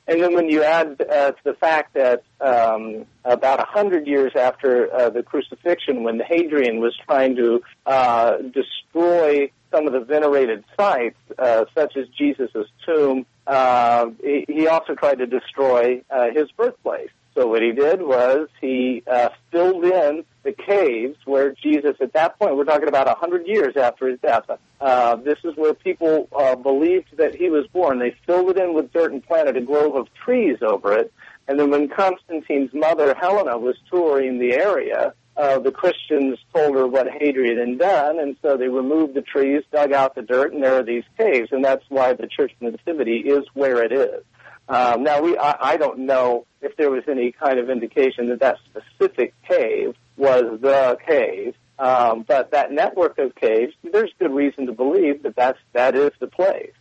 And 0.07 0.21
then 0.21 0.33
when 0.33 0.49
you 0.49 0.63
add 0.63 0.99
uh, 0.99 1.31
to 1.31 1.43
the 1.43 1.53
fact 1.53 1.93
that 1.93 2.23
um, 2.39 3.05
about 3.23 3.59
a 3.59 3.65
hundred 3.65 4.07
years 4.07 4.31
after 4.35 4.91
uh, 4.93 5.09
the 5.09 5.21
crucifixion, 5.21 6.03
when 6.03 6.19
Hadrian 6.19 6.79
was 6.79 6.97
trying 7.05 7.35
to 7.35 7.61
uh, 7.85 8.37
destroy 8.37 9.51
some 9.71 9.87
of 9.87 9.93
the 9.93 10.01
venerated 10.01 10.63
sites, 10.75 11.17
uh, 11.37 11.65
such 11.75 11.95
as 11.95 12.07
Jesus' 12.17 12.67
tomb, 12.85 13.25
uh, 13.47 14.07
he, 14.21 14.45
he 14.47 14.67
also 14.67 14.95
tried 14.95 15.19
to 15.19 15.27
destroy 15.27 16.01
uh, 16.09 16.27
his 16.33 16.51
birthplace. 16.51 17.09
So 17.33 17.47
what 17.47 17.61
he 17.61 17.71
did 17.71 18.01
was 18.01 18.49
he 18.59 19.03
uh, 19.07 19.29
filled 19.51 19.85
in 19.85 20.25
the 20.43 20.51
caves 20.51 21.17
where 21.25 21.51
Jesus, 21.51 21.95
at 22.01 22.13
that 22.13 22.37
point, 22.37 22.57
we're 22.57 22.65
talking 22.65 22.89
about 22.89 23.07
a 23.07 23.13
hundred 23.13 23.47
years 23.47 23.77
after 23.77 24.07
his 24.07 24.19
death. 24.19 24.49
Uh, 24.81 25.15
this 25.15 25.37
is 25.43 25.55
where 25.55 25.73
people 25.73 26.27
uh, 26.35 26.55
believed 26.55 27.15
that 27.17 27.35
he 27.35 27.49
was 27.49 27.67
born. 27.67 27.99
They 27.99 28.15
filled 28.25 28.49
it 28.49 28.57
in 28.57 28.73
with 28.73 28.91
dirt 28.91 29.13
and 29.13 29.25
planted 29.25 29.55
a 29.55 29.61
grove 29.61 29.95
of 29.95 30.07
trees 30.25 30.57
over 30.61 30.93
it. 30.97 31.13
And 31.47 31.59
then 31.59 31.69
when 31.69 31.89
Constantine's 31.89 32.73
mother, 32.73 33.13
Helena, 33.13 33.57
was 33.57 33.75
touring 33.89 34.39
the 34.39 34.53
area, 34.53 35.13
uh, 35.37 35.59
the 35.59 35.71
Christians 35.71 36.37
told 36.53 36.75
her 36.75 36.87
what 36.87 37.07
Hadrian 37.09 37.57
had 37.57 37.79
done, 37.79 38.19
and 38.19 38.35
so 38.41 38.57
they 38.57 38.67
removed 38.67 39.13
the 39.13 39.21
trees, 39.21 39.63
dug 39.71 39.91
out 39.93 40.15
the 40.15 40.21
dirt, 40.21 40.53
and 40.53 40.61
there 40.61 40.75
are 40.75 40.83
these 40.83 41.03
caves, 41.17 41.49
and 41.51 41.63
that's 41.63 41.83
why 41.89 42.13
the 42.13 42.27
Church 42.27 42.51
Nativity 42.59 43.17
is 43.17 43.45
where 43.53 43.83
it 43.83 43.91
is. 43.91 44.23
Um, 44.71 45.03
now, 45.03 45.21
we 45.21 45.37
I, 45.37 45.73
I 45.73 45.77
don't 45.77 45.99
know 45.99 46.45
if 46.61 46.77
there 46.77 46.89
was 46.89 47.03
any 47.07 47.33
kind 47.33 47.59
of 47.59 47.69
indication 47.69 48.29
that 48.29 48.39
that 48.39 48.57
specific 48.69 49.33
cave 49.45 49.95
was 50.15 50.61
the 50.61 50.97
cave, 51.05 51.55
um, 51.77 52.23
but 52.25 52.51
that 52.51 52.71
network 52.71 53.17
of 53.17 53.35
caves, 53.35 53.73
there's 53.91 54.11
good 54.17 54.31
reason 54.31 54.67
to 54.67 54.71
believe 54.71 55.23
that 55.23 55.35
that's 55.35 55.59
that 55.73 55.95
is 55.95 56.11
the 56.19 56.27
place. 56.27 56.71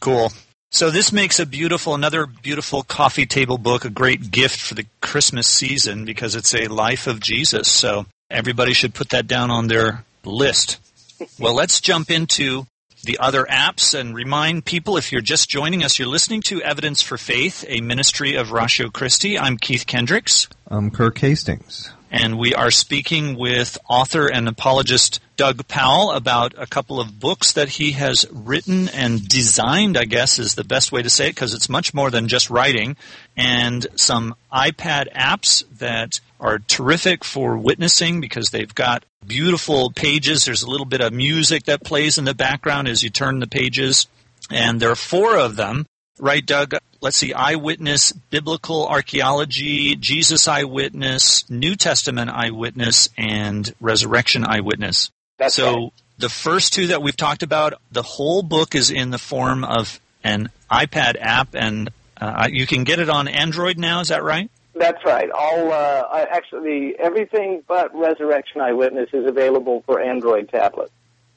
Cool. 0.00 0.32
So 0.70 0.90
this 0.90 1.12
makes 1.12 1.38
a 1.38 1.46
beautiful, 1.46 1.94
another 1.94 2.26
beautiful 2.26 2.82
coffee 2.82 3.26
table 3.26 3.56
book, 3.56 3.84
a 3.84 3.90
great 3.90 4.30
gift 4.30 4.60
for 4.60 4.74
the 4.74 4.84
Christmas 5.00 5.46
season 5.46 6.04
because 6.04 6.34
it's 6.34 6.54
a 6.54 6.66
life 6.66 7.06
of 7.06 7.20
Jesus. 7.20 7.68
So 7.68 8.06
everybody 8.28 8.74
should 8.74 8.92
put 8.92 9.10
that 9.10 9.26
down 9.26 9.50
on 9.50 9.68
their 9.68 10.04
list. 10.24 10.78
Well, 11.38 11.54
let's 11.54 11.80
jump 11.80 12.10
into 12.10 12.66
the 13.04 13.18
other 13.18 13.44
apps 13.44 13.98
and 13.98 14.14
remind 14.14 14.64
people 14.64 14.96
if 14.96 15.12
you're 15.12 15.20
just 15.20 15.48
joining 15.48 15.82
us, 15.82 15.98
you're 15.98 16.08
listening 16.08 16.42
to 16.42 16.62
Evidence 16.62 17.02
for 17.02 17.16
Faith, 17.16 17.64
a 17.68 17.80
ministry 17.80 18.34
of 18.34 18.52
Ratio 18.52 18.88
Christi. 18.88 19.38
I'm 19.38 19.56
Keith 19.56 19.86
Kendricks. 19.86 20.48
I'm 20.66 20.90
Kirk 20.90 21.18
Hastings. 21.18 21.90
And 22.10 22.38
we 22.38 22.54
are 22.54 22.70
speaking 22.70 23.36
with 23.36 23.76
author 23.88 24.28
and 24.28 24.48
apologist 24.48 25.20
Doug 25.36 25.66
Powell 25.66 26.12
about 26.12 26.54
a 26.56 26.66
couple 26.66 27.00
of 27.00 27.18
books 27.18 27.52
that 27.54 27.68
he 27.68 27.92
has 27.92 28.24
written 28.30 28.88
and 28.88 29.28
designed, 29.28 29.96
I 29.96 30.04
guess 30.04 30.38
is 30.38 30.54
the 30.54 30.62
best 30.62 30.92
way 30.92 31.02
to 31.02 31.10
say 31.10 31.26
it, 31.28 31.34
because 31.34 31.54
it's 31.54 31.68
much 31.68 31.92
more 31.92 32.10
than 32.10 32.28
just 32.28 32.50
writing, 32.50 32.96
and 33.36 33.86
some 33.96 34.36
iPad 34.52 35.12
apps 35.12 35.64
that 35.78 36.20
are 36.44 36.58
terrific 36.58 37.24
for 37.24 37.56
witnessing 37.56 38.20
because 38.20 38.50
they've 38.50 38.74
got 38.74 39.02
beautiful 39.26 39.90
pages. 39.90 40.44
There's 40.44 40.62
a 40.62 40.70
little 40.70 40.84
bit 40.84 41.00
of 41.00 41.10
music 41.10 41.64
that 41.64 41.82
plays 41.82 42.18
in 42.18 42.26
the 42.26 42.34
background 42.34 42.86
as 42.86 43.02
you 43.02 43.08
turn 43.08 43.40
the 43.40 43.46
pages. 43.46 44.06
And 44.50 44.78
there 44.78 44.90
are 44.90 44.94
four 44.94 45.38
of 45.38 45.56
them, 45.56 45.86
right, 46.18 46.44
Doug? 46.44 46.74
Let's 47.00 47.16
see, 47.16 47.32
Eyewitness, 47.32 48.12
Biblical 48.12 48.86
Archaeology, 48.86 49.96
Jesus 49.96 50.46
Eyewitness, 50.46 51.48
New 51.48 51.76
Testament 51.76 52.30
Eyewitness, 52.30 53.08
and 53.16 53.74
Resurrection 53.80 54.44
Eyewitness. 54.44 55.10
That's 55.38 55.54
so 55.54 55.74
right. 55.74 55.92
the 56.18 56.28
first 56.28 56.74
two 56.74 56.88
that 56.88 57.00
we've 57.00 57.16
talked 57.16 57.42
about, 57.42 57.74
the 57.90 58.02
whole 58.02 58.42
book 58.42 58.74
is 58.74 58.90
in 58.90 59.10
the 59.10 59.18
form 59.18 59.64
of 59.64 59.98
an 60.22 60.50
iPad 60.70 61.16
app, 61.18 61.54
and 61.54 61.88
uh, 62.20 62.48
you 62.50 62.66
can 62.66 62.84
get 62.84 62.98
it 62.98 63.08
on 63.08 63.28
Android 63.28 63.78
now. 63.78 64.00
Is 64.00 64.08
that 64.08 64.22
right? 64.22 64.50
That's 64.74 65.04
right. 65.04 65.30
All 65.30 65.72
uh, 65.72 66.26
actually 66.30 66.94
everything 66.98 67.62
but 67.66 67.94
Resurrection 67.94 68.60
Eyewitness 68.60 69.10
is 69.12 69.26
available 69.26 69.82
for 69.86 70.00
Android 70.00 70.48
tablets. 70.48 70.92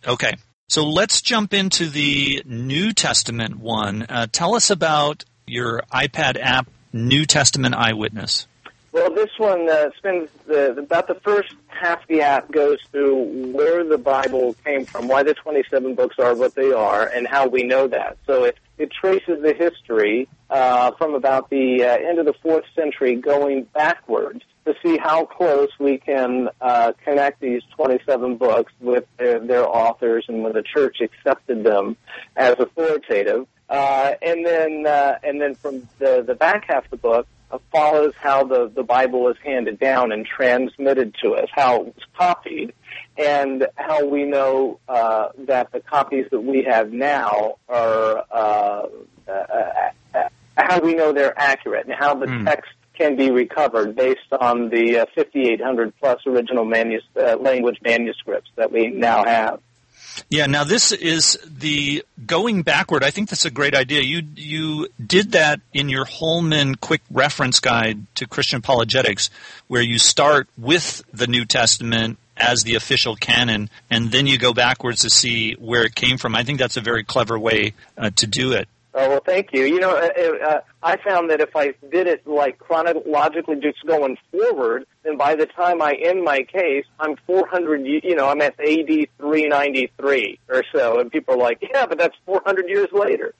Okay. 0.08 0.34
So 0.70 0.84
let's 0.84 1.22
jump 1.22 1.54
into 1.54 1.88
the 1.88 2.44
New 2.46 2.92
Testament 2.92 3.58
one. 3.58 4.04
Uh, 4.04 4.28
tell 4.30 4.56
us 4.56 4.70
about 4.70 5.24
your 5.46 5.82
iPad 5.94 6.38
app, 6.40 6.70
New 6.92 7.26
Testament 7.26 7.74
Eyewitness. 7.74 8.48
Well, 8.92 9.14
this 9.14 9.30
one 9.38 9.70
uh, 9.70 9.92
spends 9.98 10.30
the, 10.48 10.72
about 10.72 11.08
the 11.08 11.16
first 11.16 11.54
half 11.68 12.06
the 12.08 12.22
app 12.22 12.52
goes 12.52 12.80
through 12.92 13.52
where 13.54 13.84
the 13.84 13.98
Bible 13.98 14.56
came 14.66 14.86
from, 14.86 15.08
why 15.08 15.24
the 15.24 15.36
27 15.36 15.94
books 15.96 16.18
are 16.20 16.36
what 16.36 16.56
they 16.56 16.72
are, 16.72 17.06
and 17.06 17.28
how 17.28 17.48
we 17.48 17.64
know 17.64 17.88
that. 17.88 18.18
So 18.26 18.46
it, 18.46 18.58
it 18.78 18.92
traces 18.92 19.42
the 19.42 19.54
history 19.54 20.28
uh, 20.50 20.92
from 20.98 21.16
about 21.16 21.50
the 21.50 21.84
uh, 21.84 21.88
end 21.88 22.20
of 22.20 22.26
the 22.26 22.34
fourth 22.42 22.66
century 22.76 23.16
going 23.16 23.64
backwards 23.74 24.42
to 24.66 24.76
see 24.84 24.98
how 24.98 25.26
close 25.26 25.70
we 25.80 25.98
can 25.98 26.50
uh, 26.62 26.92
connect 27.04 27.40
these 27.40 27.62
27 27.76 28.36
books 28.38 28.72
with 28.80 29.06
their, 29.18 29.40
their 29.40 29.68
authors 29.68 30.26
and 30.28 30.44
when 30.44 30.54
the 30.54 30.64
church 30.64 30.98
accepted 31.02 31.64
them 31.64 31.96
as 32.36 32.56
authoritative. 32.60 33.48
Uh, 33.70 34.14
and 34.22 34.46
then, 34.46 34.86
uh, 34.86 35.18
and 35.24 35.42
then 35.42 35.56
from 35.56 35.88
the, 36.00 36.24
the 36.26 36.36
back 36.36 36.66
half 36.68 36.86
of 36.86 36.92
the 36.92 36.98
book, 36.98 37.28
follows 37.72 38.14
how 38.20 38.44
the, 38.44 38.72
the 38.74 38.84
Bible 38.84 39.22
was 39.22 39.36
handed 39.44 39.80
down 39.80 40.12
and 40.12 40.26
transmitted 40.26 41.16
to 41.24 41.34
us, 41.36 41.48
how 41.52 41.82
it 41.82 41.86
was 41.88 42.04
copied, 42.18 42.74
and 43.18 43.68
how 43.76 44.06
we 44.06 44.24
know 44.26 44.80
uh, 44.88 45.30
that 45.48 45.72
the 45.72 45.80
copies 45.80 46.26
that 46.32 46.42
we 46.42 46.64
have 46.64 46.92
now 46.92 47.56
are 47.70 48.24
uh, 48.32 48.88
uh, 49.28 49.32
uh, 50.14 50.30
how 50.58 50.80
we 50.80 50.94
know 50.94 51.14
they're 51.14 51.38
accurate 51.40 51.86
and 51.86 51.96
how 51.98 52.16
the 52.16 52.28
Hmm. 52.28 52.46
text 52.46 52.72
can 52.98 53.16
be 53.16 53.30
recovered 53.30 53.96
based 53.96 54.34
on 54.40 54.70
the 54.70 55.00
uh, 55.00 55.06
5,800 55.16 55.94
plus 56.00 56.20
original 56.26 56.66
manus- 56.66 57.04
uh, 57.16 57.38
language 57.38 57.78
manuscripts 57.84 58.50
that 58.56 58.72
we 58.72 58.88
now 58.88 59.24
have. 59.24 59.60
Yeah, 60.30 60.46
now 60.48 60.64
this 60.64 60.92
is 60.92 61.38
the 61.46 62.04
going 62.26 62.64
backward. 62.64 63.04
I 63.04 63.12
think 63.12 63.30
that's 63.30 63.46
a 63.46 63.52
great 63.52 63.76
idea. 63.76 64.02
You 64.02 64.24
you 64.36 64.88
did 65.06 65.32
that 65.32 65.62
in 65.74 65.90
your 65.90 66.06
Holman 66.06 66.76
quick 66.76 67.02
reference 67.12 67.60
guide 67.60 68.06
to 68.16 68.28
Christian 68.28 68.60
apologetics, 68.60 69.30
where 69.68 69.82
you 69.82 70.00
start 70.00 70.48
with 70.58 71.04
the 71.14 71.28
New 71.28 71.46
Testament 71.46 72.18
as 72.36 72.64
the 72.64 72.76
official 72.76 73.16
canon, 73.16 73.70
and 73.90 74.12
then 74.12 74.28
you 74.28 74.38
go 74.38 74.54
backwards 74.54 75.02
to 75.02 75.10
see 75.10 75.54
where 75.54 75.84
it 75.84 75.96
came 75.96 76.18
from. 76.18 76.36
I 76.36 76.44
think 76.44 76.60
that's 76.60 76.78
a 76.78 76.82
very 76.82 77.04
clever 77.04 77.38
way 77.38 77.74
uh, 77.98 78.12
to 78.18 78.28
do 78.28 78.54
it. 78.54 78.68
Oh 79.00 79.10
well, 79.10 79.22
thank 79.24 79.50
you. 79.54 79.66
You 79.66 79.80
know, 79.80 79.96
uh, 79.96 80.48
uh, 80.48 80.60
I 80.82 80.98
found 81.08 81.30
that 81.30 81.40
if 81.40 81.56
I 81.56 81.76
did 81.92 82.08
it 82.08 82.26
like 82.26 82.58
chronologically, 82.58 83.58
just 83.62 83.86
going 83.86 84.18
forward, 84.32 84.88
then 85.04 85.18
by 85.18 85.36
the 85.36 85.46
time 85.46 85.84
I 85.84 85.94
end 86.02 86.24
my 86.24 86.42
case, 86.42 86.86
I'm 87.00 87.16
400. 87.28 87.82
y- 87.84 88.02
You 88.04 88.16
know, 88.16 88.28
I'm 88.28 88.42
at 88.42 88.56
AD 88.60 89.08
393 89.20 90.40
or 90.50 90.64
so, 90.74 91.00
and 91.00 91.12
people 91.12 91.36
are 91.36 91.38
like, 91.38 91.60
"Yeah, 91.62 91.86
but 91.86 92.00
that's 92.00 92.16
400 92.26 92.68
years 92.70 92.88
later." 92.92 93.36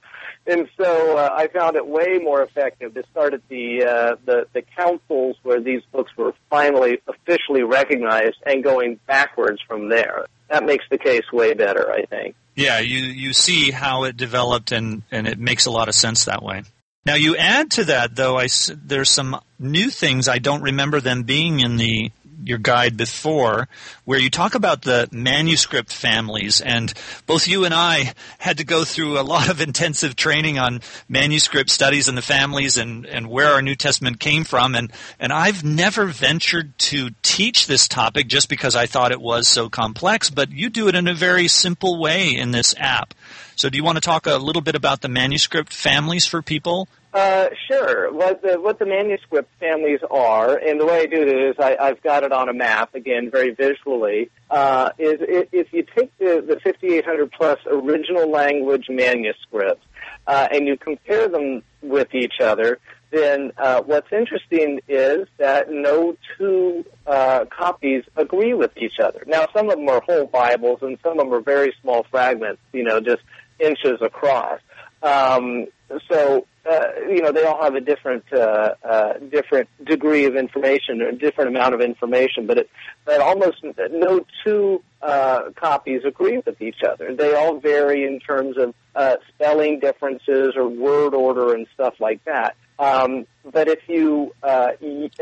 And 0.46 0.68
so 0.80 1.18
uh, 1.18 1.30
I 1.34 1.48
found 1.48 1.74
it 1.74 1.86
way 1.86 2.18
more 2.22 2.40
effective 2.42 2.94
to 2.94 3.02
start 3.10 3.34
at 3.34 3.42
the 3.48 3.82
uh, 3.84 4.16
the 4.26 4.46
the 4.52 4.62
councils 4.76 5.36
where 5.42 5.60
these 5.60 5.82
books 5.92 6.12
were 6.16 6.34
finally 6.50 7.00
officially 7.08 7.64
recognized, 7.64 8.36
and 8.46 8.62
going 8.62 9.00
backwards 9.08 9.60
from 9.66 9.88
there. 9.88 10.26
That 10.50 10.64
makes 10.64 10.84
the 10.88 10.98
case 10.98 11.30
way 11.32 11.52
better, 11.54 11.90
I 11.92 12.06
think. 12.06 12.36
Yeah, 12.58 12.80
you, 12.80 12.98
you 12.98 13.32
see 13.32 13.70
how 13.70 14.02
it 14.02 14.16
developed, 14.16 14.72
and, 14.72 15.02
and 15.12 15.28
it 15.28 15.38
makes 15.38 15.66
a 15.66 15.70
lot 15.70 15.86
of 15.88 15.94
sense 15.94 16.24
that 16.24 16.42
way. 16.42 16.64
Now, 17.06 17.14
you 17.14 17.36
add 17.36 17.70
to 17.72 17.84
that, 17.84 18.16
though, 18.16 18.36
I, 18.36 18.48
there's 18.84 19.10
some 19.10 19.40
new 19.60 19.90
things. 19.90 20.26
I 20.26 20.38
don't 20.38 20.62
remember 20.62 21.00
them 21.00 21.22
being 21.22 21.60
in 21.60 21.76
the 21.76 22.10
your 22.42 22.58
guide 22.58 22.96
before, 22.96 23.68
where 24.04 24.18
you 24.18 24.30
talk 24.30 24.54
about 24.54 24.82
the 24.82 25.08
manuscript 25.12 25.92
families, 25.92 26.60
and 26.60 26.92
both 27.26 27.48
you 27.48 27.64
and 27.64 27.74
I 27.74 28.14
had 28.38 28.58
to 28.58 28.64
go 28.64 28.84
through 28.84 29.18
a 29.18 29.22
lot 29.22 29.48
of 29.48 29.60
intensive 29.60 30.16
training 30.16 30.58
on 30.58 30.80
manuscript 31.08 31.70
studies 31.70 32.08
and 32.08 32.16
the 32.16 32.22
families 32.22 32.76
and, 32.76 33.06
and 33.06 33.28
where 33.28 33.52
our 33.52 33.62
New 33.62 33.74
Testament 33.74 34.20
came 34.20 34.44
from, 34.44 34.74
and, 34.74 34.92
and 35.18 35.32
I've 35.32 35.64
never 35.64 36.06
ventured 36.06 36.78
to 36.78 37.10
teach 37.22 37.66
this 37.66 37.88
topic 37.88 38.28
just 38.28 38.48
because 38.48 38.76
I 38.76 38.86
thought 38.86 39.12
it 39.12 39.20
was 39.20 39.48
so 39.48 39.68
complex, 39.68 40.30
but 40.30 40.50
you 40.50 40.70
do 40.70 40.88
it 40.88 40.94
in 40.94 41.08
a 41.08 41.14
very 41.14 41.48
simple 41.48 41.98
way 42.00 42.34
in 42.34 42.50
this 42.50 42.74
app. 42.78 43.14
So 43.56 43.68
do 43.68 43.76
you 43.76 43.82
want 43.82 43.96
to 43.96 44.00
talk 44.00 44.26
a 44.26 44.36
little 44.36 44.62
bit 44.62 44.76
about 44.76 45.00
the 45.00 45.08
manuscript 45.08 45.72
families 45.72 46.26
for 46.26 46.42
people? 46.42 46.88
Uh, 47.12 47.48
sure. 47.70 48.12
What 48.12 48.42
the 48.42 48.60
what 48.60 48.78
the 48.78 48.84
manuscript 48.84 49.50
families 49.58 50.00
are, 50.10 50.56
and 50.56 50.78
the 50.78 50.84
way 50.84 51.00
I 51.00 51.06
do 51.06 51.22
it 51.22 51.28
is 51.28 51.56
I, 51.58 51.76
I've 51.80 52.02
got 52.02 52.22
it 52.22 52.32
on 52.32 52.50
a 52.50 52.52
map 52.52 52.94
again, 52.94 53.30
very 53.30 53.54
visually. 53.54 54.30
Uh, 54.50 54.90
is 54.98 55.16
if 55.20 55.72
you 55.72 55.84
take 55.96 56.16
the 56.18 56.44
the 56.46 56.60
5,800 56.62 57.32
plus 57.32 57.58
original 57.66 58.30
language 58.30 58.86
manuscripts 58.90 59.86
uh, 60.26 60.48
and 60.52 60.66
you 60.66 60.76
compare 60.76 61.28
them 61.28 61.62
with 61.80 62.14
each 62.14 62.40
other, 62.42 62.78
then 63.10 63.52
uh, 63.56 63.80
what's 63.82 64.12
interesting 64.12 64.80
is 64.86 65.26
that 65.38 65.70
no 65.70 66.14
two 66.36 66.84
uh, 67.06 67.46
copies 67.46 68.04
agree 68.16 68.52
with 68.52 68.76
each 68.76 69.00
other. 69.02 69.24
Now, 69.26 69.46
some 69.54 69.70
of 69.70 69.76
them 69.76 69.88
are 69.88 70.02
whole 70.02 70.26
Bibles, 70.26 70.80
and 70.82 70.98
some 71.02 71.12
of 71.12 71.18
them 71.18 71.32
are 71.32 71.40
very 71.40 71.72
small 71.80 72.04
fragments, 72.10 72.60
you 72.72 72.82
know, 72.82 73.00
just 73.00 73.22
inches 73.58 74.02
across. 74.02 74.60
Um, 75.02 75.68
so, 76.10 76.46
uh, 76.70 76.86
you 77.08 77.22
know, 77.22 77.32
they 77.32 77.44
all 77.44 77.62
have 77.62 77.74
a 77.74 77.80
different, 77.80 78.24
uh, 78.32 78.74
uh, 78.84 79.14
different 79.30 79.68
degree 79.84 80.26
of 80.26 80.36
information 80.36 81.00
or 81.00 81.08
a 81.08 81.14
different 81.14 81.48
amount 81.48 81.74
of 81.74 81.80
information, 81.80 82.46
but 82.46 82.58
it, 82.58 82.70
but 83.04 83.20
almost 83.20 83.64
no 83.90 84.24
two, 84.44 84.82
uh, 85.00 85.50
copies 85.56 86.04
agree 86.04 86.42
with 86.44 86.60
each 86.60 86.82
other. 86.88 87.14
They 87.14 87.34
all 87.34 87.58
vary 87.58 88.04
in 88.04 88.20
terms 88.20 88.56
of, 88.58 88.74
uh, 88.94 89.16
spelling 89.28 89.80
differences 89.80 90.54
or 90.56 90.68
word 90.68 91.14
order 91.14 91.54
and 91.54 91.66
stuff 91.74 91.94
like 92.00 92.24
that. 92.24 92.56
Um, 92.78 93.26
but 93.50 93.68
if 93.68 93.80
you 93.88 94.32
uh, 94.42 94.70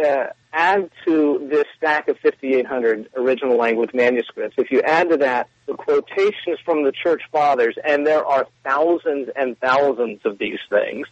uh, 0.04 0.26
add 0.52 0.90
to 1.06 1.46
this 1.50 1.64
stack 1.76 2.08
of 2.08 2.18
5,800 2.18 3.08
original 3.16 3.56
language 3.56 3.90
manuscripts, 3.94 4.56
if 4.58 4.70
you 4.70 4.82
add 4.82 5.08
to 5.10 5.16
that 5.18 5.48
the 5.66 5.74
quotations 5.74 6.58
from 6.64 6.84
the 6.84 6.92
church 6.92 7.22
fathers, 7.32 7.76
and 7.84 8.06
there 8.06 8.24
are 8.24 8.46
thousands 8.64 9.28
and 9.36 9.58
thousands 9.60 10.20
of 10.24 10.38
these 10.38 10.58
things, 10.68 11.06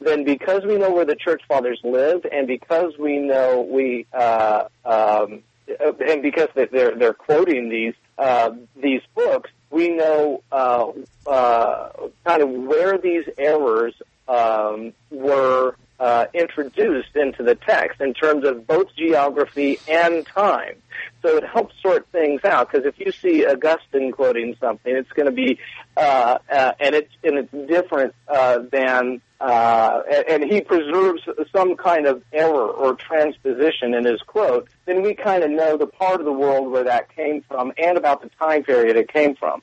then 0.00 0.24
because 0.24 0.62
we 0.64 0.76
know 0.76 0.92
where 0.92 1.04
the 1.04 1.16
church 1.16 1.42
fathers 1.48 1.80
lived, 1.82 2.26
and 2.26 2.46
because 2.46 2.92
we 2.98 3.18
know 3.18 3.60
we, 3.68 4.06
uh, 4.12 4.64
um, 4.84 5.42
uh, 5.80 5.92
and 6.06 6.22
because 6.22 6.48
they- 6.54 6.66
they're 6.66 6.94
they're 6.94 7.12
quoting 7.14 7.68
these 7.68 7.94
uh, 8.18 8.50
these 8.76 9.02
books, 9.14 9.50
we 9.70 9.88
know 9.90 10.42
uh, 10.50 10.86
uh, 11.26 11.90
kind 12.24 12.42
of 12.42 12.48
where 12.50 12.98
these 12.98 13.24
errors 13.36 13.94
um, 14.28 14.92
were 15.10 15.76
uh, 15.98 16.26
introduced 16.32 17.16
into 17.16 17.42
the 17.42 17.54
text 17.54 18.00
in 18.00 18.14
terms 18.14 18.46
of 18.46 18.66
both 18.66 18.94
geography 18.96 19.78
and 19.88 20.26
time. 20.26 20.76
So 21.22 21.36
it 21.36 21.44
helps 21.44 21.74
sort 21.82 22.06
things 22.12 22.44
out 22.44 22.70
because 22.70 22.86
if 22.86 22.98
you 22.98 23.12
see 23.12 23.46
Augustine 23.46 24.12
quoting 24.12 24.56
something, 24.60 24.94
it's 24.94 25.10
going 25.12 25.26
to 25.26 25.32
be 25.32 25.58
uh, 25.96 26.38
uh, 26.50 26.72
and 26.78 26.94
it's 26.94 27.12
and 27.24 27.38
it's 27.38 27.68
different 27.68 28.14
uh, 28.28 28.60
than 28.70 29.20
uh, 29.40 30.02
and, 30.28 30.44
he 30.44 30.60
preserves 30.60 31.22
some 31.54 31.76
kind 31.76 32.06
of 32.06 32.22
error 32.32 32.68
or 32.68 32.94
transposition 32.94 33.94
in 33.94 34.04
his 34.04 34.20
quote. 34.22 34.68
Then 34.86 35.02
we 35.02 35.14
kind 35.14 35.44
of 35.44 35.50
know 35.50 35.76
the 35.76 35.86
part 35.86 36.20
of 36.20 36.24
the 36.24 36.32
world 36.32 36.72
where 36.72 36.84
that 36.84 37.14
came 37.14 37.42
from 37.42 37.72
and 37.78 37.96
about 37.96 38.22
the 38.22 38.30
time 38.38 38.64
period 38.64 38.96
it 38.96 39.12
came 39.12 39.36
from. 39.36 39.62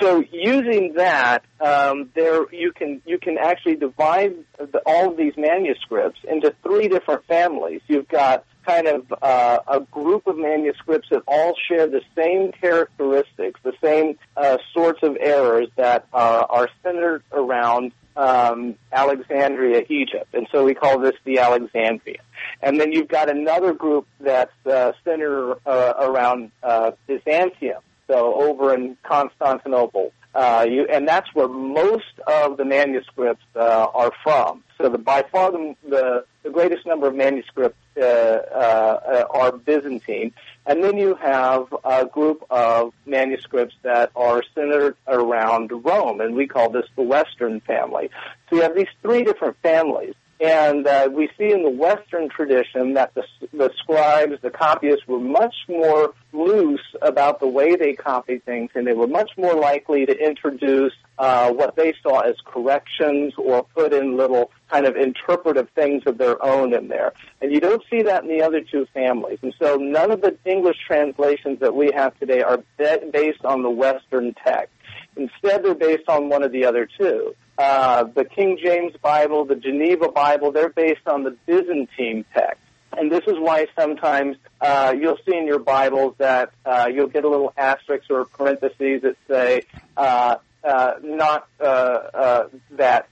So 0.00 0.24
using 0.32 0.94
that, 0.94 1.44
um, 1.60 2.10
there 2.14 2.50
you 2.52 2.72
can 2.72 3.02
you 3.04 3.18
can 3.18 3.36
actually 3.38 3.76
divide 3.76 4.36
the, 4.58 4.80
all 4.86 5.10
of 5.10 5.16
these 5.16 5.34
manuscripts 5.36 6.20
into 6.26 6.54
three 6.62 6.88
different 6.88 7.26
families. 7.26 7.82
You've 7.88 8.08
got 8.08 8.44
kind 8.64 8.86
of 8.86 9.12
uh, 9.20 9.58
a 9.68 9.80
group 9.80 10.26
of 10.26 10.38
manuscripts 10.38 11.08
that 11.10 11.22
all 11.26 11.54
share 11.68 11.86
the 11.86 12.02
same 12.16 12.52
characteristics, 12.52 13.60
the 13.62 13.72
same 13.82 14.18
uh, 14.36 14.58
sorts 14.72 15.02
of 15.02 15.16
errors 15.20 15.68
that 15.76 16.06
uh, 16.12 16.46
are 16.48 16.68
centered 16.82 17.22
around 17.32 17.92
um, 18.20 18.74
Alexandria, 18.92 19.84
Egypt, 19.88 20.34
and 20.34 20.46
so 20.52 20.64
we 20.64 20.74
call 20.74 20.98
this 20.98 21.14
the 21.24 21.38
Alexandria. 21.38 22.20
And 22.62 22.78
then 22.78 22.92
you've 22.92 23.08
got 23.08 23.30
another 23.30 23.72
group 23.72 24.06
that's 24.20 24.52
uh, 24.66 24.92
centered 25.04 25.56
uh, 25.66 25.94
around 25.98 26.50
uh, 26.62 26.92
Byzantium, 27.06 27.82
so 28.06 28.34
over 28.34 28.74
in 28.74 28.96
Constantinople. 29.02 30.12
Uh, 30.34 30.66
you, 30.68 30.86
and 30.92 31.08
that's 31.08 31.34
where 31.34 31.48
most 31.48 32.14
of 32.26 32.56
the 32.56 32.64
manuscripts 32.64 33.44
uh, 33.56 33.86
are 33.94 34.12
from. 34.22 34.62
So 34.78 34.88
the, 34.88 34.98
by 34.98 35.24
far 35.32 35.50
the, 35.50 35.74
the, 35.88 36.24
the 36.42 36.50
greatest 36.50 36.86
number 36.86 37.08
of 37.08 37.14
manuscripts 37.14 37.78
uh, 37.96 38.04
uh, 38.04 39.24
are 39.30 39.52
Byzantine. 39.52 40.32
And 40.70 40.84
then 40.84 40.98
you 40.98 41.16
have 41.16 41.74
a 41.82 42.06
group 42.06 42.44
of 42.48 42.94
manuscripts 43.04 43.74
that 43.82 44.12
are 44.14 44.44
centered 44.54 44.96
around 45.08 45.72
Rome, 45.84 46.20
and 46.20 46.36
we 46.36 46.46
call 46.46 46.70
this 46.70 46.86
the 46.94 47.02
Western 47.02 47.58
family. 47.58 48.08
So 48.48 48.54
you 48.54 48.62
have 48.62 48.76
these 48.76 48.86
three 49.02 49.24
different 49.24 49.56
families. 49.64 50.14
And 50.40 50.86
uh, 50.86 51.10
we 51.12 51.28
see 51.36 51.52
in 51.52 51.62
the 51.62 51.70
Western 51.70 52.30
tradition 52.30 52.94
that 52.94 53.14
the, 53.14 53.24
the 53.52 53.70
scribes, 53.76 54.40
the 54.40 54.48
copyists, 54.50 55.06
were 55.06 55.20
much 55.20 55.54
more 55.68 56.14
loose 56.32 56.80
about 57.02 57.40
the 57.40 57.46
way 57.46 57.76
they 57.76 57.92
copied 57.92 58.44
things, 58.46 58.70
and 58.74 58.86
they 58.86 58.94
were 58.94 59.06
much 59.06 59.32
more 59.36 59.54
likely 59.54 60.06
to 60.06 60.16
introduce 60.16 60.94
uh, 61.18 61.52
what 61.52 61.76
they 61.76 61.92
saw 62.02 62.20
as 62.20 62.36
corrections 62.46 63.34
or 63.36 63.64
put 63.74 63.92
in 63.92 64.16
little 64.16 64.50
kind 64.70 64.86
of 64.86 64.96
interpretive 64.96 65.68
things 65.74 66.04
of 66.06 66.16
their 66.16 66.42
own 66.42 66.72
in 66.72 66.88
there. 66.88 67.12
And 67.42 67.52
you 67.52 67.60
don't 67.60 67.82
see 67.90 68.02
that 68.02 68.22
in 68.22 68.30
the 68.30 68.42
other 68.42 68.62
two 68.62 68.86
families. 68.94 69.40
And 69.42 69.54
so 69.58 69.76
none 69.76 70.10
of 70.10 70.22
the 70.22 70.38
English 70.46 70.78
translations 70.86 71.60
that 71.60 71.74
we 71.74 71.92
have 71.92 72.18
today 72.18 72.40
are 72.40 72.62
based 72.78 73.44
on 73.44 73.62
the 73.62 73.70
Western 73.70 74.32
text. 74.42 74.72
Instead, 75.16 75.64
they're 75.64 75.74
based 75.74 76.08
on 76.08 76.28
one 76.28 76.42
of 76.42 76.52
the 76.52 76.64
other 76.64 76.88
two. 76.98 77.34
Uh, 77.58 78.04
the 78.04 78.24
King 78.24 78.58
James 78.62 78.94
Bible, 79.02 79.44
the 79.44 79.56
Geneva 79.56 80.10
Bible, 80.10 80.52
they're 80.52 80.70
based 80.70 81.06
on 81.06 81.24
the 81.24 81.36
Byzantine 81.46 82.24
text. 82.32 82.60
And 82.96 83.10
this 83.10 83.22
is 83.26 83.34
why 83.38 83.66
sometimes 83.78 84.36
uh, 84.60 84.94
you'll 84.98 85.18
see 85.28 85.36
in 85.36 85.46
your 85.46 85.58
Bibles 85.58 86.14
that 86.18 86.52
uh, 86.64 86.88
you'll 86.92 87.08
get 87.08 87.24
a 87.24 87.28
little 87.28 87.52
asterisk 87.56 88.10
or 88.10 88.24
parentheses 88.24 89.02
that 89.02 89.16
say, 89.28 89.62
uh, 89.96 90.36
uh, 90.64 90.92
not 91.02 91.48
uh, 91.60 91.64
uh, 91.64 92.48
that 92.72 93.08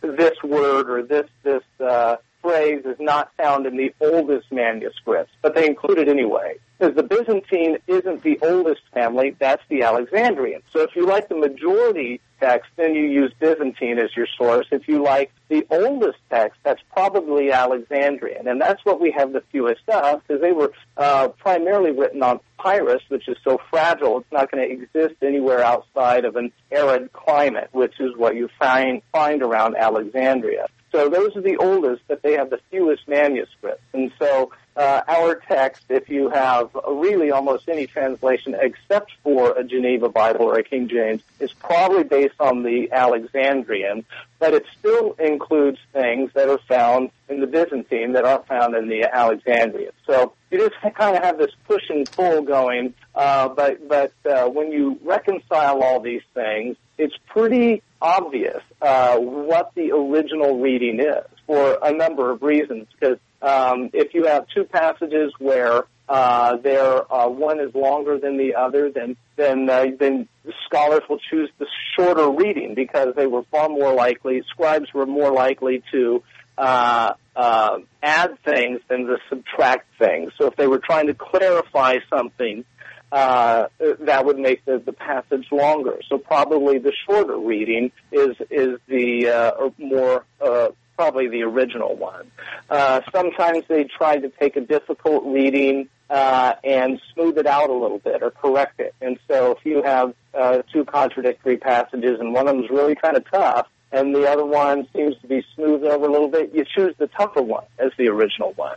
this 0.00 0.42
word 0.42 0.88
or 0.88 1.02
this 1.02 1.28
this 1.42 1.62
uh, 1.80 2.16
phrase 2.40 2.84
is 2.84 2.96
not 2.98 3.30
found 3.36 3.66
in 3.66 3.76
the 3.76 3.94
oldest 4.00 4.50
manuscripts, 4.50 5.32
but 5.42 5.54
they 5.54 5.66
include 5.66 5.98
it 5.98 6.08
anyway. 6.08 6.56
Because 6.78 6.96
the 6.96 7.02
Byzantine 7.04 7.78
isn't 7.86 8.22
the 8.22 8.38
oldest 8.42 8.82
family, 8.92 9.36
that's 9.38 9.62
the 9.68 9.82
Alexandrian. 9.82 10.62
So 10.72 10.80
if 10.80 10.96
you 10.96 11.06
like 11.06 11.28
the 11.28 11.36
majority 11.36 12.20
text, 12.40 12.70
then 12.76 12.94
you 12.94 13.04
use 13.04 13.32
Byzantine 13.38 13.98
as 13.98 14.10
your 14.16 14.26
source. 14.36 14.66
If 14.72 14.88
you 14.88 15.02
like 15.02 15.30
the 15.48 15.64
oldest 15.70 16.18
text, 16.30 16.58
that's 16.64 16.82
probably 16.92 17.52
Alexandrian. 17.52 18.48
And 18.48 18.60
that's 18.60 18.84
what 18.84 19.00
we 19.00 19.12
have 19.12 19.32
the 19.32 19.42
fewest 19.52 19.88
of, 19.88 20.22
because 20.26 20.42
they 20.42 20.52
were 20.52 20.72
uh, 20.96 21.28
primarily 21.28 21.92
written 21.92 22.22
on 22.22 22.40
papyrus, 22.58 23.02
which 23.08 23.28
is 23.28 23.36
so 23.44 23.60
fragile, 23.70 24.18
it's 24.18 24.32
not 24.32 24.50
going 24.50 24.68
to 24.68 24.74
exist 24.74 25.22
anywhere 25.22 25.62
outside 25.62 26.24
of 26.24 26.36
an 26.36 26.52
arid 26.72 27.12
climate, 27.12 27.68
which 27.72 28.00
is 28.00 28.16
what 28.16 28.34
you 28.34 28.48
find, 28.58 29.00
find 29.12 29.42
around 29.42 29.76
Alexandria. 29.76 30.66
So 30.90 31.08
those 31.08 31.36
are 31.36 31.42
the 31.42 31.56
oldest, 31.56 32.02
but 32.08 32.22
they 32.22 32.34
have 32.34 32.50
the 32.50 32.60
fewest 32.70 33.08
manuscripts. 33.08 33.82
And 33.92 34.12
so 34.18 34.50
uh, 34.76 35.02
our 35.06 35.36
text, 35.36 35.84
if 35.88 36.08
you 36.08 36.30
have 36.30 36.70
really 36.88 37.30
almost 37.30 37.68
any 37.68 37.86
translation 37.86 38.56
except 38.60 39.12
for 39.22 39.52
a 39.52 39.64
Geneva 39.64 40.08
Bible 40.08 40.46
or 40.46 40.58
a 40.58 40.64
King 40.64 40.88
James, 40.88 41.22
is 41.38 41.52
probably 41.52 42.02
based 42.02 42.40
on 42.40 42.62
the 42.62 42.90
Alexandrian, 42.90 44.04
but 44.38 44.52
it 44.52 44.64
still 44.78 45.12
includes 45.12 45.78
things 45.92 46.30
that 46.34 46.48
are 46.48 46.58
found 46.68 47.10
in 47.28 47.40
the 47.40 47.46
Byzantine 47.46 48.12
that 48.12 48.24
aren't 48.24 48.46
found 48.46 48.74
in 48.74 48.88
the 48.88 49.04
Alexandrian. 49.04 49.92
So 50.06 50.32
you 50.50 50.58
just 50.58 50.94
kind 50.96 51.16
of 51.16 51.22
have 51.22 51.38
this 51.38 51.52
push 51.66 51.88
and 51.88 52.10
pull 52.10 52.42
going, 52.42 52.94
uh, 53.14 53.48
but 53.48 53.88
but 53.88 54.12
uh, 54.24 54.48
when 54.48 54.72
you 54.72 54.98
reconcile 55.02 55.82
all 55.82 56.00
these 56.00 56.22
things, 56.34 56.76
it's 56.98 57.14
pretty 57.26 57.82
obvious 58.00 58.62
uh, 58.82 59.16
what 59.18 59.72
the 59.74 59.92
original 59.92 60.60
reading 60.60 61.00
is 61.00 61.24
for 61.46 61.78
a 61.82 61.92
number 61.92 62.30
of 62.30 62.42
reasons. 62.42 62.86
Because 62.98 63.18
um, 63.44 63.90
if 63.92 64.14
you 64.14 64.24
have 64.26 64.46
two 64.54 64.64
passages 64.64 65.32
where 65.38 65.84
uh, 66.08 66.56
there 66.56 67.12
uh, 67.12 67.28
one 67.28 67.60
is 67.60 67.74
longer 67.74 68.18
than 68.18 68.36
the 68.36 68.54
other, 68.54 68.90
then 68.90 69.16
then 69.36 69.68
uh, 69.68 69.86
then 69.98 70.28
scholars 70.66 71.02
will 71.08 71.20
choose 71.30 71.50
the 71.58 71.66
shorter 71.96 72.30
reading 72.30 72.74
because 72.74 73.14
they 73.16 73.26
were 73.26 73.42
far 73.50 73.68
more 73.68 73.92
likely. 73.92 74.42
Scribes 74.48 74.92
were 74.94 75.06
more 75.06 75.32
likely 75.32 75.82
to 75.92 76.22
uh, 76.56 77.12
uh, 77.36 77.78
add 78.02 78.38
things 78.44 78.80
than 78.88 79.06
to 79.06 79.16
subtract 79.28 79.86
things. 79.98 80.32
So 80.38 80.46
if 80.46 80.56
they 80.56 80.66
were 80.66 80.78
trying 80.78 81.08
to 81.08 81.14
clarify 81.14 81.98
something, 82.10 82.64
uh, 83.12 83.66
that 84.00 84.24
would 84.24 84.38
make 84.38 84.64
the, 84.64 84.82
the 84.84 84.92
passage 84.92 85.46
longer. 85.52 85.98
So 86.08 86.18
probably 86.18 86.78
the 86.78 86.92
shorter 87.06 87.38
reading 87.38 87.92
is 88.10 88.36
is 88.50 88.78
the 88.88 89.28
uh, 89.28 89.70
more 89.78 90.24
uh, 90.40 90.68
probably 90.96 91.28
the 91.28 91.42
original 91.42 91.94
one. 91.96 92.30
Uh, 92.70 93.00
sometimes 93.12 93.64
they 93.68 93.84
try 93.84 94.16
to 94.16 94.28
take 94.28 94.56
a 94.56 94.60
difficult 94.60 95.24
reading 95.26 95.88
uh, 96.10 96.54
and 96.62 97.00
smooth 97.12 97.38
it 97.38 97.46
out 97.46 97.70
a 97.70 97.72
little 97.72 97.98
bit 97.98 98.22
or 98.22 98.30
correct 98.30 98.80
it. 98.80 98.94
And 99.00 99.18
so 99.28 99.52
if 99.52 99.64
you 99.64 99.82
have 99.82 100.14
uh, 100.32 100.62
two 100.72 100.84
contradictory 100.84 101.56
passages 101.56 102.20
and 102.20 102.32
one 102.32 102.48
of 102.48 102.56
them 102.56 102.64
is 102.64 102.70
really 102.70 102.94
kind 102.94 103.16
of 103.16 103.24
tough, 103.30 103.68
and 103.92 104.12
the 104.12 104.28
other 104.28 104.44
one 104.44 104.88
seems 104.92 105.16
to 105.20 105.28
be 105.28 105.44
smoothed 105.54 105.84
over 105.84 106.06
a 106.06 106.10
little 106.10 106.28
bit, 106.28 106.52
you 106.52 106.64
choose 106.64 106.94
the 106.98 107.06
tougher 107.06 107.42
one 107.42 107.64
as 107.78 107.92
the 107.96 108.08
original 108.08 108.52
one. 108.54 108.76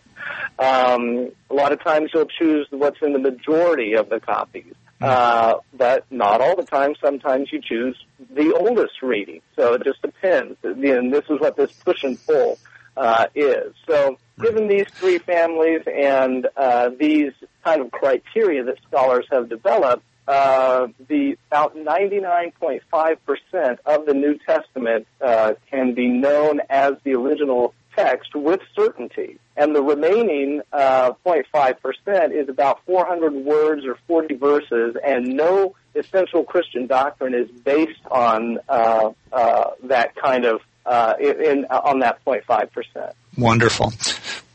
Um, 0.60 1.32
a 1.50 1.54
lot 1.54 1.72
of 1.72 1.84
times 1.84 2.12
you'll 2.14 2.26
choose 2.26 2.68
what's 2.70 3.02
in 3.02 3.14
the 3.14 3.20
majority 3.20 3.94
of 3.94 4.10
the 4.10 4.20
copies. 4.20 4.76
Uh, 5.00 5.60
but 5.74 6.06
not 6.10 6.42
all 6.42 6.56
the 6.56 6.66
time. 6.66 6.96
Sometimes 7.02 7.52
you 7.52 7.62
choose 7.62 7.96
the 8.34 8.56
oldest 8.56 9.04
reading. 9.04 9.42
So 9.56 9.76
it 9.76 9.84
just 9.84 10.02
depends. 10.02 10.58
And 10.64 11.14
this 11.14 11.26
is 11.30 11.40
what 11.40 11.56
this 11.56 11.72
push 11.72 12.04
and 12.04 12.18
pull 12.26 12.58
uh, 12.96 13.28
is. 13.36 13.76
So 13.88 14.18
given 14.42 14.68
these 14.68 14.88
three 14.94 15.20
families 15.20 15.82
and 15.86 16.48
uh, 16.58 16.90
these 17.00 17.34
kind 17.64 17.82
of 17.82 17.92
criteria 17.92 18.64
that 18.64 18.80
scholars 18.88 19.28
have 19.32 19.50
developed, 19.50 20.04
uh, 20.28 20.88
the 21.08 21.38
about 21.50 21.76
99.5% 21.76 23.78
of 23.86 24.06
the 24.06 24.14
New 24.14 24.38
Testament 24.46 25.08
uh, 25.22 25.54
can 25.70 25.94
be 25.94 26.10
known 26.10 26.60
as 26.70 26.96
the 27.04 27.14
original 27.14 27.74
text 27.98 28.36
with 28.36 28.62
certainty. 28.76 29.40
And 29.56 29.76
the 29.76 29.82
remaining 29.82 30.62
uh, 30.72 31.14
0.5% 31.26 32.32
is 32.32 32.48
about 32.48 32.86
400 32.86 33.34
words 33.34 33.86
or 33.86 33.98
40 34.08 34.36
verses, 34.36 34.96
and 35.04 35.36
no 35.36 35.76
essential 35.96 36.44
Christian 36.44 36.86
doctrine 36.86 37.34
is 37.34 37.50
based 37.50 38.06
on 38.12 38.60
uh, 38.70 39.12
uh, 39.34 39.72
that 39.84 40.16
kind 40.16 40.46
of 40.46 40.62
uh, 40.86 41.16
in, 41.20 41.66
on 41.66 42.00
that 42.00 42.24
0.5%. 42.26 43.14
Wonderful. 43.38 43.92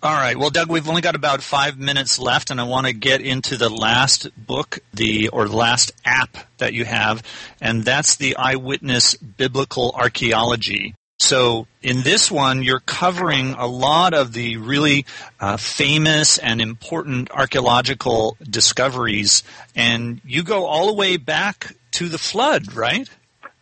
All 0.02 0.14
right. 0.14 0.36
Well, 0.36 0.50
Doug, 0.50 0.68
we've 0.68 0.88
only 0.88 1.02
got 1.02 1.14
about 1.14 1.42
five 1.42 1.78
minutes 1.78 2.18
left, 2.18 2.50
and 2.50 2.60
I 2.60 2.64
want 2.64 2.86
to 2.86 2.92
get 2.92 3.20
into 3.20 3.56
the 3.56 3.68
last 3.68 4.28
book, 4.36 4.80
the 4.92 5.28
or 5.28 5.46
last 5.46 5.92
app 6.04 6.36
that 6.58 6.72
you 6.72 6.84
have, 6.84 7.22
and 7.60 7.84
that's 7.84 8.16
the 8.16 8.36
Eyewitness 8.36 9.14
Biblical 9.14 9.92
Archaeology. 9.94 10.94
So 11.22 11.68
in 11.82 12.02
this 12.02 12.32
one, 12.32 12.64
you're 12.64 12.80
covering 12.80 13.52
a 13.52 13.66
lot 13.66 14.12
of 14.12 14.32
the 14.32 14.56
really 14.56 15.06
uh, 15.38 15.56
famous 15.56 16.38
and 16.38 16.60
important 16.60 17.30
archaeological 17.30 18.36
discoveries, 18.42 19.44
and 19.76 20.20
you 20.24 20.42
go 20.42 20.66
all 20.66 20.88
the 20.88 20.94
way 20.94 21.18
back 21.18 21.76
to 21.92 22.08
the 22.08 22.18
flood, 22.18 22.74
right? 22.74 23.08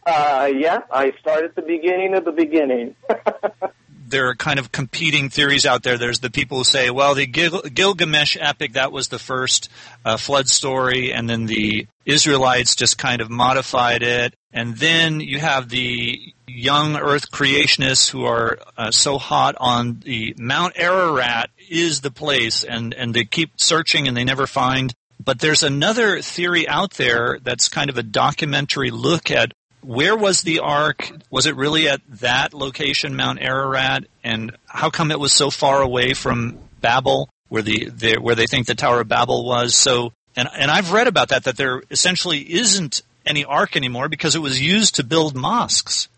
Uh, 0.07 0.51
yeah, 0.57 0.81
I 0.91 1.13
start 1.21 1.45
at 1.45 1.55
the 1.55 1.63
beginning 1.63 2.15
of 2.15 2.25
the 2.25 2.33
beginning. 2.33 2.97
there 4.11 4.29
are 4.29 4.35
kind 4.35 4.59
of 4.59 4.73
competing 4.73 5.29
theories 5.29 5.67
out 5.67 5.83
there. 5.83 5.99
There's 5.99 6.21
the 6.21 6.31
people 6.31 6.59
who 6.59 6.65
say, 6.65 6.89
well, 6.89 7.15
the 7.15 7.27
Gil- 7.27 7.63
Gilgamesh 7.63 8.39
epic, 8.41 8.73
that 8.73 8.91
was 8.91 9.09
the 9.09 9.19
first 9.19 9.69
uh, 10.05 10.17
flood 10.17 10.49
story, 10.49 11.13
and 11.13 11.29
then 11.29 11.45
the 11.45 11.87
Israelites 12.07 12.75
just 12.75 12.97
kind 12.97 13.21
of 13.21 13.29
modified 13.29 14.03
it. 14.03 14.35
And 14.53 14.77
then 14.77 15.21
you 15.21 15.39
have 15.39 15.69
the 15.69 16.35
young 16.49 16.97
earth 16.97 17.31
creationists 17.31 18.11
who 18.11 18.25
are 18.25 18.59
uh, 18.77 18.91
so 18.91 19.19
hot 19.19 19.55
on 19.59 20.01
the 20.05 20.35
Mount 20.39 20.77
Ararat 20.77 21.51
is 21.69 22.01
the 22.01 22.11
place, 22.11 22.65
and, 22.65 22.93
and 22.95 23.15
they 23.15 23.25
keep 23.25 23.53
searching 23.57 24.09
and 24.09 24.17
they 24.17 24.25
never 24.25 24.47
find. 24.47 24.93
But 25.23 25.39
there's 25.39 25.63
another 25.63 26.21
theory 26.23 26.67
out 26.67 26.93
there 26.93 27.39
that's 27.43 27.69
kind 27.69 27.91
of 27.91 27.99
a 27.99 28.03
documentary 28.03 28.91
look 28.91 29.31
at 29.31 29.53
where 29.83 30.17
was 30.17 30.43
the 30.43 30.59
ark? 30.59 31.11
Was 31.31 31.47
it 31.47 31.57
really 31.57 31.89
at 31.89 32.01
that 32.21 32.53
location, 32.53 33.17
Mount 33.17 33.41
Ararat? 33.41 34.05
And 34.25 34.57
how 34.67 34.91
come 34.91 35.11
it 35.11 35.21
was 35.21 35.33
so 35.33 35.51
far 35.51 35.81
away 35.81 36.13
from 36.15 36.59
Babel? 36.81 37.31
where 37.51 37.63
the, 37.63 37.91
the 37.91 38.17
where 38.19 38.35
they 38.35 38.47
think 38.47 38.67
the 38.67 38.75
Tower 38.75 39.01
of 39.01 39.09
Babel 39.09 39.45
was. 39.45 39.75
So, 39.75 40.15
and 40.35 40.49
and 40.57 40.71
I've 40.71 40.93
read 40.93 41.09
about 41.09 41.29
that 41.29 41.45
that 41.45 41.59
there 41.59 41.83
essentially 41.91 42.39
isn't 42.39 43.03
any 43.31 43.45
ark 43.45 43.77
anymore 43.77 44.09
because 44.09 44.35
it 44.35 44.41
was 44.41 44.61
used 44.61 44.97
to 44.97 45.05
build 45.05 45.35
mosques. 45.35 46.09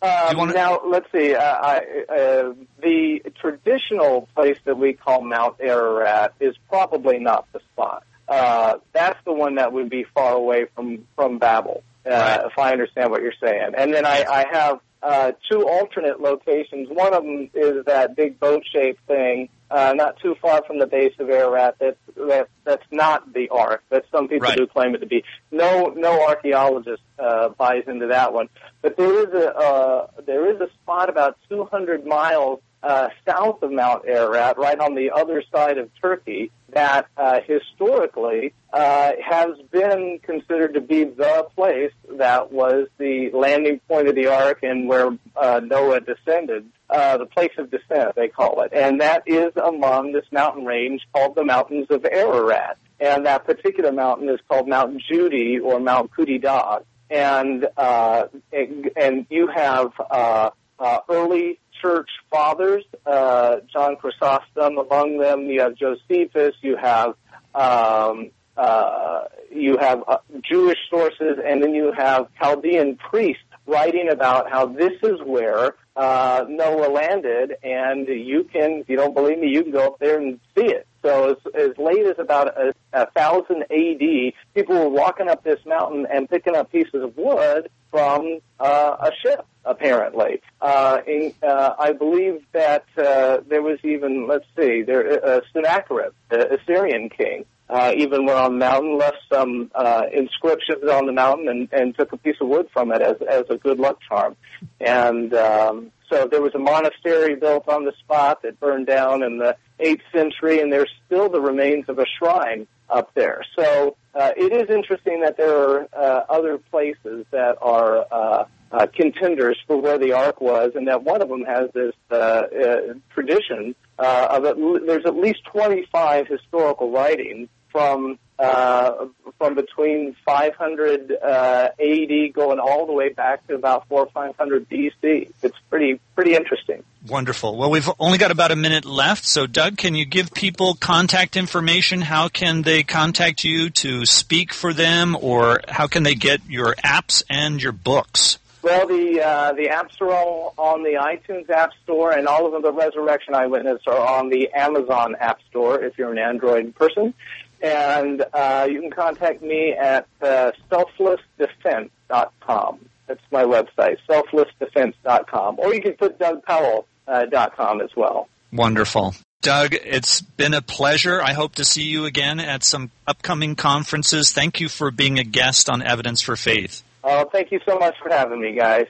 Um, 0.00 0.36
wanna- 0.36 0.54
Now, 0.54 0.80
let's 0.86 1.10
see. 1.12 1.34
Uh, 1.34 1.40
I, 1.42 1.76
uh, 2.08 2.52
the 2.80 3.22
traditional 3.40 4.28
place 4.34 4.58
that 4.64 4.76
we 4.78 4.92
call 4.94 5.22
Mount 5.22 5.56
Ararat 5.60 6.34
is 6.40 6.54
probably 6.68 7.18
not 7.18 7.46
the 7.52 7.60
spot. 7.72 8.04
Uh, 8.28 8.74
that's 8.92 9.18
the 9.24 9.32
one 9.32 9.56
that 9.56 9.72
would 9.72 9.88
be 9.90 10.04
far 10.14 10.34
away 10.34 10.66
from 10.74 11.06
from 11.16 11.38
Babel, 11.38 11.82
uh, 12.06 12.10
Right. 12.10 12.40
if 12.46 12.58
I 12.58 12.72
understand 12.72 13.10
what 13.10 13.22
you're 13.22 13.32
saying. 13.40 13.72
And 13.76 13.92
then 13.92 14.04
I, 14.06 14.24
I 14.28 14.44
have 14.52 14.80
uh, 15.02 15.32
two 15.50 15.66
alternate 15.66 16.20
locations. 16.20 16.88
One 16.90 17.14
of 17.14 17.22
them 17.24 17.48
is 17.54 17.84
that 17.86 18.14
big 18.16 18.38
boat-shaped 18.38 19.00
thing, 19.06 19.48
uh, 19.70 19.92
not 19.94 20.18
too 20.20 20.34
far 20.40 20.62
from 20.66 20.78
the 20.78 20.86
base 20.86 21.14
of 21.18 21.28
Ararat. 21.28 21.76
That's 21.78 21.96
that, 22.16 22.48
that's 22.64 22.84
not 22.90 23.32
the 23.32 23.48
Ark. 23.50 23.82
That 23.90 24.04
some 24.10 24.28
people 24.28 24.48
Right. 24.48 24.56
do 24.56 24.66
claim 24.66 24.94
it 24.94 24.98
to 24.98 25.06
be. 25.06 25.24
No, 25.50 25.92
no 25.96 26.26
archaeologist 26.26 27.02
uh, 27.18 27.50
buys 27.50 27.84
into 27.86 28.06
that 28.08 28.32
one. 28.32 28.48
But 28.82 28.96
there 28.96 29.26
is 29.28 29.34
a 29.34 29.54
uh, 29.56 30.06
there 30.26 30.50
is 30.54 30.60
a 30.60 30.68
spot 30.82 31.08
about 31.10 31.36
200 31.48 32.06
miles 32.06 32.60
uh, 32.82 33.08
south 33.26 33.62
of 33.62 33.72
Mount 33.72 34.04
Ararat, 34.06 34.58
right 34.58 34.78
on 34.78 34.94
the 34.94 35.10
other 35.10 35.42
side 35.52 35.78
of 35.78 35.90
Turkey, 36.00 36.50
that 36.70 37.06
uh, 37.16 37.40
historically 37.46 38.52
uh, 38.72 39.12
has 39.24 39.56
been 39.70 40.20
considered 40.22 40.74
to 40.74 40.80
be 40.80 41.04
the 41.04 41.46
place 41.56 41.92
that 42.18 42.52
was 42.52 42.88
the 42.98 43.30
landing 43.32 43.80
point 43.88 44.08
of 44.08 44.14
the 44.14 44.26
Ark 44.26 44.60
and 44.62 44.88
where 44.88 45.16
uh, 45.36 45.60
Noah 45.62 46.00
descended. 46.00 46.66
Uh, 46.90 47.18
the 47.18 47.26
place 47.26 47.50
of 47.58 47.70
descent, 47.70 48.14
they 48.14 48.28
call 48.28 48.62
it, 48.62 48.72
and 48.72 49.02
that 49.02 49.22
is 49.26 49.52
among 49.62 50.12
this 50.12 50.24
mountain 50.32 50.64
range 50.64 51.02
called 51.12 51.34
the 51.34 51.44
Mountains 51.44 51.86
of 51.90 52.02
Ararat. 52.06 52.78
And 52.98 53.26
that 53.26 53.44
particular 53.44 53.92
mountain 53.92 54.30
is 54.30 54.40
called 54.48 54.66
Mount 54.66 55.02
Judi 55.02 55.62
or 55.62 55.80
Mount 55.80 56.10
Kudidag 56.12 56.84
and 57.10 57.66
uh, 57.76 58.24
and, 58.52 58.90
and 58.96 59.26
you 59.30 59.48
have 59.48 59.92
uh, 60.10 60.50
uh, 60.78 60.98
early 61.08 61.58
church 61.80 62.08
fathers, 62.30 62.84
uh, 63.06 63.56
John 63.72 63.96
Chrysostom 63.96 64.78
among 64.78 65.18
them. 65.18 65.42
You 65.42 65.60
have 65.60 65.74
Josephus. 65.74 66.54
You 66.60 66.76
have 66.76 67.14
um, 67.54 68.30
uh, 68.56 69.24
you 69.50 69.78
have 69.78 70.02
uh, 70.06 70.18
Jewish 70.42 70.78
sources, 70.90 71.38
and 71.44 71.62
then 71.62 71.74
you 71.74 71.92
have 71.96 72.28
Chaldean 72.38 72.96
priests 72.96 73.42
writing 73.66 74.08
about 74.10 74.50
how 74.50 74.66
this 74.66 74.94
is 75.02 75.20
where 75.24 75.74
uh, 75.94 76.44
Noah 76.48 76.90
landed, 76.90 77.56
and 77.62 78.08
you 78.08 78.44
can, 78.44 78.80
if 78.80 78.88
you 78.88 78.96
don't 78.96 79.14
believe 79.14 79.38
me, 79.38 79.48
you 79.48 79.62
can 79.62 79.72
go 79.72 79.86
up 79.86 79.98
there 79.98 80.18
and 80.18 80.40
see 80.56 80.66
it. 80.66 80.86
So 81.02 81.30
as, 81.30 81.36
as 81.54 81.78
late 81.78 82.06
as 82.06 82.18
about 82.18 82.48
a, 82.48 82.74
a 82.92 83.10
thousand 83.10 83.64
A.D., 83.70 84.34
people 84.54 84.74
were 84.74 84.88
walking 84.88 85.28
up 85.28 85.44
this 85.44 85.60
mountain 85.64 86.06
and 86.10 86.28
picking 86.28 86.56
up 86.56 86.72
pieces 86.72 87.02
of 87.02 87.16
wood 87.16 87.68
from 87.90 88.40
uh, 88.60 88.96
a 89.00 89.10
ship. 89.22 89.44
Apparently, 89.64 90.40
uh, 90.62 90.98
in, 91.06 91.34
uh, 91.42 91.74
I 91.78 91.92
believe 91.92 92.42
that 92.52 92.86
uh, 92.96 93.38
there 93.46 93.60
was 93.60 93.78
even 93.82 94.26
let's 94.26 94.46
see, 94.56 94.80
there 94.80 95.22
uh, 95.22 95.40
Sennacherib, 95.52 96.12
the 96.30 96.54
Assyrian 96.54 97.10
king, 97.10 97.44
uh, 97.68 97.92
even 97.94 98.24
went 98.24 98.38
on 98.38 98.52
the 98.52 98.58
mountain, 98.58 98.96
left 98.96 99.18
some 99.30 99.70
uh, 99.74 100.04
inscriptions 100.10 100.88
on 100.90 101.04
the 101.04 101.12
mountain, 101.12 101.48
and, 101.48 101.68
and 101.72 101.98
took 101.98 102.12
a 102.12 102.16
piece 102.16 102.36
of 102.40 102.48
wood 102.48 102.68
from 102.72 102.92
it 102.92 103.02
as 103.02 103.16
as 103.28 103.44
a 103.50 103.58
good 103.58 103.78
luck 103.78 103.98
charm. 104.08 104.36
And 104.80 105.34
um, 105.34 105.92
so 106.08 106.26
there 106.26 106.40
was 106.40 106.54
a 106.54 106.58
monastery 106.58 107.34
built 107.34 107.68
on 107.68 107.84
the 107.84 107.92
spot 108.00 108.40
that 108.42 108.58
burned 108.58 108.86
down 108.86 109.22
in 109.22 109.36
the 109.36 109.54
eighth 109.80 110.04
century, 110.14 110.60
and 110.60 110.72
there's 110.72 110.90
still 111.04 111.28
the 111.28 111.42
remains 111.42 111.90
of 111.90 111.98
a 111.98 112.06
shrine 112.18 112.66
up 112.88 113.12
there. 113.14 113.44
So 113.54 113.96
uh, 114.14 114.32
it 114.36 114.52
is 114.52 114.74
interesting 114.74 115.20
that 115.22 115.36
there 115.36 115.56
are 115.56 115.88
uh, 115.92 116.24
other 116.28 116.58
places 116.58 117.26
that 117.30 117.56
are 117.60 118.06
uh, 118.10 118.44
uh, 118.70 118.86
contenders 118.94 119.58
for 119.66 119.80
where 119.80 119.98
the 119.98 120.12
ark 120.12 120.40
was, 120.40 120.72
and 120.74 120.88
that 120.88 121.02
one 121.02 121.22
of 121.22 121.28
them 121.28 121.44
has 121.44 121.70
this 121.72 121.94
uh, 122.10 122.14
uh, 122.14 122.76
tradition 123.14 123.74
uh, 123.98 124.28
of 124.30 124.44
at, 124.44 124.56
there's 124.86 125.06
at 125.06 125.16
least 125.16 125.40
25 125.52 126.26
historical 126.28 126.90
writings 126.90 127.48
from 127.70 128.18
uh, 128.38 129.06
from 129.36 129.54
between 129.56 130.14
500 130.24 131.10
uh, 131.10 131.68
AD 131.78 132.32
going 132.32 132.60
all 132.60 132.86
the 132.86 132.92
way 132.92 133.08
back 133.08 133.44
to 133.48 133.54
about 133.54 133.88
4 133.88 134.02
or 134.02 134.06
500 134.10 134.68
BC. 134.68 135.32
It's 135.42 135.58
pretty 135.68 136.00
pretty 136.14 136.34
interesting. 136.34 136.84
Wonderful. 137.08 137.56
Well, 137.56 137.70
we've 137.70 137.88
only 137.98 138.18
got 138.18 138.30
about 138.30 138.52
a 138.52 138.56
minute 138.56 138.84
left, 138.84 139.24
so 139.24 139.46
Doug, 139.46 139.76
can 139.76 139.94
you 139.94 140.04
give 140.04 140.32
people 140.32 140.74
contact 140.74 141.36
information? 141.36 142.00
How 142.00 142.28
can 142.28 142.62
they 142.62 142.82
contact 142.82 143.44
you 143.44 143.70
to 143.70 144.06
speak 144.06 144.52
for 144.52 144.72
them, 144.72 145.16
or 145.20 145.60
how 145.68 145.86
can 145.86 146.02
they 146.02 146.14
get 146.14 146.40
your 146.48 146.74
apps 146.84 147.22
and 147.28 147.62
your 147.62 147.72
books? 147.72 148.38
Well, 148.60 148.88
the 148.88 149.22
uh, 149.24 149.52
the 149.52 149.68
apps 149.68 150.00
are 150.00 150.12
all 150.12 150.54
on 150.58 150.82
the 150.82 150.98
iTunes 151.00 151.48
App 151.48 151.70
Store, 151.84 152.12
and 152.12 152.26
all 152.26 152.44
of 152.44 152.52
them, 152.52 152.62
the 152.62 152.72
Resurrection 152.72 153.34
Eyewitness, 153.34 153.82
are 153.86 154.18
on 154.18 154.30
the 154.30 154.50
Amazon 154.52 155.14
App 155.20 155.40
Store 155.48 155.82
if 155.82 155.96
you're 155.96 156.10
an 156.10 156.18
Android 156.18 156.74
person. 156.74 157.14
And 157.60 158.24
uh, 158.32 158.66
you 158.70 158.80
can 158.80 158.90
contact 158.90 159.42
me 159.42 159.72
at 159.72 160.06
uh, 160.22 160.52
selflessdefense.com. 160.70 162.78
That's 163.06 163.20
my 163.32 163.44
website, 163.44 163.98
selflessdefense.com. 164.08 165.58
Or 165.58 165.74
you 165.74 165.82
can 165.82 165.94
put 165.94 166.18
dougpowell.com 166.18 166.84
uh, 167.08 167.24
dot 167.26 167.56
com 167.56 167.80
as 167.80 167.90
well. 167.96 168.28
Wonderful. 168.52 169.14
Doug, 169.40 169.74
it's 169.74 170.20
been 170.20 170.54
a 170.54 170.62
pleasure. 170.62 171.22
I 171.22 171.32
hope 171.32 171.56
to 171.56 171.64
see 171.64 171.84
you 171.84 172.04
again 172.04 172.40
at 172.40 172.64
some 172.64 172.90
upcoming 173.06 173.56
conferences. 173.56 174.32
Thank 174.32 174.60
you 174.60 174.68
for 174.68 174.90
being 174.90 175.18
a 175.18 175.24
guest 175.24 175.70
on 175.70 175.82
Evidence 175.82 176.22
for 176.22 176.36
Faith. 176.36 176.82
Uh, 177.04 177.24
thank 177.32 177.52
you 177.52 177.60
so 177.66 177.78
much 177.78 177.94
for 178.02 178.10
having 178.10 178.40
me, 178.40 178.54
guys. 178.54 178.86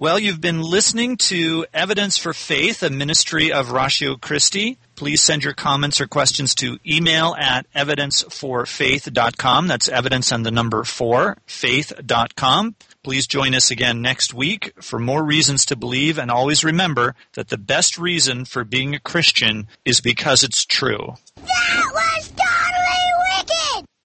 Well, 0.00 0.18
you've 0.18 0.40
been 0.40 0.62
listening 0.62 1.18
to 1.28 1.66
Evidence 1.74 2.16
for 2.16 2.32
Faith, 2.32 2.82
a 2.82 2.88
ministry 2.88 3.52
of 3.52 3.70
Ratio 3.70 4.16
Christi. 4.16 4.78
Please 4.96 5.20
send 5.20 5.44
your 5.44 5.52
comments 5.52 6.00
or 6.00 6.06
questions 6.06 6.54
to 6.54 6.78
email 6.86 7.36
at 7.38 7.70
evidence4faith.com. 7.74 9.66
That's 9.66 9.90
evidence 9.90 10.32
and 10.32 10.46
the 10.46 10.50
number 10.50 10.84
four, 10.84 11.36
faith.com. 11.44 12.76
Please 13.02 13.26
join 13.26 13.54
us 13.54 13.70
again 13.70 14.00
next 14.00 14.32
week 14.32 14.72
for 14.80 14.98
more 14.98 15.22
reasons 15.22 15.66
to 15.66 15.76
believe, 15.76 16.18
and 16.18 16.30
always 16.30 16.64
remember 16.64 17.14
that 17.34 17.48
the 17.48 17.58
best 17.58 17.98
reason 17.98 18.46
for 18.46 18.64
being 18.64 18.94
a 18.94 19.00
Christian 19.00 19.68
is 19.84 20.00
because 20.00 20.42
it's 20.42 20.64
true. 20.64 21.16
That 21.36 21.90
was 21.92 22.30